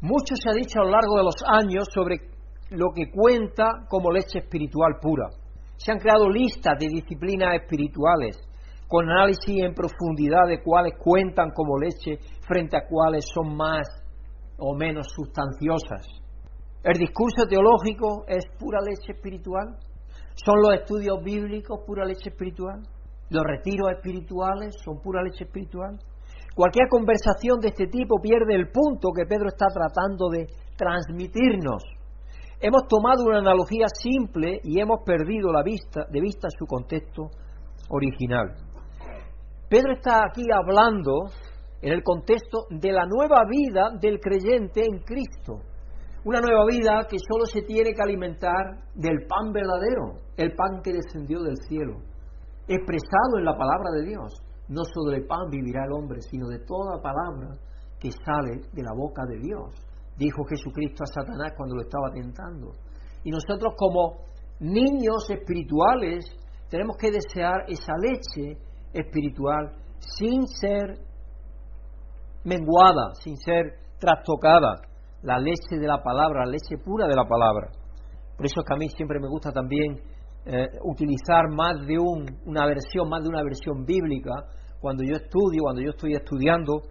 [0.00, 2.20] Mucho se ha dicho a lo largo de los años sobre
[2.70, 5.28] lo que cuenta como leche espiritual pura.
[5.76, 8.40] Se han creado listas de disciplinas espirituales
[8.94, 12.16] con análisis en profundidad de cuáles cuentan como leche
[12.46, 13.88] frente a cuáles son más
[14.56, 16.06] o menos sustanciosas.
[16.84, 19.78] El discurso teológico es pura leche espiritual.
[20.36, 22.86] ¿Son los estudios bíblicos pura leche espiritual?
[23.30, 25.98] ¿Los retiros espirituales son pura leche espiritual?
[26.54, 30.46] Cualquier conversación de este tipo pierde el punto que Pedro está tratando de
[30.76, 31.82] transmitirnos.
[32.60, 37.28] Hemos tomado una analogía simple y hemos perdido la vista, de vista su contexto
[37.90, 38.54] original.
[39.74, 41.26] Pedro está aquí hablando
[41.82, 45.66] en el contexto de la nueva vida del creyente en Cristo.
[46.24, 50.92] Una nueva vida que solo se tiene que alimentar del pan verdadero, el pan que
[50.92, 51.94] descendió del cielo,
[52.68, 54.32] expresado en la palabra de Dios.
[54.68, 57.58] No solo de pan vivirá el hombre, sino de toda palabra
[57.98, 59.74] que sale de la boca de Dios,
[60.16, 62.70] dijo Jesucristo a Satanás cuando lo estaba tentando.
[63.24, 64.22] Y nosotros como
[64.60, 66.26] niños espirituales
[66.70, 68.56] tenemos que desear esa leche
[68.94, 70.98] espiritual sin ser
[72.44, 74.82] menguada, sin ser trastocada,
[75.22, 77.68] la leche de la palabra, la leche pura de la palabra.
[78.36, 79.98] Por eso es que a mí siempre me gusta también
[80.46, 84.32] eh, utilizar más de una versión, más de una versión bíblica
[84.80, 86.82] cuando yo estudio, cuando yo estoy estudiando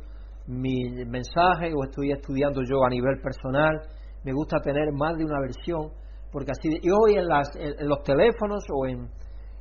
[0.48, 3.82] mi mensaje o estoy estudiando yo a nivel personal,
[4.24, 5.92] me gusta tener más de una versión,
[6.32, 9.08] porque así, y hoy en, las, en, los teléfonos o en,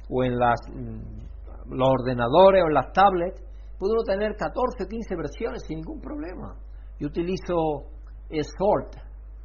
[0.08, 1.31] o en las, mm,
[1.72, 3.42] los ordenadores o las tablets,
[3.78, 6.54] puedo tener 14 o 15 versiones sin ningún problema.
[6.98, 7.54] Yo utilizo
[8.30, 8.94] Sort,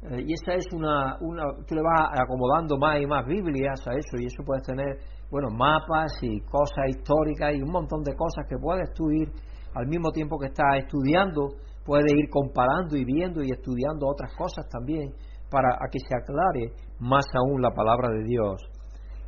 [0.02, 3.94] eh, y esa es una, una, tú le vas acomodando más y más Biblias a
[3.94, 4.98] eso, y eso puedes tener,
[5.30, 9.28] bueno, mapas y cosas históricas y un montón de cosas que puedes tú ir
[9.74, 11.48] al mismo tiempo que estás estudiando,
[11.84, 15.12] puedes ir comparando y viendo y estudiando otras cosas también
[15.50, 18.60] para que se aclare más aún la palabra de Dios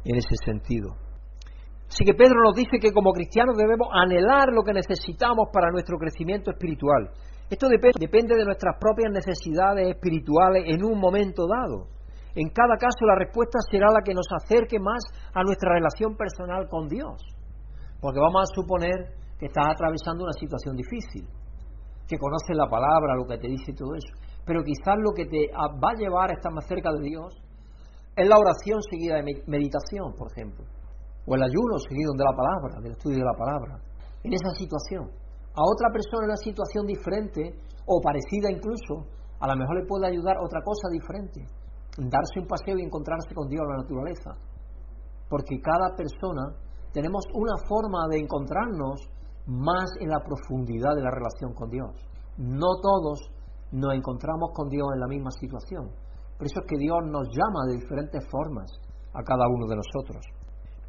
[0.04, 1.09] en ese sentido.
[1.90, 5.98] Así que Pedro nos dice que como cristianos debemos anhelar lo que necesitamos para nuestro
[5.98, 7.10] crecimiento espiritual.
[7.50, 11.88] Esto depende de nuestras propias necesidades espirituales en un momento dado.
[12.36, 15.02] En cada caso la respuesta será la que nos acerque más
[15.34, 17.18] a nuestra relación personal con Dios.
[18.00, 19.10] Porque vamos a suponer
[19.40, 21.26] que estás atravesando una situación difícil,
[22.06, 24.14] que conoces la palabra, lo que te dice y todo eso.
[24.46, 27.34] Pero quizás lo que te va a llevar a estar más cerca de Dios
[28.14, 30.64] es la oración seguida de meditación, por ejemplo,
[31.26, 33.80] o el ayuno seguido de la palabra, del estudio de la palabra.
[34.22, 35.10] En esa situación.
[35.54, 37.54] A otra persona en una situación diferente
[37.86, 39.06] o parecida incluso,
[39.40, 41.44] a lo mejor le puede ayudar otra cosa diferente
[41.98, 44.30] darse un paseo y encontrarse con Dios en la naturaleza.
[45.28, 46.54] Porque cada persona
[46.92, 49.00] tenemos una forma de encontrarnos
[49.46, 51.90] más en la profundidad de la relación con Dios.
[52.38, 53.30] No todos
[53.72, 55.90] nos encontramos con Dios en la misma situación.
[56.36, 58.70] Por eso es que Dios nos llama de diferentes formas
[59.12, 60.24] a cada uno de nosotros.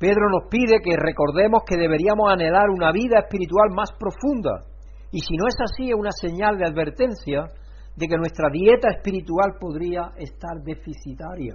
[0.02, 4.66] Pedro nos pide que recordemos que deberíamos anhelar una vida espiritual más profunda.
[5.12, 7.46] Y si no es así, es una señal de advertencia
[7.96, 11.54] de que nuestra dieta espiritual podría estar deficitaria.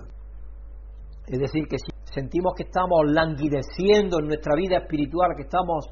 [1.27, 5.90] Es decir, que si sentimos que estamos languideciendo en nuestra vida espiritual, que estamos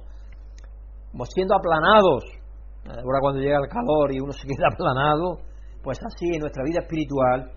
[1.35, 2.23] siendo aplanados,
[2.87, 5.41] ahora cuando llega el calor y uno se queda aplanado,
[5.83, 7.51] pues así en nuestra vida espiritual,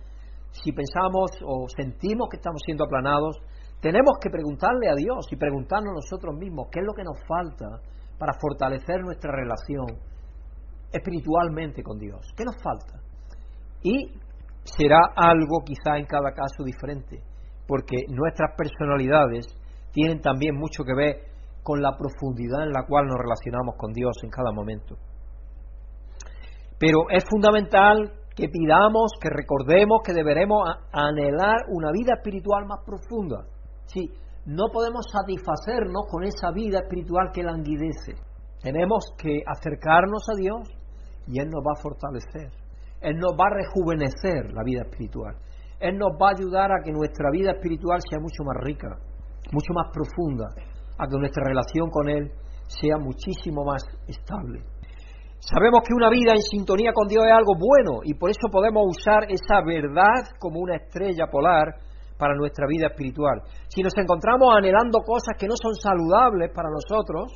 [0.50, 3.38] si pensamos o sentimos que estamos siendo aplanados,
[3.82, 7.82] tenemos que preguntarle a Dios y preguntarnos nosotros mismos qué es lo que nos falta
[8.18, 9.86] para fortalecer nuestra relación
[10.92, 12.26] espiritualmente con Dios.
[12.36, 13.00] ¿Qué nos falta?
[13.84, 14.12] Y
[14.64, 17.22] será algo quizá en cada caso diferente,
[17.68, 19.46] porque nuestras personalidades
[19.92, 21.28] tienen también mucho que ver
[21.64, 24.96] con la profundidad en la cual nos relacionamos con Dios en cada momento.
[26.80, 33.46] Pero es fundamental que pidamos, que recordemos que deberemos anhelar una vida espiritual más profunda.
[33.88, 34.12] Sí,
[34.46, 38.16] no podemos satisfacernos con esa vida espiritual que languidece.
[38.62, 40.70] Tenemos que acercarnos a Dios
[41.28, 42.52] y Él nos va a fortalecer.
[43.02, 45.36] Él nos va a rejuvenecer la vida espiritual.
[45.80, 48.88] Él nos va a ayudar a que nuestra vida espiritual sea mucho más rica,
[49.52, 50.50] mucho más profunda,
[50.98, 52.32] a que nuestra relación con Él
[52.68, 54.64] sea muchísimo más estable.
[55.40, 58.84] Sabemos que una vida en sintonía con Dios es algo bueno y por eso podemos
[58.88, 61.76] usar esa verdad como una estrella polar
[62.18, 63.42] para nuestra vida espiritual.
[63.68, 67.32] Si nos encontramos anhelando cosas que no son saludables para nosotros,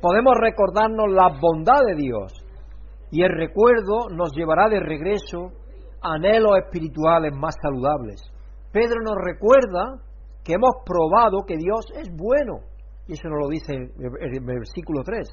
[0.00, 2.32] podemos recordarnos la bondad de Dios
[3.10, 5.52] y el recuerdo nos llevará de regreso
[6.02, 8.22] a anhelos espirituales más saludables.
[8.72, 10.00] Pedro nos recuerda
[10.42, 12.60] que hemos probado que Dios es bueno,
[13.06, 15.28] y eso nos lo dice el versículo 3.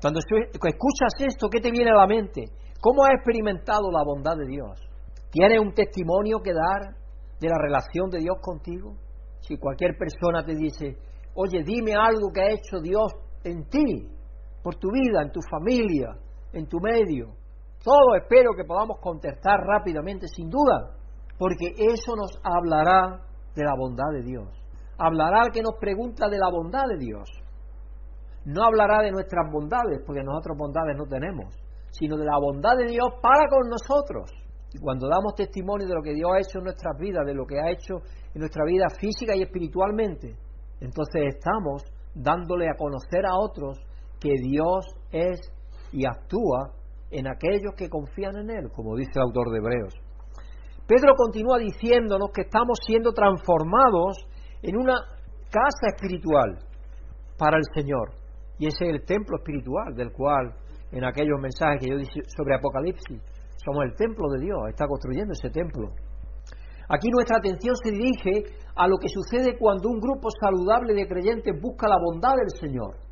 [0.00, 2.44] Cuando escuchas esto, ¿qué te viene a la mente?
[2.80, 4.80] ¿Cómo has experimentado la bondad de Dios?
[5.30, 6.96] ¿Tienes un testimonio que dar
[7.40, 8.96] de la relación de Dios contigo?
[9.40, 10.96] Si cualquier persona te dice,
[11.34, 13.12] oye, dime algo que ha hecho Dios
[13.44, 14.08] en ti,
[14.62, 16.16] por tu vida, en tu familia,
[16.52, 17.34] en tu medio.
[17.82, 20.94] Todo espero que podamos contestar rápidamente, sin duda,
[21.38, 23.22] porque eso nos hablará
[23.54, 24.48] de la bondad de Dios.
[24.98, 27.26] Hablará al que nos pregunta de la bondad de Dios.
[28.44, 31.54] No hablará de nuestras bondades, porque nosotros bondades no tenemos,
[31.90, 34.30] sino de la bondad de Dios para con nosotros.
[34.72, 37.44] Y cuando damos testimonio de lo que Dios ha hecho en nuestras vidas, de lo
[37.44, 37.96] que ha hecho
[38.34, 40.36] en nuestra vida física y espiritualmente,
[40.80, 41.82] entonces estamos
[42.14, 43.78] dándole a conocer a otros
[44.20, 45.40] que Dios es
[45.92, 46.72] y actúa
[47.10, 49.94] en aquellos que confían en Él, como dice el autor de Hebreos.
[50.86, 54.26] Pedro continúa diciéndonos que estamos siendo transformados
[54.62, 54.94] en una
[55.50, 56.58] casa espiritual
[57.38, 58.12] para el Señor.
[58.58, 60.54] Y ese es el templo espiritual del cual
[60.92, 63.22] en aquellos mensajes que yo dije sobre Apocalipsis,
[63.64, 65.90] somos el templo de Dios, está construyendo ese templo.
[66.88, 71.54] Aquí nuestra atención se dirige a lo que sucede cuando un grupo saludable de creyentes
[71.60, 73.10] busca la bondad del Señor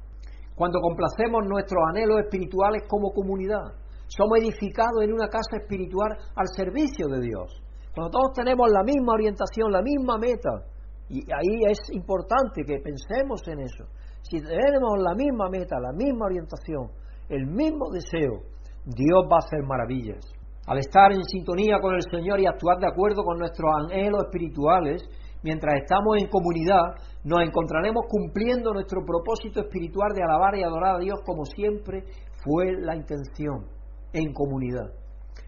[0.58, 3.62] cuando complacemos nuestros anhelos espirituales como comunidad.
[4.08, 7.62] Somos edificados en una casa espiritual al servicio de Dios.
[7.94, 10.66] Cuando todos tenemos la misma orientación, la misma meta,
[11.08, 13.84] y ahí es importante que pensemos en eso.
[14.22, 16.90] Si tenemos la misma meta, la misma orientación,
[17.28, 18.42] el mismo deseo,
[18.84, 20.26] Dios va a hacer maravillas.
[20.68, 25.02] Al estar en sintonía con el Señor y actuar de acuerdo con nuestros anhelos espirituales,
[25.42, 26.92] mientras estamos en comunidad,
[27.24, 32.04] nos encontraremos cumpliendo nuestro propósito espiritual de alabar y adorar a Dios como siempre
[32.44, 33.64] fue la intención,
[34.12, 34.92] en comunidad.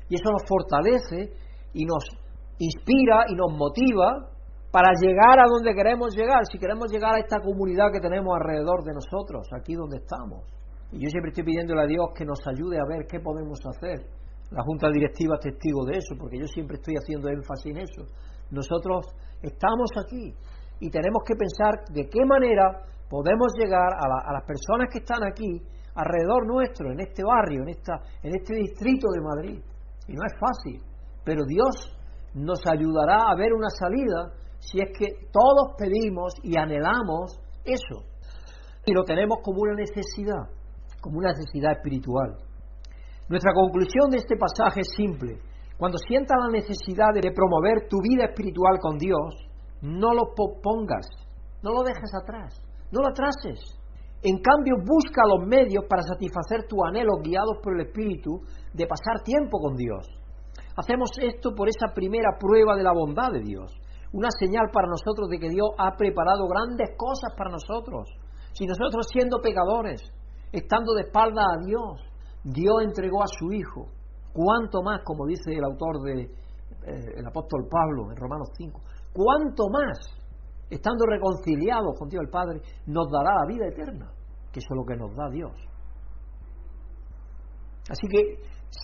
[0.08, 1.34] Y eso nos fortalece
[1.74, 2.02] y nos
[2.58, 4.30] inspira y nos motiva
[4.72, 8.84] para llegar a donde queremos llegar, si queremos llegar a esta comunidad que tenemos alrededor
[8.84, 10.46] de nosotros, aquí donde estamos.
[10.92, 14.19] Y yo siempre estoy pidiéndole a Dios que nos ayude a ver qué podemos hacer.
[14.50, 18.02] La Junta Directiva es testigo de eso, porque yo siempre estoy haciendo énfasis en eso.
[18.50, 19.06] Nosotros
[19.42, 20.34] estamos aquí
[20.80, 25.62] y tenemos que pensar de qué manera podemos llegar a, las personas que están aquí
[25.94, 29.62] alrededor nuestro, en este barrio, en, esta, en este distrito de Madrid.
[30.08, 30.82] Y no es fácil,
[31.24, 31.96] pero Dios
[32.34, 38.04] nos ayudará a ver una salida si es que todos pedimos y anhelamos eso.
[38.84, 40.50] Y lo tenemos como una necesidad,
[41.00, 42.49] como una necesidad espiritual.
[43.30, 45.38] Nuestra conclusión de este pasaje es simple.
[45.78, 49.46] Cuando sientas la necesidad de promover tu vida espiritual con Dios,
[49.82, 51.06] no lo pongas,
[51.62, 53.78] no lo dejes atrás, no lo atrases.
[54.22, 58.42] En cambio, busca los medios para satisfacer tus anhelos guiados por el Espíritu
[58.74, 60.10] de pasar tiempo con Dios.
[60.76, 63.70] Hacemos esto por esa primera prueba de la bondad de Dios,
[64.12, 68.10] una señal para nosotros de que Dios ha preparado grandes cosas para nosotros.
[68.54, 70.02] Si nosotros siendo pecadores,
[70.50, 72.09] estando de espalda a Dios,
[72.44, 73.86] Dios entregó a su Hijo,
[74.32, 78.80] cuánto más, como dice el autor de eh, el apóstol Pablo en Romanos 5,
[79.12, 79.98] cuánto más
[80.70, 84.10] estando reconciliados con Dios el Padre, nos dará la vida eterna,
[84.52, 85.52] que eso es lo que nos da Dios.
[87.90, 88.38] Así que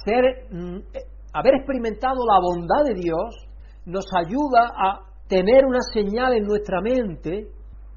[0.04, 3.46] ser, mm, eh, haber experimentado la bondad de Dios
[3.84, 7.48] nos ayuda a tener una señal en nuestra mente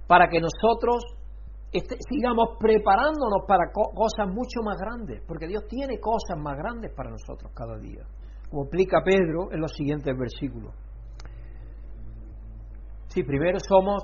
[0.07, 1.03] para que nosotros
[1.71, 7.11] este, sigamos preparándonos para cosas mucho más grandes, porque Dios tiene cosas más grandes para
[7.11, 8.03] nosotros cada día,
[8.49, 10.73] como explica Pedro en los siguientes versículos.
[13.09, 14.03] Sí, primero somos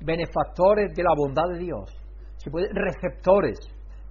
[0.00, 1.90] benefactores de la bondad de Dios,
[2.36, 3.58] se puede, receptores,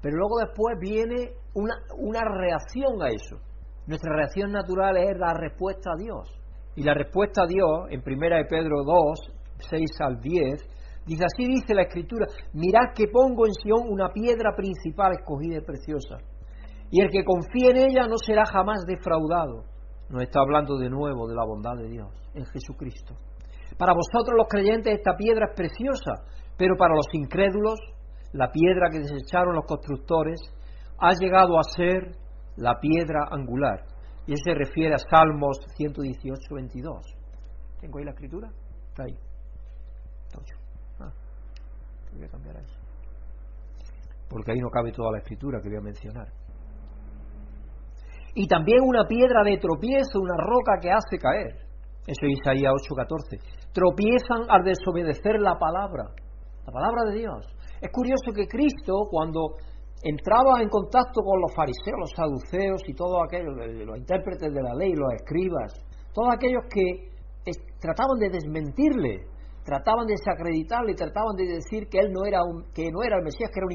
[0.02, 3.38] pero luego después viene una, una reacción a eso.
[3.86, 6.30] Nuestra reacción natural es la respuesta a Dios.
[6.76, 9.20] Y la respuesta a Dios, en 1 de Pedro 2,
[9.70, 10.73] 6 al 10,
[11.06, 15.66] dice así dice la Escritura, mirad que pongo en Sion una piedra principal escogida y
[15.66, 16.18] preciosa,
[16.92, 19.66] y el que confíe en ella no será jamás defraudado.
[20.10, 23.16] Nos está hablando de nuevo de la bondad de Dios en Jesucristo.
[23.78, 26.24] Para vosotros los creyentes esta piedra es preciosa,
[26.58, 27.80] pero para los incrédulos,
[28.34, 30.40] la piedra que desecharon los constructores
[31.00, 32.16] ha llegado a ser
[32.58, 33.86] la piedra angular.
[34.26, 36.94] Y eso se refiere a Salmos 118, 22.
[37.82, 38.50] ¿Tengo ahí la escritura?
[38.90, 39.18] Está ahí.
[42.16, 42.80] Voy a cambiar eso.
[44.30, 46.28] Porque ahí no cabe toda la escritura que voy a mencionar.
[48.36, 51.54] Y también una piedra de tropiezo, una roca que hace caer.
[52.08, 53.40] Eso es Isaías 8:14.
[53.72, 56.10] Tropiezan al desobedecer la palabra,
[56.66, 57.46] la palabra de Dios.
[57.80, 59.58] Es curioso que Cristo, cuando
[60.04, 64.74] entraba en contacto con los fariseos, los saduceos y todos aquellos, los intérpretes de la
[64.76, 65.74] ley, los escribas,
[66.14, 67.14] todos aquellos que
[67.80, 69.26] trataban de desmentirle,
[69.64, 73.24] trataban de desacreditarle, trataban de decir que él no era un, que no era el
[73.24, 73.68] Mesías, que era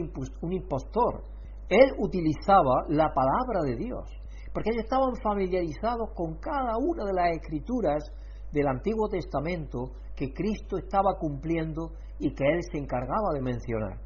[0.43, 1.25] un impostor.
[1.69, 4.05] Él utilizaba la palabra de Dios,
[4.53, 8.05] porque ellos estaban familiarizados con cada una de las escrituras
[8.53, 13.99] del Antiguo Testamento que Cristo estaba cumpliendo y que Él se encargaba de mencionar.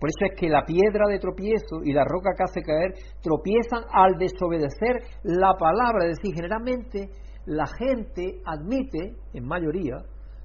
[0.00, 3.84] Por eso es que la piedra de tropiezo y la roca que hace caer tropiezan
[3.92, 6.06] al desobedecer la palabra.
[6.08, 7.08] Es decir, generalmente
[7.46, 9.98] la gente admite, en mayoría,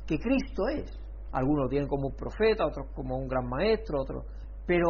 [0.08, 0.92] que Cristo es.
[1.32, 4.26] Algunos lo tienen como un profeta, otros como un gran maestro, otros.
[4.66, 4.88] Pero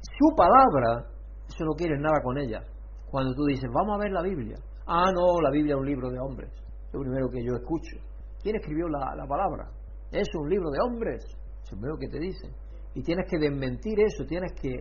[0.00, 1.08] su palabra,
[1.48, 2.62] eso no quiere nada con ella.
[3.10, 4.56] Cuando tú dices, vamos a ver la Biblia.
[4.86, 7.96] Ah, no, la Biblia es un libro de hombres lo primero que yo escucho.
[8.42, 9.70] ¿Quién escribió la, palabra?
[10.10, 12.50] Es un libro de hombres, es lo primero que te dicen.
[12.94, 14.80] Y tienes que desmentir eso, tienes que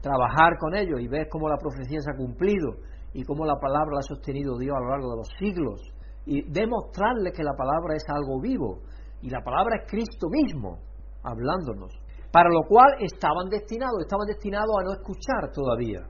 [0.00, 2.76] trabajar con ellos y ver cómo la profecía se ha cumplido
[3.12, 5.80] y cómo la palabra la ha sostenido Dios a lo largo de los siglos.
[6.24, 8.80] Y demostrarles que la palabra es algo vivo
[9.22, 10.78] y la palabra es Cristo mismo
[11.22, 11.94] hablándonos.
[12.32, 16.00] Para lo cual estaban destinados, estaban destinados a no escuchar todavía,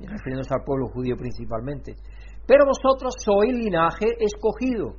[0.00, 1.94] refiriéndose al pueblo judío principalmente.
[2.46, 4.96] Pero vosotros sois linaje escogido,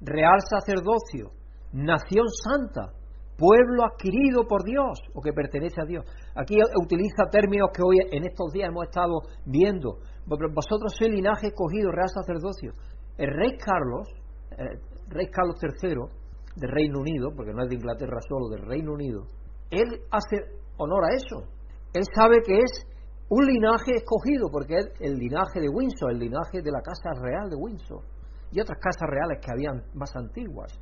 [0.00, 1.30] real sacerdocio,
[1.72, 2.92] nación santa,
[3.36, 6.04] pueblo adquirido por Dios o que pertenece a Dios.
[6.34, 9.98] Aquí utiliza términos que hoy en estos días hemos estado viendo.
[10.26, 12.72] Vosotros sois linaje escogido, real sacerdocio.
[13.16, 14.08] El rey Carlos,
[14.56, 14.80] el
[15.10, 19.24] rey Carlos III del Reino Unido, porque no es de Inglaterra solo, del Reino Unido,
[19.70, 20.36] él hace
[20.78, 21.48] honor a eso.
[21.92, 22.86] Él sabe que es
[23.28, 27.50] un linaje escogido, porque es el linaje de Windsor, el linaje de la Casa Real
[27.50, 28.02] de Windsor,
[28.50, 30.72] y otras casas reales que habían más antiguas.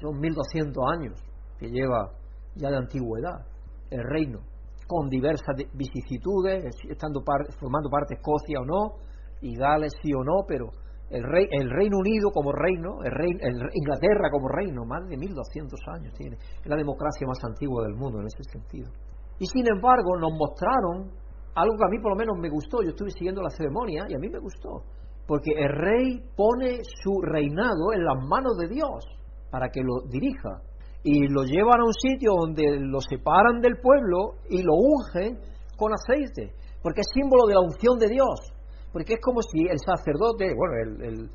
[0.00, 1.20] Son 1200 años
[1.58, 2.10] que lleva
[2.54, 3.46] ya de antigüedad
[3.90, 4.40] el reino,
[4.86, 7.22] con diversas vicisitudes, estando
[7.58, 8.96] formando parte Escocia o no,
[9.40, 10.70] y Gales sí o no, pero
[11.12, 13.30] el, rey, el Reino Unido como reino, el, rey,
[13.74, 18.20] Inglaterra como reino, más de 1200 años tiene, es la democracia más antigua del mundo
[18.20, 18.90] en ese sentido.
[19.38, 21.10] Y sin embargo nos mostraron
[21.54, 24.14] algo que a mí por lo menos me gustó, yo estuve siguiendo la ceremonia y
[24.14, 24.84] a mí me gustó,
[25.26, 29.04] porque el rey pone su reinado en las manos de Dios
[29.50, 30.62] para que lo dirija
[31.04, 35.38] y lo llevan a un sitio donde lo separan del pueblo y lo ungen
[35.76, 38.51] con aceite, porque es símbolo de la unción de Dios,
[38.92, 41.28] porque es como si el sacerdote, bueno,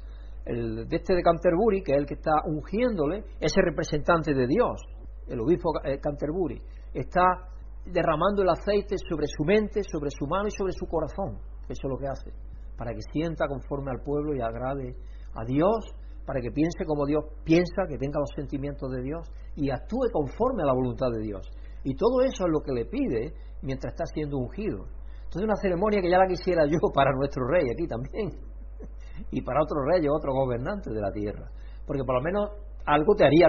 [0.46, 4.82] el, de este de Canterbury, que es el que está ungiéndole, ese representante de Dios,
[5.28, 6.62] el obispo eh, Canterbury,
[6.94, 7.50] está
[7.86, 11.40] derramando el aceite sobre su mente, sobre su mano y sobre su corazón.
[11.68, 12.32] Eso es lo que hace,
[12.78, 14.96] para que sienta conforme al pueblo y agrade
[15.34, 15.86] a Dios,
[16.26, 20.64] para que piense como Dios piensa, que tenga los sentimientos de Dios y actúe conforme
[20.64, 21.48] a la voluntad de Dios.
[21.84, 24.86] Y todo eso es lo que le pide mientras está siendo ungido.
[25.28, 28.32] Entonces una ceremonia que ya la quisiera yo para nuestro rey aquí también
[29.32, 31.52] y para otros reyes, otros gobernantes de la tierra,
[31.86, 32.50] porque por lo menos
[32.86, 33.48] algo te haría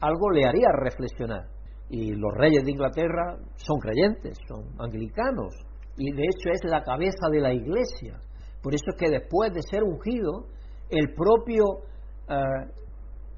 [0.00, 1.48] algo le haría reflexionar.
[1.90, 5.54] Y los reyes de Inglaterra son creyentes, son anglicanos,
[5.96, 8.20] y de hecho es la cabeza de la iglesia.
[8.62, 10.46] Por eso es que después de ser ungido,
[10.90, 11.64] el propio
[12.28, 12.70] eh,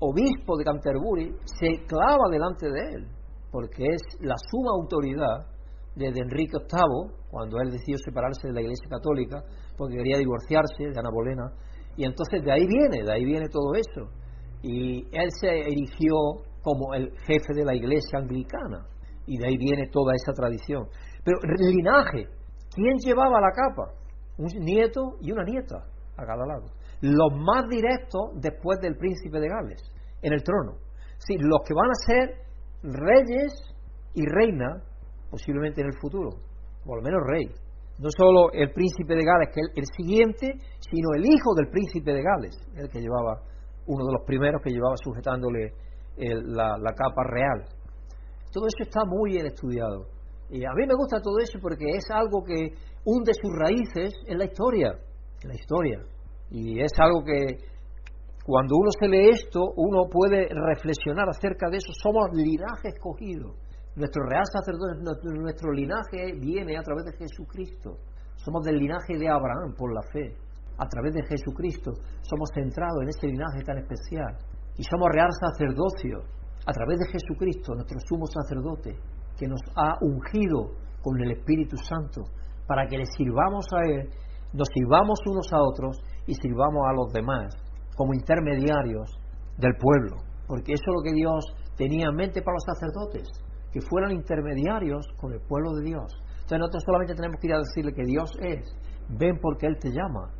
[0.00, 3.06] obispo de Canterbury se clava delante de él,
[3.50, 5.46] porque es la suma autoridad
[5.94, 9.42] desde Enrique VIII, cuando él decidió separarse de la Iglesia Católica,
[9.76, 11.52] porque quería divorciarse de Ana Bolena,
[11.96, 14.10] y entonces de ahí viene, de ahí viene todo eso.
[14.62, 16.14] Y él se erigió
[16.62, 18.86] como el jefe de la Iglesia Anglicana,
[19.26, 20.86] y de ahí viene toda esa tradición.
[21.24, 22.26] Pero linaje,
[22.74, 23.92] ¿quién llevaba la capa?
[24.38, 25.76] Un nieto y una nieta
[26.16, 26.66] a cada lado.
[27.00, 29.82] Los más directos después del príncipe de Gales,
[30.22, 30.76] en el trono.
[31.18, 32.50] Sí, los que van a ser
[32.82, 33.52] reyes
[34.14, 34.82] y reina
[35.30, 36.30] posiblemente en el futuro,
[36.84, 37.46] por lo menos rey.
[37.98, 42.12] No solo el príncipe de Gales, que es el, siguiente, sino el hijo del príncipe
[42.12, 43.42] de Gales, el que llevaba,
[43.86, 45.72] uno de los primeros que llevaba sujetándole
[46.16, 47.64] la, la capa real.
[48.52, 50.06] Todo eso está muy bien estudiado.
[50.50, 52.74] Y a mí me gusta todo eso porque es algo que
[53.04, 54.98] hunde sus raíces en la historia,
[55.42, 56.00] en la historia.
[56.50, 57.58] Y es algo que
[58.44, 61.92] cuando uno se lee esto, uno puede reflexionar acerca de eso.
[62.02, 63.54] Somos linaje escogido.
[64.00, 64.96] Nuestro real sacerdote,
[65.36, 67.98] nuestro linaje viene a través de Jesucristo.
[68.36, 70.34] Somos del linaje de Abraham por la fe.
[70.78, 74.38] A través de Jesucristo somos centrados en ese linaje tan especial.
[74.78, 76.24] Y somos real sacerdocio
[76.64, 78.96] a través de Jesucristo, nuestro sumo sacerdote,
[79.36, 80.72] que nos ha ungido
[81.02, 82.22] con el Espíritu Santo
[82.66, 84.08] para que le sirvamos a Él,
[84.54, 87.52] nos sirvamos unos a otros y sirvamos a los demás
[87.94, 89.12] como intermediarios
[89.58, 90.24] del pueblo.
[90.46, 91.44] Porque eso es lo que Dios
[91.76, 93.28] tenía en mente para los sacerdotes
[93.72, 96.12] que fueran intermediarios con el pueblo de Dios.
[96.42, 98.76] Entonces nosotros solamente tenemos que ir a decirle que Dios es.
[99.08, 100.30] Ven porque Él te llama.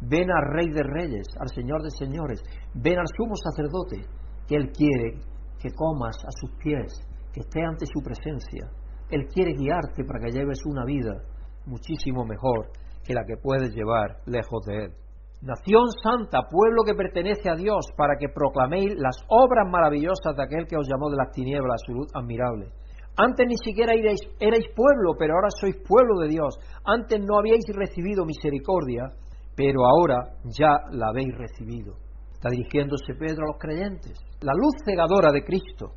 [0.00, 2.40] Ven al Rey de Reyes, al Señor de Señores.
[2.74, 4.06] Ven al sumo sacerdote
[4.46, 5.20] que Él quiere
[5.58, 7.00] que comas a sus pies,
[7.32, 8.70] que esté ante su presencia.
[9.10, 11.20] Él quiere guiarte para que lleves una vida
[11.66, 12.70] muchísimo mejor
[13.04, 14.92] que la que puedes llevar lejos de Él.
[15.40, 20.66] Nación santa, pueblo que pertenece a Dios, para que proclaméis las obras maravillosas de aquel
[20.66, 22.72] que os llamó de las tinieblas a su luz admirable.
[23.16, 26.58] Antes ni siquiera erais, erais pueblo, pero ahora sois pueblo de Dios.
[26.84, 29.14] Antes no habíais recibido misericordia,
[29.54, 31.94] pero ahora ya la habéis recibido.
[32.32, 34.18] Está dirigiéndose Pedro a los creyentes.
[34.42, 35.94] La luz cegadora de Cristo,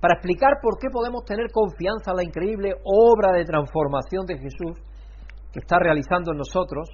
[0.00, 4.78] para explicar por qué podemos tener confianza en la increíble obra de transformación de Jesús
[5.52, 6.88] que está realizando en nosotros,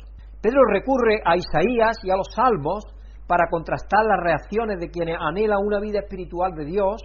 [0.47, 2.85] Pedro recurre a Isaías y a los salmos
[3.27, 7.03] para contrastar las reacciones de quienes anhelan una vida espiritual de Dios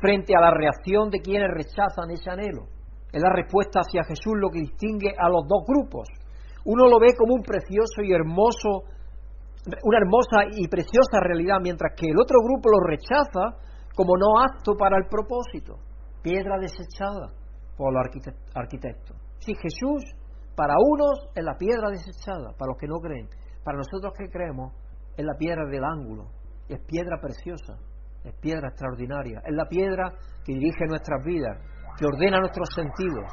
[0.00, 2.66] frente a la reacción de quienes rechazan ese anhelo.
[3.12, 6.08] Es la respuesta hacia Jesús lo que distingue a los dos grupos.
[6.64, 8.90] Uno lo ve como un precioso y hermoso,
[9.84, 13.54] una hermosa y preciosa realidad, mientras que el otro grupo lo rechaza
[13.94, 15.78] como no apto para el propósito,
[16.22, 17.30] piedra desechada
[17.76, 18.02] por los
[18.52, 19.16] arquitectos.
[19.38, 20.02] Si Jesús
[20.58, 23.28] para unos es la piedra desechada, para los que no creen.
[23.62, 24.74] Para nosotros que creemos
[25.16, 26.32] es la piedra del ángulo,
[26.68, 27.78] es piedra preciosa,
[28.24, 30.10] es piedra extraordinaria, es la piedra
[30.44, 31.62] que dirige nuestras vidas,
[31.96, 33.30] que ordena nuestros sentidos,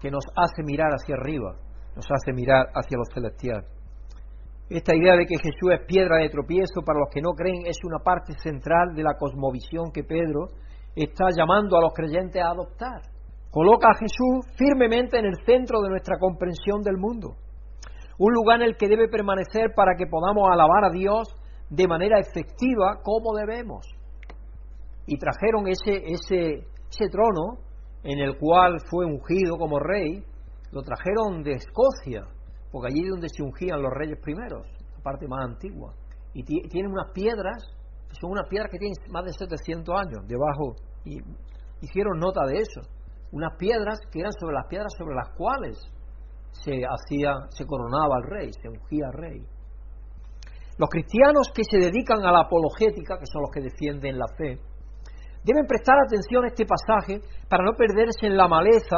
[0.00, 1.56] que nos hace mirar hacia arriba,
[1.94, 3.62] nos hace mirar hacia lo celestial.
[4.70, 7.76] Esta idea de que Jesús es piedra de tropiezo para los que no creen es
[7.84, 10.48] una parte central de la cosmovisión que Pedro
[10.96, 13.09] está llamando a los creyentes a adoptar.
[13.50, 17.34] Coloca a Jesús firmemente en el centro de nuestra comprensión del mundo.
[18.16, 21.34] Un lugar en el que debe permanecer para que podamos alabar a Dios
[21.68, 23.86] de manera efectiva como debemos.
[25.06, 27.58] Y trajeron ese, ese, ese trono
[28.04, 30.22] en el cual fue ungido como rey,
[30.70, 32.22] lo trajeron de Escocia,
[32.70, 34.64] porque allí es donde se ungían los reyes primeros,
[34.96, 35.92] la parte más antigua.
[36.34, 37.64] Y tienen unas piedras,
[38.20, 41.18] son unas piedras que tienen más de 700 años debajo, y
[41.80, 42.99] hicieron nota de eso
[43.32, 45.78] unas piedras que eran sobre las piedras sobre las cuales
[46.52, 49.46] se hacía, se coronaba al rey, se ungía al rey.
[50.78, 54.58] Los cristianos que se dedican a la apologética, que son los que defienden la fe,
[55.44, 58.96] deben prestar atención a este pasaje para no perderse en la maleza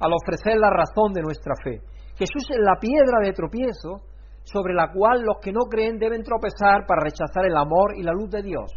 [0.00, 1.80] al ofrecer la razón de nuestra fe.
[2.16, 4.02] Jesús es la piedra de tropiezo
[4.42, 8.12] sobre la cual los que no creen deben tropezar para rechazar el amor y la
[8.12, 8.72] luz de Dios.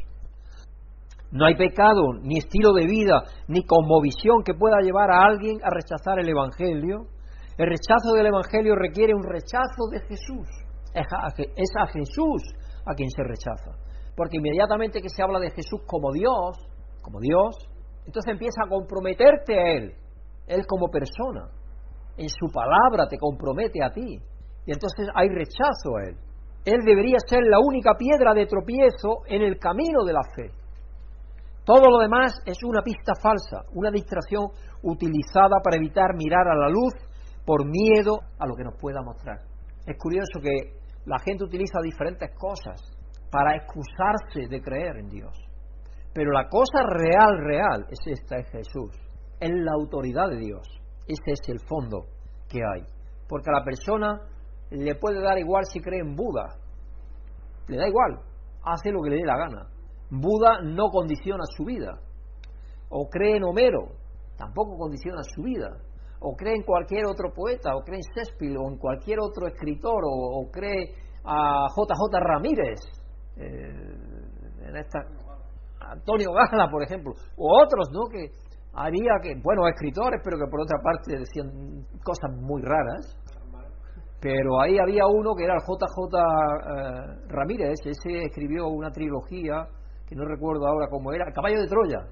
[1.31, 5.69] No hay pecado, ni estilo de vida, ni cosmovisión que pueda llevar a alguien a
[5.69, 7.07] rechazar el Evangelio.
[7.57, 10.47] El rechazo del Evangelio requiere un rechazo de Jesús.
[10.93, 12.41] Es a, Jesús
[12.85, 13.71] a quien se rechaza.
[14.15, 16.57] Porque inmediatamente que se habla de Jesús como Dios,
[17.01, 17.55] como Dios,
[18.05, 19.93] entonces empieza a comprometerte a Él,
[20.47, 21.47] Él como persona.
[22.17, 24.19] En su palabra te compromete a ti.
[24.65, 26.17] Y entonces hay rechazo a Él.
[26.65, 30.60] Él debería ser la única piedra de tropiezo en el camino de la fe.
[31.63, 34.47] Todo lo demás es una pista falsa, una distracción
[34.83, 36.93] utilizada para evitar mirar a la luz
[37.45, 39.37] por miedo a lo que nos pueda mostrar.
[39.85, 40.73] Es curioso que
[41.05, 42.81] la gente utiliza diferentes cosas
[43.31, 45.35] para excusarse de creer en Dios.
[46.13, 48.91] Pero la cosa real, real, es esta, es Jesús.
[49.39, 50.67] Es la autoridad de Dios.
[51.07, 52.05] Ese es el fondo
[52.49, 52.83] que hay.
[53.27, 54.21] Porque a la persona
[54.71, 56.55] le puede dar igual si cree en Buda.
[57.67, 58.19] Le da igual.
[58.63, 59.67] Hace lo que le dé la gana.
[60.11, 61.97] Buda no condiciona su vida.
[62.89, 63.93] O cree en Homero,
[64.37, 65.69] tampoco condiciona su vida.
[66.19, 70.03] O cree en cualquier otro poeta, o cree en Shakespeare, o en cualquier otro escritor,
[70.05, 70.93] o, cree
[71.23, 72.79] a JJ Ramírez,
[73.37, 74.99] eh, en esta,
[75.79, 78.07] Antonio Gala, por ejemplo, o otros, ¿no?
[78.11, 78.31] Que
[78.73, 83.17] haría que, bueno, escritores, pero que por otra parte decían cosas muy raras.
[84.19, 89.67] Pero ahí había uno que era el JJ eh, Ramírez, ese escribió una trilogía
[90.11, 92.03] que no recuerdo ahora cómo era, el Caballo de Troya,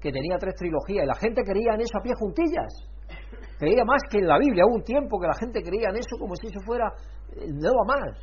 [0.00, 2.70] que tenía tres trilogías, y la gente creía en eso a pie juntillas.
[3.58, 6.14] Creía más que en la Biblia, hubo un tiempo que la gente creía en eso
[6.20, 6.86] como si eso fuera
[7.34, 8.14] eh, no va más.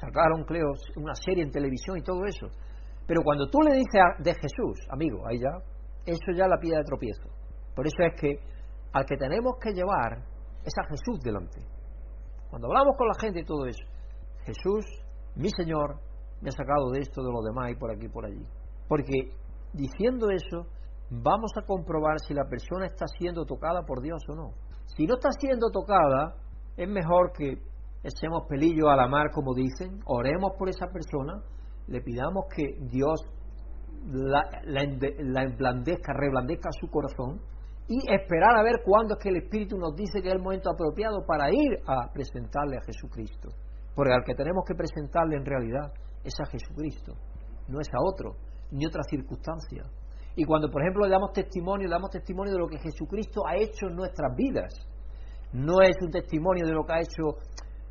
[0.00, 2.46] Sacaron, creo, una serie en televisión y todo eso.
[3.06, 5.52] Pero cuando tú le dices de Jesús, amigo, ahí ya,
[6.06, 7.28] eso ya la piedra de tropiezo.
[7.76, 8.40] Por eso es que
[8.94, 10.16] al que tenemos que llevar
[10.64, 11.60] es a Jesús delante.
[12.48, 13.84] Cuando hablamos con la gente y todo eso,
[14.46, 14.86] Jesús,
[15.36, 16.00] mi Señor,
[16.40, 18.46] me ha sacado de esto, de lo demás y por aquí y por allí.
[18.92, 19.30] Porque
[19.72, 20.66] diciendo eso,
[21.08, 24.50] vamos a comprobar si la persona está siendo tocada por Dios o no.
[24.84, 26.34] Si no está siendo tocada,
[26.76, 27.56] es mejor que
[28.04, 31.42] echemos pelillo a la mar, como dicen, oremos por esa persona,
[31.86, 33.18] le pidamos que Dios
[34.10, 37.40] la, la, emblandezca, reblandezca su corazón
[37.88, 40.68] y esperar a ver cuándo es que el Espíritu nos dice que es el momento
[40.68, 43.48] apropiado para ir a presentarle a Jesucristo.
[43.94, 47.14] Porque al que tenemos que presentarle en realidad es a Jesucristo,
[47.68, 49.84] no es a otro ni otra circunstancia.
[50.34, 53.56] Y cuando, por ejemplo, le damos testimonio, le damos testimonio de lo que Jesucristo ha
[53.56, 54.72] hecho en nuestras vidas.
[55.52, 57.36] No es un testimonio de lo que ha hecho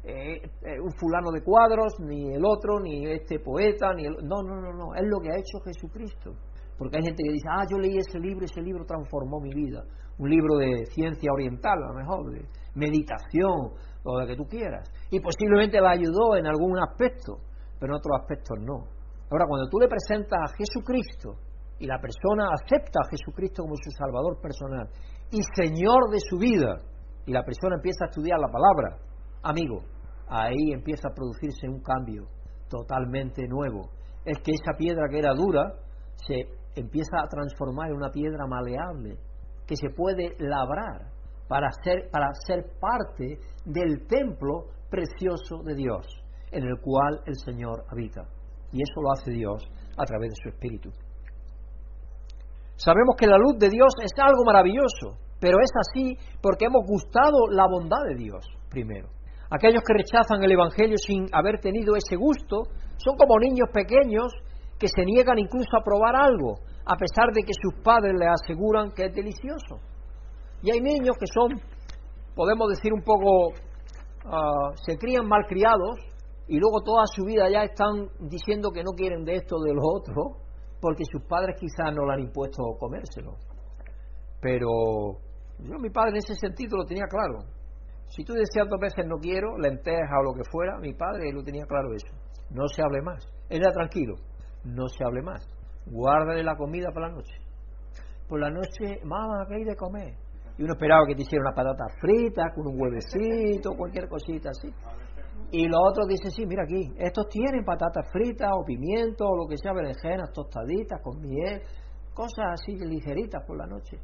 [0.04, 4.16] eh, eh, un fulano de cuadros, ni el otro, ni este poeta, ni el...
[4.24, 6.34] No, no, no, no, es lo que ha hecho Jesucristo.
[6.78, 9.84] Porque hay gente que dice, ah, yo leí ese libro, ese libro transformó mi vida.
[10.18, 14.92] Un libro de ciencia oriental, a lo mejor, de meditación, o de que tú quieras.
[15.12, 17.38] Y posiblemente la ayudó en algún aspecto,
[17.80, 19.01] pero en otros aspectos no.
[19.32, 21.40] Ahora, cuando tú le presentas a Jesucristo
[21.80, 24.90] y la persona acepta a Jesucristo como su Salvador personal
[25.32, 26.82] y Señor de su vida,
[27.26, 28.98] y la persona empieza a estudiar la palabra,
[29.42, 29.84] amigo,
[30.28, 32.28] ahí empieza a producirse un cambio
[32.70, 33.90] totalmente nuevo.
[34.26, 35.76] Es que esa piedra que era dura
[36.28, 39.18] se empieza a transformar en una piedra maleable,
[39.66, 41.08] que se puede labrar
[41.48, 46.06] para ser, para ser parte del templo precioso de Dios,
[46.52, 48.24] en el cual el Señor habita.
[48.72, 49.64] Y eso lo hace Dios
[49.98, 50.90] a través de su Espíritu.
[52.76, 57.48] Sabemos que la luz de Dios es algo maravilloso, pero es así porque hemos gustado
[57.52, 59.10] la bondad de Dios primero.
[59.52, 62.64] Aquellos que rechazan el Evangelio sin haber tenido ese gusto
[62.98, 64.32] son como niños pequeños
[64.80, 68.92] que se niegan incluso a probar algo, a pesar de que sus padres les aseguran
[68.92, 69.78] que es delicioso.
[70.64, 71.62] Y hay niños que son,
[72.34, 73.54] podemos decir un poco,
[74.26, 76.00] ah, se crían malcriados
[76.52, 79.84] y luego toda su vida ya están diciendo que no quieren de esto de lo
[79.84, 80.44] otro,
[80.82, 83.38] porque sus padres quizás no lo han impuesto comérselo.
[84.42, 84.68] Pero
[85.60, 87.48] yo mi padre en ese sentido lo tenía claro.
[88.08, 91.42] Si tú decías dos veces no quiero, lentejas o lo que fuera, mi padre lo
[91.42, 92.12] tenía claro eso.
[92.50, 93.26] No se hable más.
[93.50, 94.16] Era tranquilo.
[94.66, 95.48] No se hable más.
[95.86, 97.36] Guárdale la comida para la noche.
[98.28, 100.16] Por la noche, mamá, ¿qué hay de comer?
[100.58, 104.68] Y uno esperaba que te hiciera una patata frita con un huevecito, cualquier cosita así.
[105.52, 109.48] Y los otros dicen, sí, mira aquí, estos tienen patatas fritas o pimientos o lo
[109.48, 111.62] que sea, berenjenas tostaditas con miel,
[112.14, 113.98] cosas así ligeritas por la noche.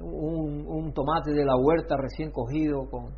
[0.00, 3.14] Un, un tomate de la huerta recién cogido con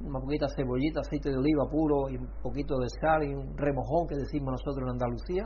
[0.00, 4.06] una poquita cebollita, aceite de oliva puro y un poquito de sal y un remojón
[4.08, 5.44] que decimos nosotros en Andalucía.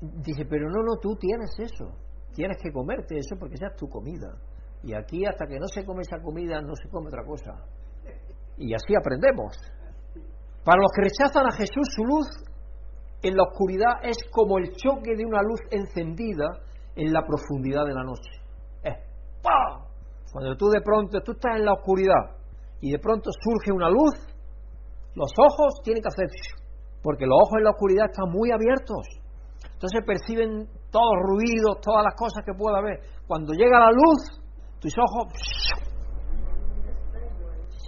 [0.00, 1.92] Dice, pero no, no, tú tienes eso,
[2.34, 4.28] tienes que comerte eso porque esa es tu comida.
[4.82, 7.52] Y aquí hasta que no se come esa comida no se come otra cosa.
[8.56, 9.56] Y así aprendemos.
[10.64, 12.26] Para los que rechazan a Jesús, su luz
[13.22, 16.46] en la oscuridad es como el choque de una luz encendida
[16.96, 18.30] en la profundidad de la noche.
[18.82, 18.94] Es
[19.42, 19.84] ¡pam!
[20.32, 22.36] Cuando tú de pronto, tú estás en la oscuridad
[22.80, 24.14] y de pronto surge una luz,
[25.14, 26.28] los ojos tienen que hacer,
[27.02, 29.06] porque los ojos en la oscuridad están muy abiertos.
[29.72, 33.00] Entonces perciben todos los ruidos, todas las cosas que pueda haber.
[33.26, 34.40] Cuando llega la luz,
[34.78, 35.32] tus ojos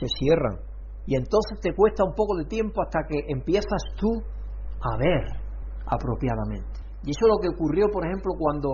[0.01, 0.72] se cierran.
[1.07, 4.23] Y entonces te cuesta un poco de tiempo hasta que empiezas tú
[4.81, 5.25] a ver
[5.87, 6.81] apropiadamente.
[7.05, 8.71] Y eso es lo que ocurrió, por ejemplo, cuando,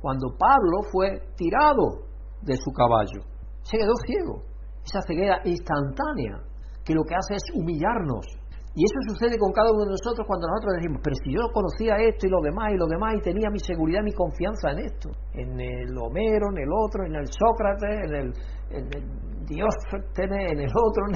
[0.00, 2.06] cuando Pablo fue tirado
[2.42, 3.20] de su caballo.
[3.62, 4.42] Se quedó ciego.
[4.84, 6.44] Esa ceguera instantánea
[6.84, 8.26] que lo que hace es humillarnos.
[8.76, 11.94] Y eso sucede con cada uno de nosotros cuando nosotros decimos, pero si yo conocía
[11.94, 15.10] esto y lo demás y lo demás y tenía mi seguridad mi confianza en esto,
[15.32, 18.34] en el Homero, en el otro, en el Sócrates, en el,
[18.74, 21.06] en el en el otro,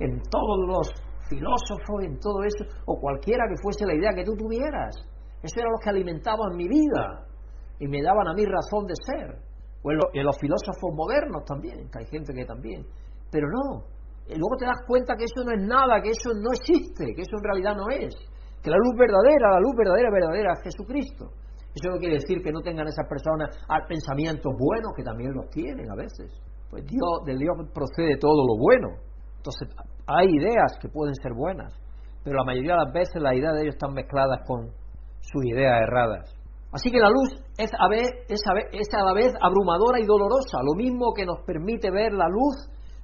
[0.00, 0.88] en todos los
[1.28, 4.94] filósofos, en todo eso, o cualquiera que fuese la idea que tú tuvieras.
[5.42, 7.26] Eso era lo que alimentaban mi vida
[7.78, 9.38] y me daban a mí razón de ser.
[9.82, 12.86] O en, los filósofos modernos también, que hay gente que también.
[13.30, 13.84] Pero no,
[14.26, 17.36] luego te das cuenta que eso no es nada, que eso no existe, que eso
[17.38, 18.14] en realidad no es.
[18.62, 21.30] Que la luz verdadera, la luz verdadera, verdadera es Jesucristo.
[21.76, 23.50] Eso no quiere decir que no tengan esas personas
[23.86, 26.32] pensamientos buenos, que también los tienen a veces.
[26.70, 28.88] Pues Dios, de Dios procede todo lo bueno.
[29.46, 31.72] Entonces, hay ideas que pueden ser buenas,
[32.24, 34.70] pero la mayoría de las veces las ideas de ellos están mezcladas con
[35.20, 36.34] sus ideas erradas.
[36.72, 41.14] Así que la luz es a, es, a la vez abrumadora y dolorosa, lo mismo
[41.14, 42.56] que nos permite ver la luz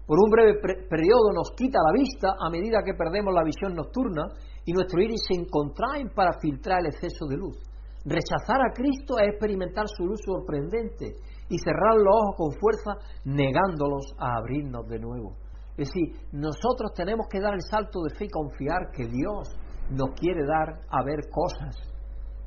[0.04, 0.58] por un breve
[0.90, 4.26] periodo nos quita la vista a medida que perdemos la visión nocturna
[4.64, 7.56] y nuestro iris se contraen para filtrar el exceso de luz.
[8.04, 11.14] Rechazar a Cristo es experimentar su luz sorprendente
[11.48, 15.36] y cerrar los ojos con fuerza negándolos a abrirnos de nuevo.
[15.82, 19.50] Es decir, nosotros tenemos que dar el salto de fe y confiar que Dios
[19.90, 21.74] nos quiere dar a ver cosas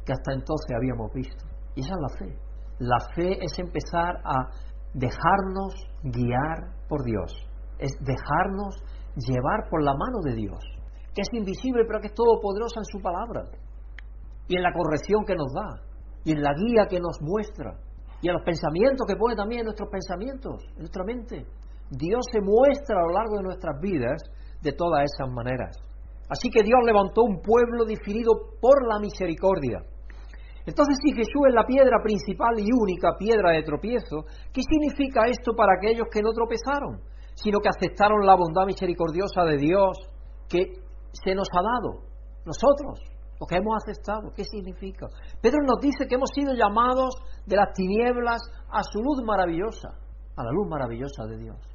[0.06, 1.44] que hasta entonces habíamos visto.
[1.76, 2.40] Y esa es la fe.
[2.80, 4.48] La fe es empezar a
[4.94, 7.36] dejarnos guiar por Dios,
[7.78, 8.82] es dejarnos
[9.18, 10.64] llevar por la mano de Dios,
[11.14, 13.50] que es invisible pero que es todopoderosa en su palabra,
[14.48, 15.84] y en la corrección que nos da,
[16.24, 17.76] y en la guía que nos muestra,
[18.22, 21.46] y en los pensamientos que pone también en nuestros pensamientos, en nuestra mente.
[21.90, 24.22] Dios se muestra a lo largo de nuestras vidas
[24.62, 25.78] de todas esas maneras.
[26.30, 29.86] Así que Dios levantó un pueblo definido por la misericordia.
[30.66, 35.54] Entonces, si Jesús es la piedra principal y única piedra de tropiezo, ¿qué significa esto
[35.56, 37.02] para aquellos que no tropezaron,
[37.36, 39.98] sino que aceptaron la bondad misericordiosa de Dios
[40.50, 40.82] que
[41.14, 42.10] se nos ha dado?
[42.46, 43.00] Nosotros,
[43.40, 45.06] los que hemos aceptado, ¿qué significa?
[45.40, 47.14] Pedro nos dice que hemos sido llamados
[47.46, 48.42] de las tinieblas
[48.72, 49.90] a su luz maravillosa,
[50.36, 51.75] a la luz maravillosa de Dios.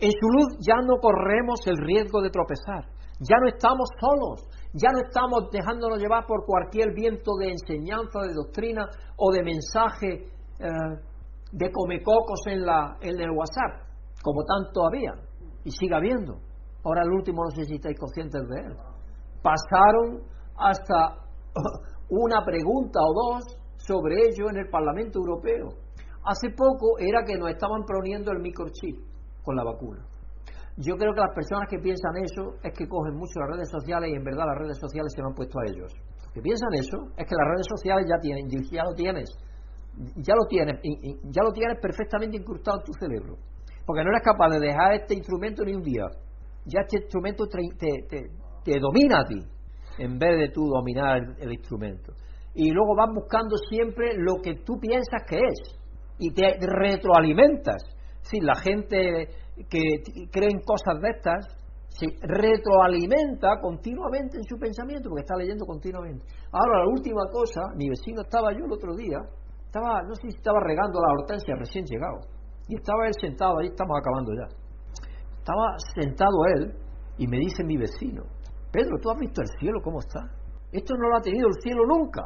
[0.00, 2.88] En su luz ya no corremos el riesgo de tropezar,
[3.20, 8.32] ya no estamos solos, ya no estamos dejándonos llevar por cualquier viento de enseñanza, de
[8.32, 10.24] doctrina o de mensaje
[10.58, 10.68] eh,
[11.52, 13.84] de comecocos en, la, en el WhatsApp,
[14.22, 15.12] como tanto había
[15.64, 16.40] y sigue habiendo.
[16.82, 18.76] Ahora el último, no sé si estáis conscientes de él.
[19.42, 20.22] Pasaron
[20.56, 21.16] hasta
[22.08, 25.76] una pregunta o dos sobre ello en el Parlamento Europeo.
[26.24, 29.09] Hace poco era que nos estaban poniendo el microchip
[29.56, 30.04] la vacuna.
[30.76, 34.10] Yo creo que las personas que piensan eso es que cogen mucho las redes sociales
[34.10, 35.92] y en verdad las redes sociales se lo han puesto a ellos.
[36.24, 39.28] Los que piensan eso es que las redes sociales ya tienen, ya lo tienes,
[40.16, 40.76] ya lo tienes,
[41.24, 43.36] ya lo tienes perfectamente incrustado en tu cerebro.
[43.84, 46.04] Porque no eres capaz de dejar este instrumento ni un día.
[46.64, 49.40] Ya este instrumento te, domina a ti,
[49.98, 52.12] en vez de tú dominar el, instrumento.
[52.54, 55.76] Y luego vas buscando siempre lo que tú piensas que es.
[56.18, 57.82] Y te retroalimentas.
[58.22, 59.28] Si la gente
[59.68, 66.24] que creen cosas de estas se retroalimenta continuamente en su pensamiento porque está leyendo continuamente.
[66.52, 69.18] Ahora, la última cosa, mi vecino estaba yo el otro día,
[69.66, 72.20] estaba, no sé si estaba regando la hortensia recién llegado,
[72.68, 74.46] y estaba él sentado, ahí estamos acabando ya.
[75.38, 76.74] Estaba sentado él
[77.18, 78.22] y me dice mi vecino,
[78.70, 80.20] Pedro, ¿tú has visto el cielo cómo está?
[80.70, 82.22] Esto no lo ha tenido el cielo nunca.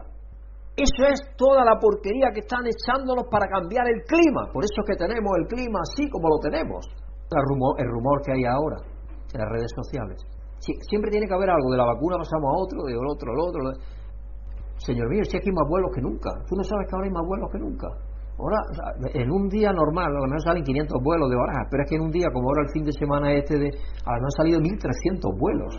[0.76, 4.50] Eso es toda la porquería que están echándonos para cambiar el clima.
[4.52, 6.84] Por eso es que tenemos el clima así como lo tenemos
[7.78, 8.76] el rumor, que hay ahora
[9.32, 10.18] en las redes sociales.
[10.88, 13.60] siempre tiene que haber algo, de la vacuna pasamos a otro, de otro al otro.
[14.78, 16.30] Señor mío, si aquí hay más vuelos que nunca.
[16.48, 17.88] Tú no sabes que ahora hay más vuelos que nunca.
[18.34, 18.58] Ahora,
[19.14, 21.96] en un día normal, a lo mejor salen 500 vuelos de barajas, pero es que
[21.96, 24.36] en un día, como ahora el fin de semana este, de, a lo mejor han
[24.42, 25.72] salido 1.300 vuelos.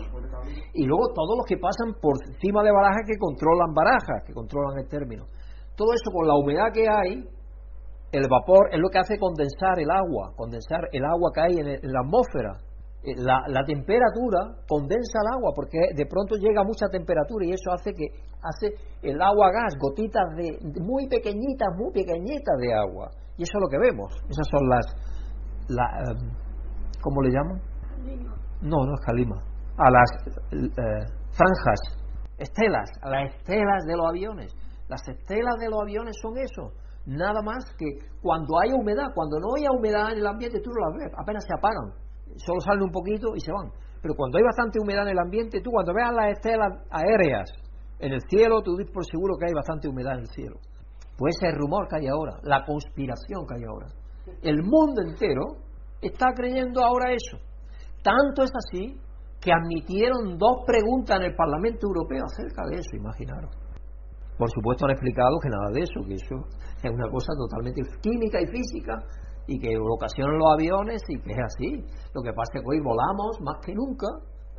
[0.76, 4.78] Y luego todos los que pasan por encima de barajas que controlan barajas, que controlan
[4.78, 5.24] el término.
[5.74, 7.24] Todo eso con la humedad que hay,
[8.12, 11.92] el vapor es lo que hace condensar el agua, condensar el agua que hay en,
[11.92, 12.52] la atmósfera.
[13.02, 17.70] eh, la, la, temperatura condensa el agua porque de pronto llega mucha temperatura y eso
[17.72, 18.06] hace que
[18.42, 23.62] hace el agua gas gotitas de, muy pequeñitas muy pequeñitas de agua y eso es
[23.62, 24.86] lo que vemos esas son las
[25.68, 26.30] la, em,
[27.02, 27.60] ¿cómo le llaman?
[28.62, 29.36] no no es calima
[29.78, 30.10] a las
[30.52, 31.80] eh, franjas
[32.38, 34.54] estelas a las estelas de los aviones
[34.88, 36.72] las estelas de los aviones son eso
[37.06, 37.86] nada más que
[38.20, 41.44] cuando haya humedad cuando no haya humedad en el ambiente tú no las ves apenas
[41.44, 43.70] se apagan solo salen un poquito y se van.
[44.02, 47.50] Pero cuando hay bastante humedad en el ambiente, tú cuando veas las estelas aéreas
[47.98, 50.56] en el cielo, tú dices por seguro que hay bastante humedad en el cielo.
[51.16, 53.86] Pues ese rumor que hay ahora, la conspiración que hay ahora.
[54.42, 55.42] El mundo entero
[56.02, 57.38] está creyendo ahora eso.
[58.02, 59.00] Tanto es así
[59.40, 63.50] que admitieron dos preguntas en el Parlamento Europeo acerca de eso, imaginaros.
[64.38, 66.36] Por supuesto han explicado que nada de eso, que eso
[66.82, 68.98] es una cosa totalmente química y física
[69.46, 71.70] y que ocasionan los aviones y que es así.
[72.14, 74.06] Lo que pasa es que hoy volamos más que nunca,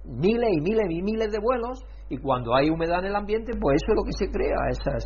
[0.06, 1.80] miles y miles y miles de vuelos,
[2.10, 5.04] y cuando hay humedad en el ambiente, pues eso es lo que se crea, esas.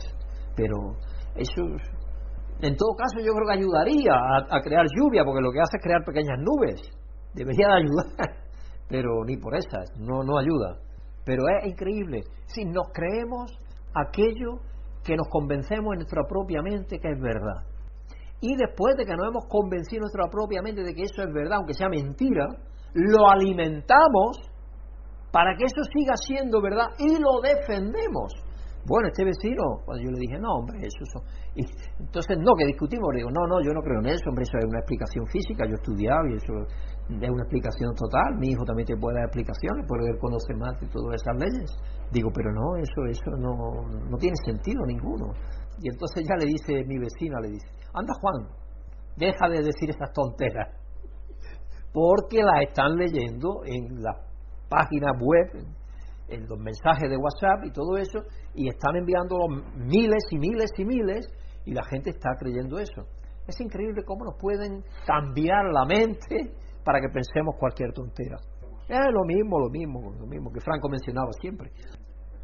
[0.56, 0.96] Pero
[1.36, 1.64] eso,
[2.62, 4.14] en todo caso, yo creo que ayudaría
[4.50, 6.80] a, crear lluvia, porque lo que hace es crear pequeñas nubes.
[7.34, 8.41] Debería de ayudar,
[8.92, 10.78] pero ni por esas, no, no ayuda.
[11.26, 12.22] Pero es increíble.
[12.46, 13.52] Si nos creemos
[13.96, 14.60] aquello
[15.04, 17.72] que nos convencemos en nuestra propia mente que es verdad
[18.42, 21.58] y después de que nos hemos convencido nuestra propia mente de que eso es verdad,
[21.58, 22.48] aunque sea mentira,
[22.94, 24.42] lo alimentamos
[25.32, 28.34] para que eso siga siendo verdad y lo defendemos.
[28.84, 31.22] Bueno, este vecino, cuando yo le dije, no, hombre, eso.
[31.54, 31.62] Y
[32.02, 34.58] entonces, no, que discutimos, le digo, no, no, yo no creo en eso, hombre, eso
[34.58, 36.54] es una explicación física, yo he estudiado y eso
[37.20, 40.88] es una explicación total, mi hijo también te puede dar explicaciones, puede conocer más de
[40.88, 41.70] todas esas leyes.
[42.12, 45.34] Digo, pero no, eso, eso no, no tiene sentido ninguno.
[45.82, 48.48] Y entonces ya le dice mi vecina, le dice, anda Juan,
[49.18, 50.70] deja de decir esas tonteras,
[51.94, 54.16] porque las están leyendo en la
[54.70, 55.66] página web,
[56.30, 58.20] en los mensajes de WhatsApp y todo eso,
[58.56, 59.38] y están enviando
[59.76, 61.28] miles y miles y miles,
[61.66, 63.04] y la gente está creyendo eso.
[63.48, 68.38] Es increíble cómo nos pueden cambiar la mente para que pensemos cualquier tontera.
[68.88, 71.72] Es lo mismo, lo mismo, lo mismo que Franco mencionaba siempre.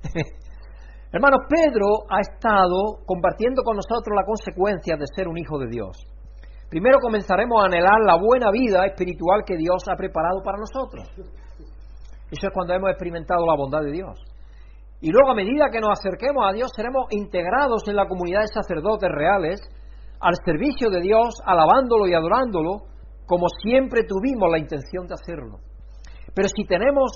[1.12, 5.98] Hermanos, Pedro ha estado compartiendo con nosotros la consecuencia de ser un hijo de Dios.
[6.70, 11.08] Primero comenzaremos a anhelar la buena vida espiritual que Dios ha preparado para nosotros.
[12.30, 14.20] Eso es cuando hemos experimentado la bondad de Dios.
[15.00, 18.48] Y luego a medida que nos acerquemos a Dios seremos integrados en la comunidad de
[18.48, 19.62] sacerdotes reales,
[20.20, 22.84] al servicio de Dios, alabándolo y adorándolo,
[23.28, 25.60] como siempre tuvimos la intención de hacerlo.
[26.34, 27.12] Pero si tenemos,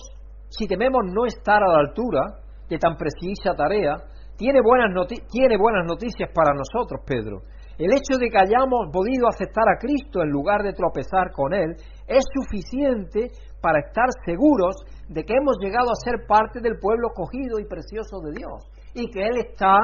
[0.50, 3.96] si tememos no estar a la altura, de tan precisa tarea,
[4.38, 4.90] tiene buenas,
[5.30, 7.42] tiene buenas noticias para nosotros, Pedro.
[7.78, 11.76] El hecho de que hayamos podido aceptar a Cristo en lugar de tropezar con Él
[12.08, 13.32] es suficiente
[13.62, 14.76] para estar seguros
[15.08, 19.10] de que hemos llegado a ser parte del pueblo cogido y precioso de Dios y
[19.10, 19.78] que Él está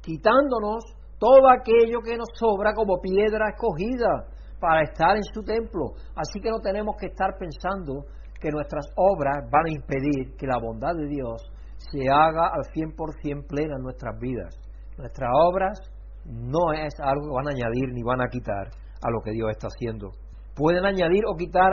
[0.00, 0.84] quitándonos
[1.18, 5.94] todo aquello que nos sobra como piedra escogida para estar en su templo.
[6.14, 8.04] Así que no tenemos que estar pensando
[8.40, 11.42] que nuestras obras van a impedir que la bondad de Dios
[11.78, 14.58] se haga al 100% plena en nuestras vidas.
[14.98, 15.78] Nuestras obras
[16.24, 18.68] no es algo que van a añadir ni van a quitar
[19.02, 20.10] a lo que Dios está haciendo.
[20.54, 21.70] Pueden añadir o quitar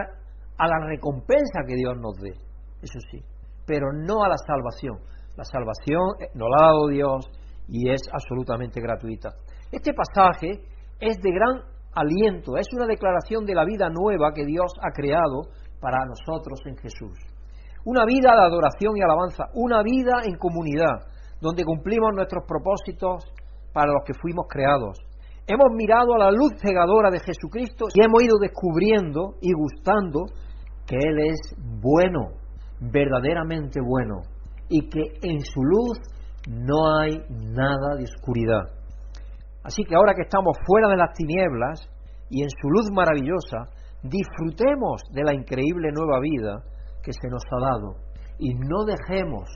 [0.58, 2.32] a la recompensa que Dios nos dé,
[2.82, 3.24] eso sí,
[3.66, 5.00] pero no a la salvación.
[5.36, 7.26] La salvación eh, nos la ha dado Dios
[7.68, 9.30] y es absolutamente gratuita.
[9.72, 10.62] Este pasaje
[11.00, 11.64] es de gran
[11.96, 15.50] aliento, es una declaración de la vida nueva que Dios ha creado
[15.80, 17.18] para nosotros en Jesús.
[17.86, 21.08] Una vida de adoración y alabanza, una vida en comunidad,
[21.42, 23.26] donde cumplimos nuestros propósitos
[23.74, 24.98] para los que fuimos creados.
[25.46, 30.22] Hemos mirado a la luz cegadora de Jesucristo y hemos ido descubriendo y gustando
[30.88, 32.40] que Él es bueno,
[32.80, 34.22] verdaderamente bueno,
[34.70, 36.00] y que en su luz
[36.48, 38.83] no hay nada de oscuridad.
[39.64, 41.90] Así que ahora que estamos fuera de las tinieblas
[42.30, 43.70] y en su luz maravillosa,
[44.04, 46.64] disfrutemos de la increíble nueva vida
[47.02, 47.96] que se nos ha dado.
[48.40, 49.50] Y no dejemos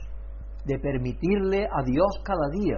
[0.64, 2.76] de permitirle a Dios cada día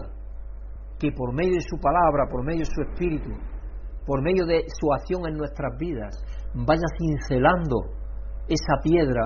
[0.98, 3.30] que por medio de su palabra, por medio de su espíritu,
[4.06, 6.22] por medio de su acción en nuestras vidas,
[6.54, 7.94] vaya cincelando
[8.48, 9.22] esa piedra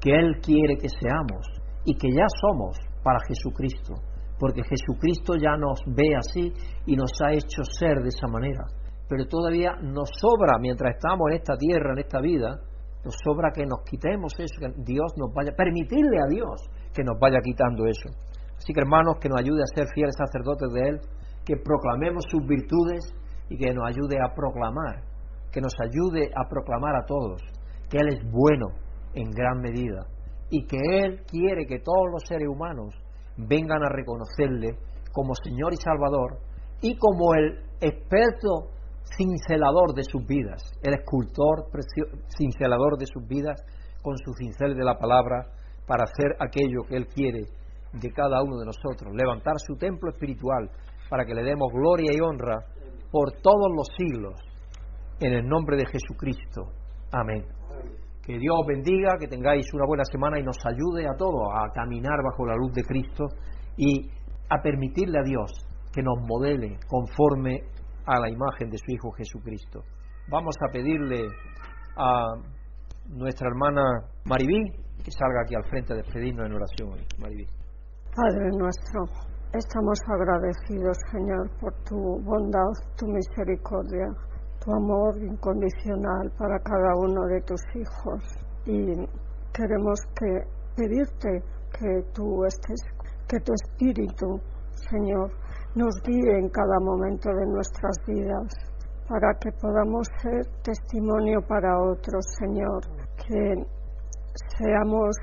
[0.00, 1.46] que Él quiere que seamos
[1.84, 3.94] y que ya somos para Jesucristo,
[4.40, 6.50] porque Jesucristo ya nos ve así
[6.86, 8.64] y nos ha hecho ser de esa manera.
[9.06, 12.58] Pero todavía nos sobra, mientras estamos en esta tierra, en esta vida,
[13.04, 17.18] nos sobra que nos quitemos eso, que Dios nos vaya, permitirle a Dios que nos
[17.20, 18.08] vaya quitando eso.
[18.56, 21.00] Así que hermanos, que nos ayude a ser fieles sacerdotes de Él,
[21.44, 23.12] que proclamemos sus virtudes
[23.50, 25.04] y que nos ayude a proclamar,
[25.52, 27.42] que nos ayude a proclamar a todos
[27.90, 28.68] que Él es bueno
[29.14, 30.06] en gran medida
[30.48, 32.94] y que Él quiere que todos los seres humanos
[33.46, 34.78] vengan a reconocerle
[35.12, 36.38] como Señor y Salvador
[36.80, 38.70] y como el experto
[39.16, 41.66] cincelador de sus vidas, el escultor
[42.36, 43.60] cincelador de sus vidas
[44.02, 45.46] con su cincel de la palabra
[45.86, 47.44] para hacer aquello que Él quiere
[47.92, 50.70] de cada uno de nosotros, levantar su templo espiritual
[51.08, 52.64] para que le demos gloria y honra
[53.10, 54.34] por todos los siglos,
[55.18, 56.70] en el nombre de Jesucristo.
[57.12, 57.59] Amén.
[58.30, 61.66] Que Dios os bendiga, que tengáis una buena semana y nos ayude a todos a
[61.74, 63.26] caminar bajo la luz de Cristo
[63.76, 64.08] y
[64.48, 65.50] a permitirle a Dios
[65.92, 67.58] que nos modele conforme
[68.06, 69.82] a la imagen de su Hijo Jesucristo.
[70.30, 71.26] Vamos a pedirle
[71.96, 72.36] a
[73.08, 73.82] nuestra hermana
[74.26, 74.62] Maribí
[75.02, 77.04] que salga aquí al frente a despedirnos en oración.
[77.18, 77.46] Maribí.
[78.14, 79.06] Padre nuestro,
[79.54, 84.06] estamos agradecidos, Señor, por tu bondad, tu misericordia,
[84.64, 88.22] tu amor incondicional para cada uno de tus hijos.
[88.66, 88.94] Y
[89.52, 90.44] queremos que
[90.76, 91.42] pedirte
[91.72, 92.80] que tú estés,
[93.28, 94.40] que tu espíritu,
[94.90, 95.30] Señor,
[95.74, 98.48] nos guíe en cada momento de nuestras vidas
[99.08, 102.80] para que podamos ser testimonio para otros, Señor,
[103.16, 103.54] que
[104.58, 105.16] seamos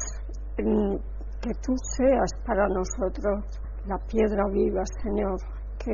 [0.58, 3.46] que tú seas para nosotros
[3.86, 5.38] la piedra viva, Señor,
[5.78, 5.94] que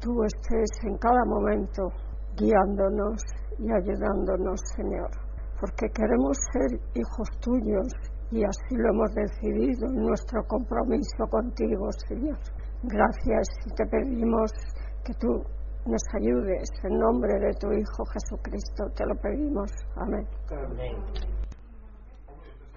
[0.00, 1.88] tú estés en cada momento
[2.36, 3.22] guiándonos
[3.58, 5.10] y ayudándonos, Señor,
[5.60, 7.92] porque queremos ser hijos tuyos
[8.30, 12.38] y así lo hemos decidido en nuestro compromiso contigo, Señor.
[12.82, 14.52] Gracias y te pedimos
[15.04, 15.42] que tú
[15.86, 19.70] nos ayudes en nombre de tu Hijo Jesucristo, te lo pedimos.
[19.96, 20.26] Amén.
[20.50, 21.45] Amén.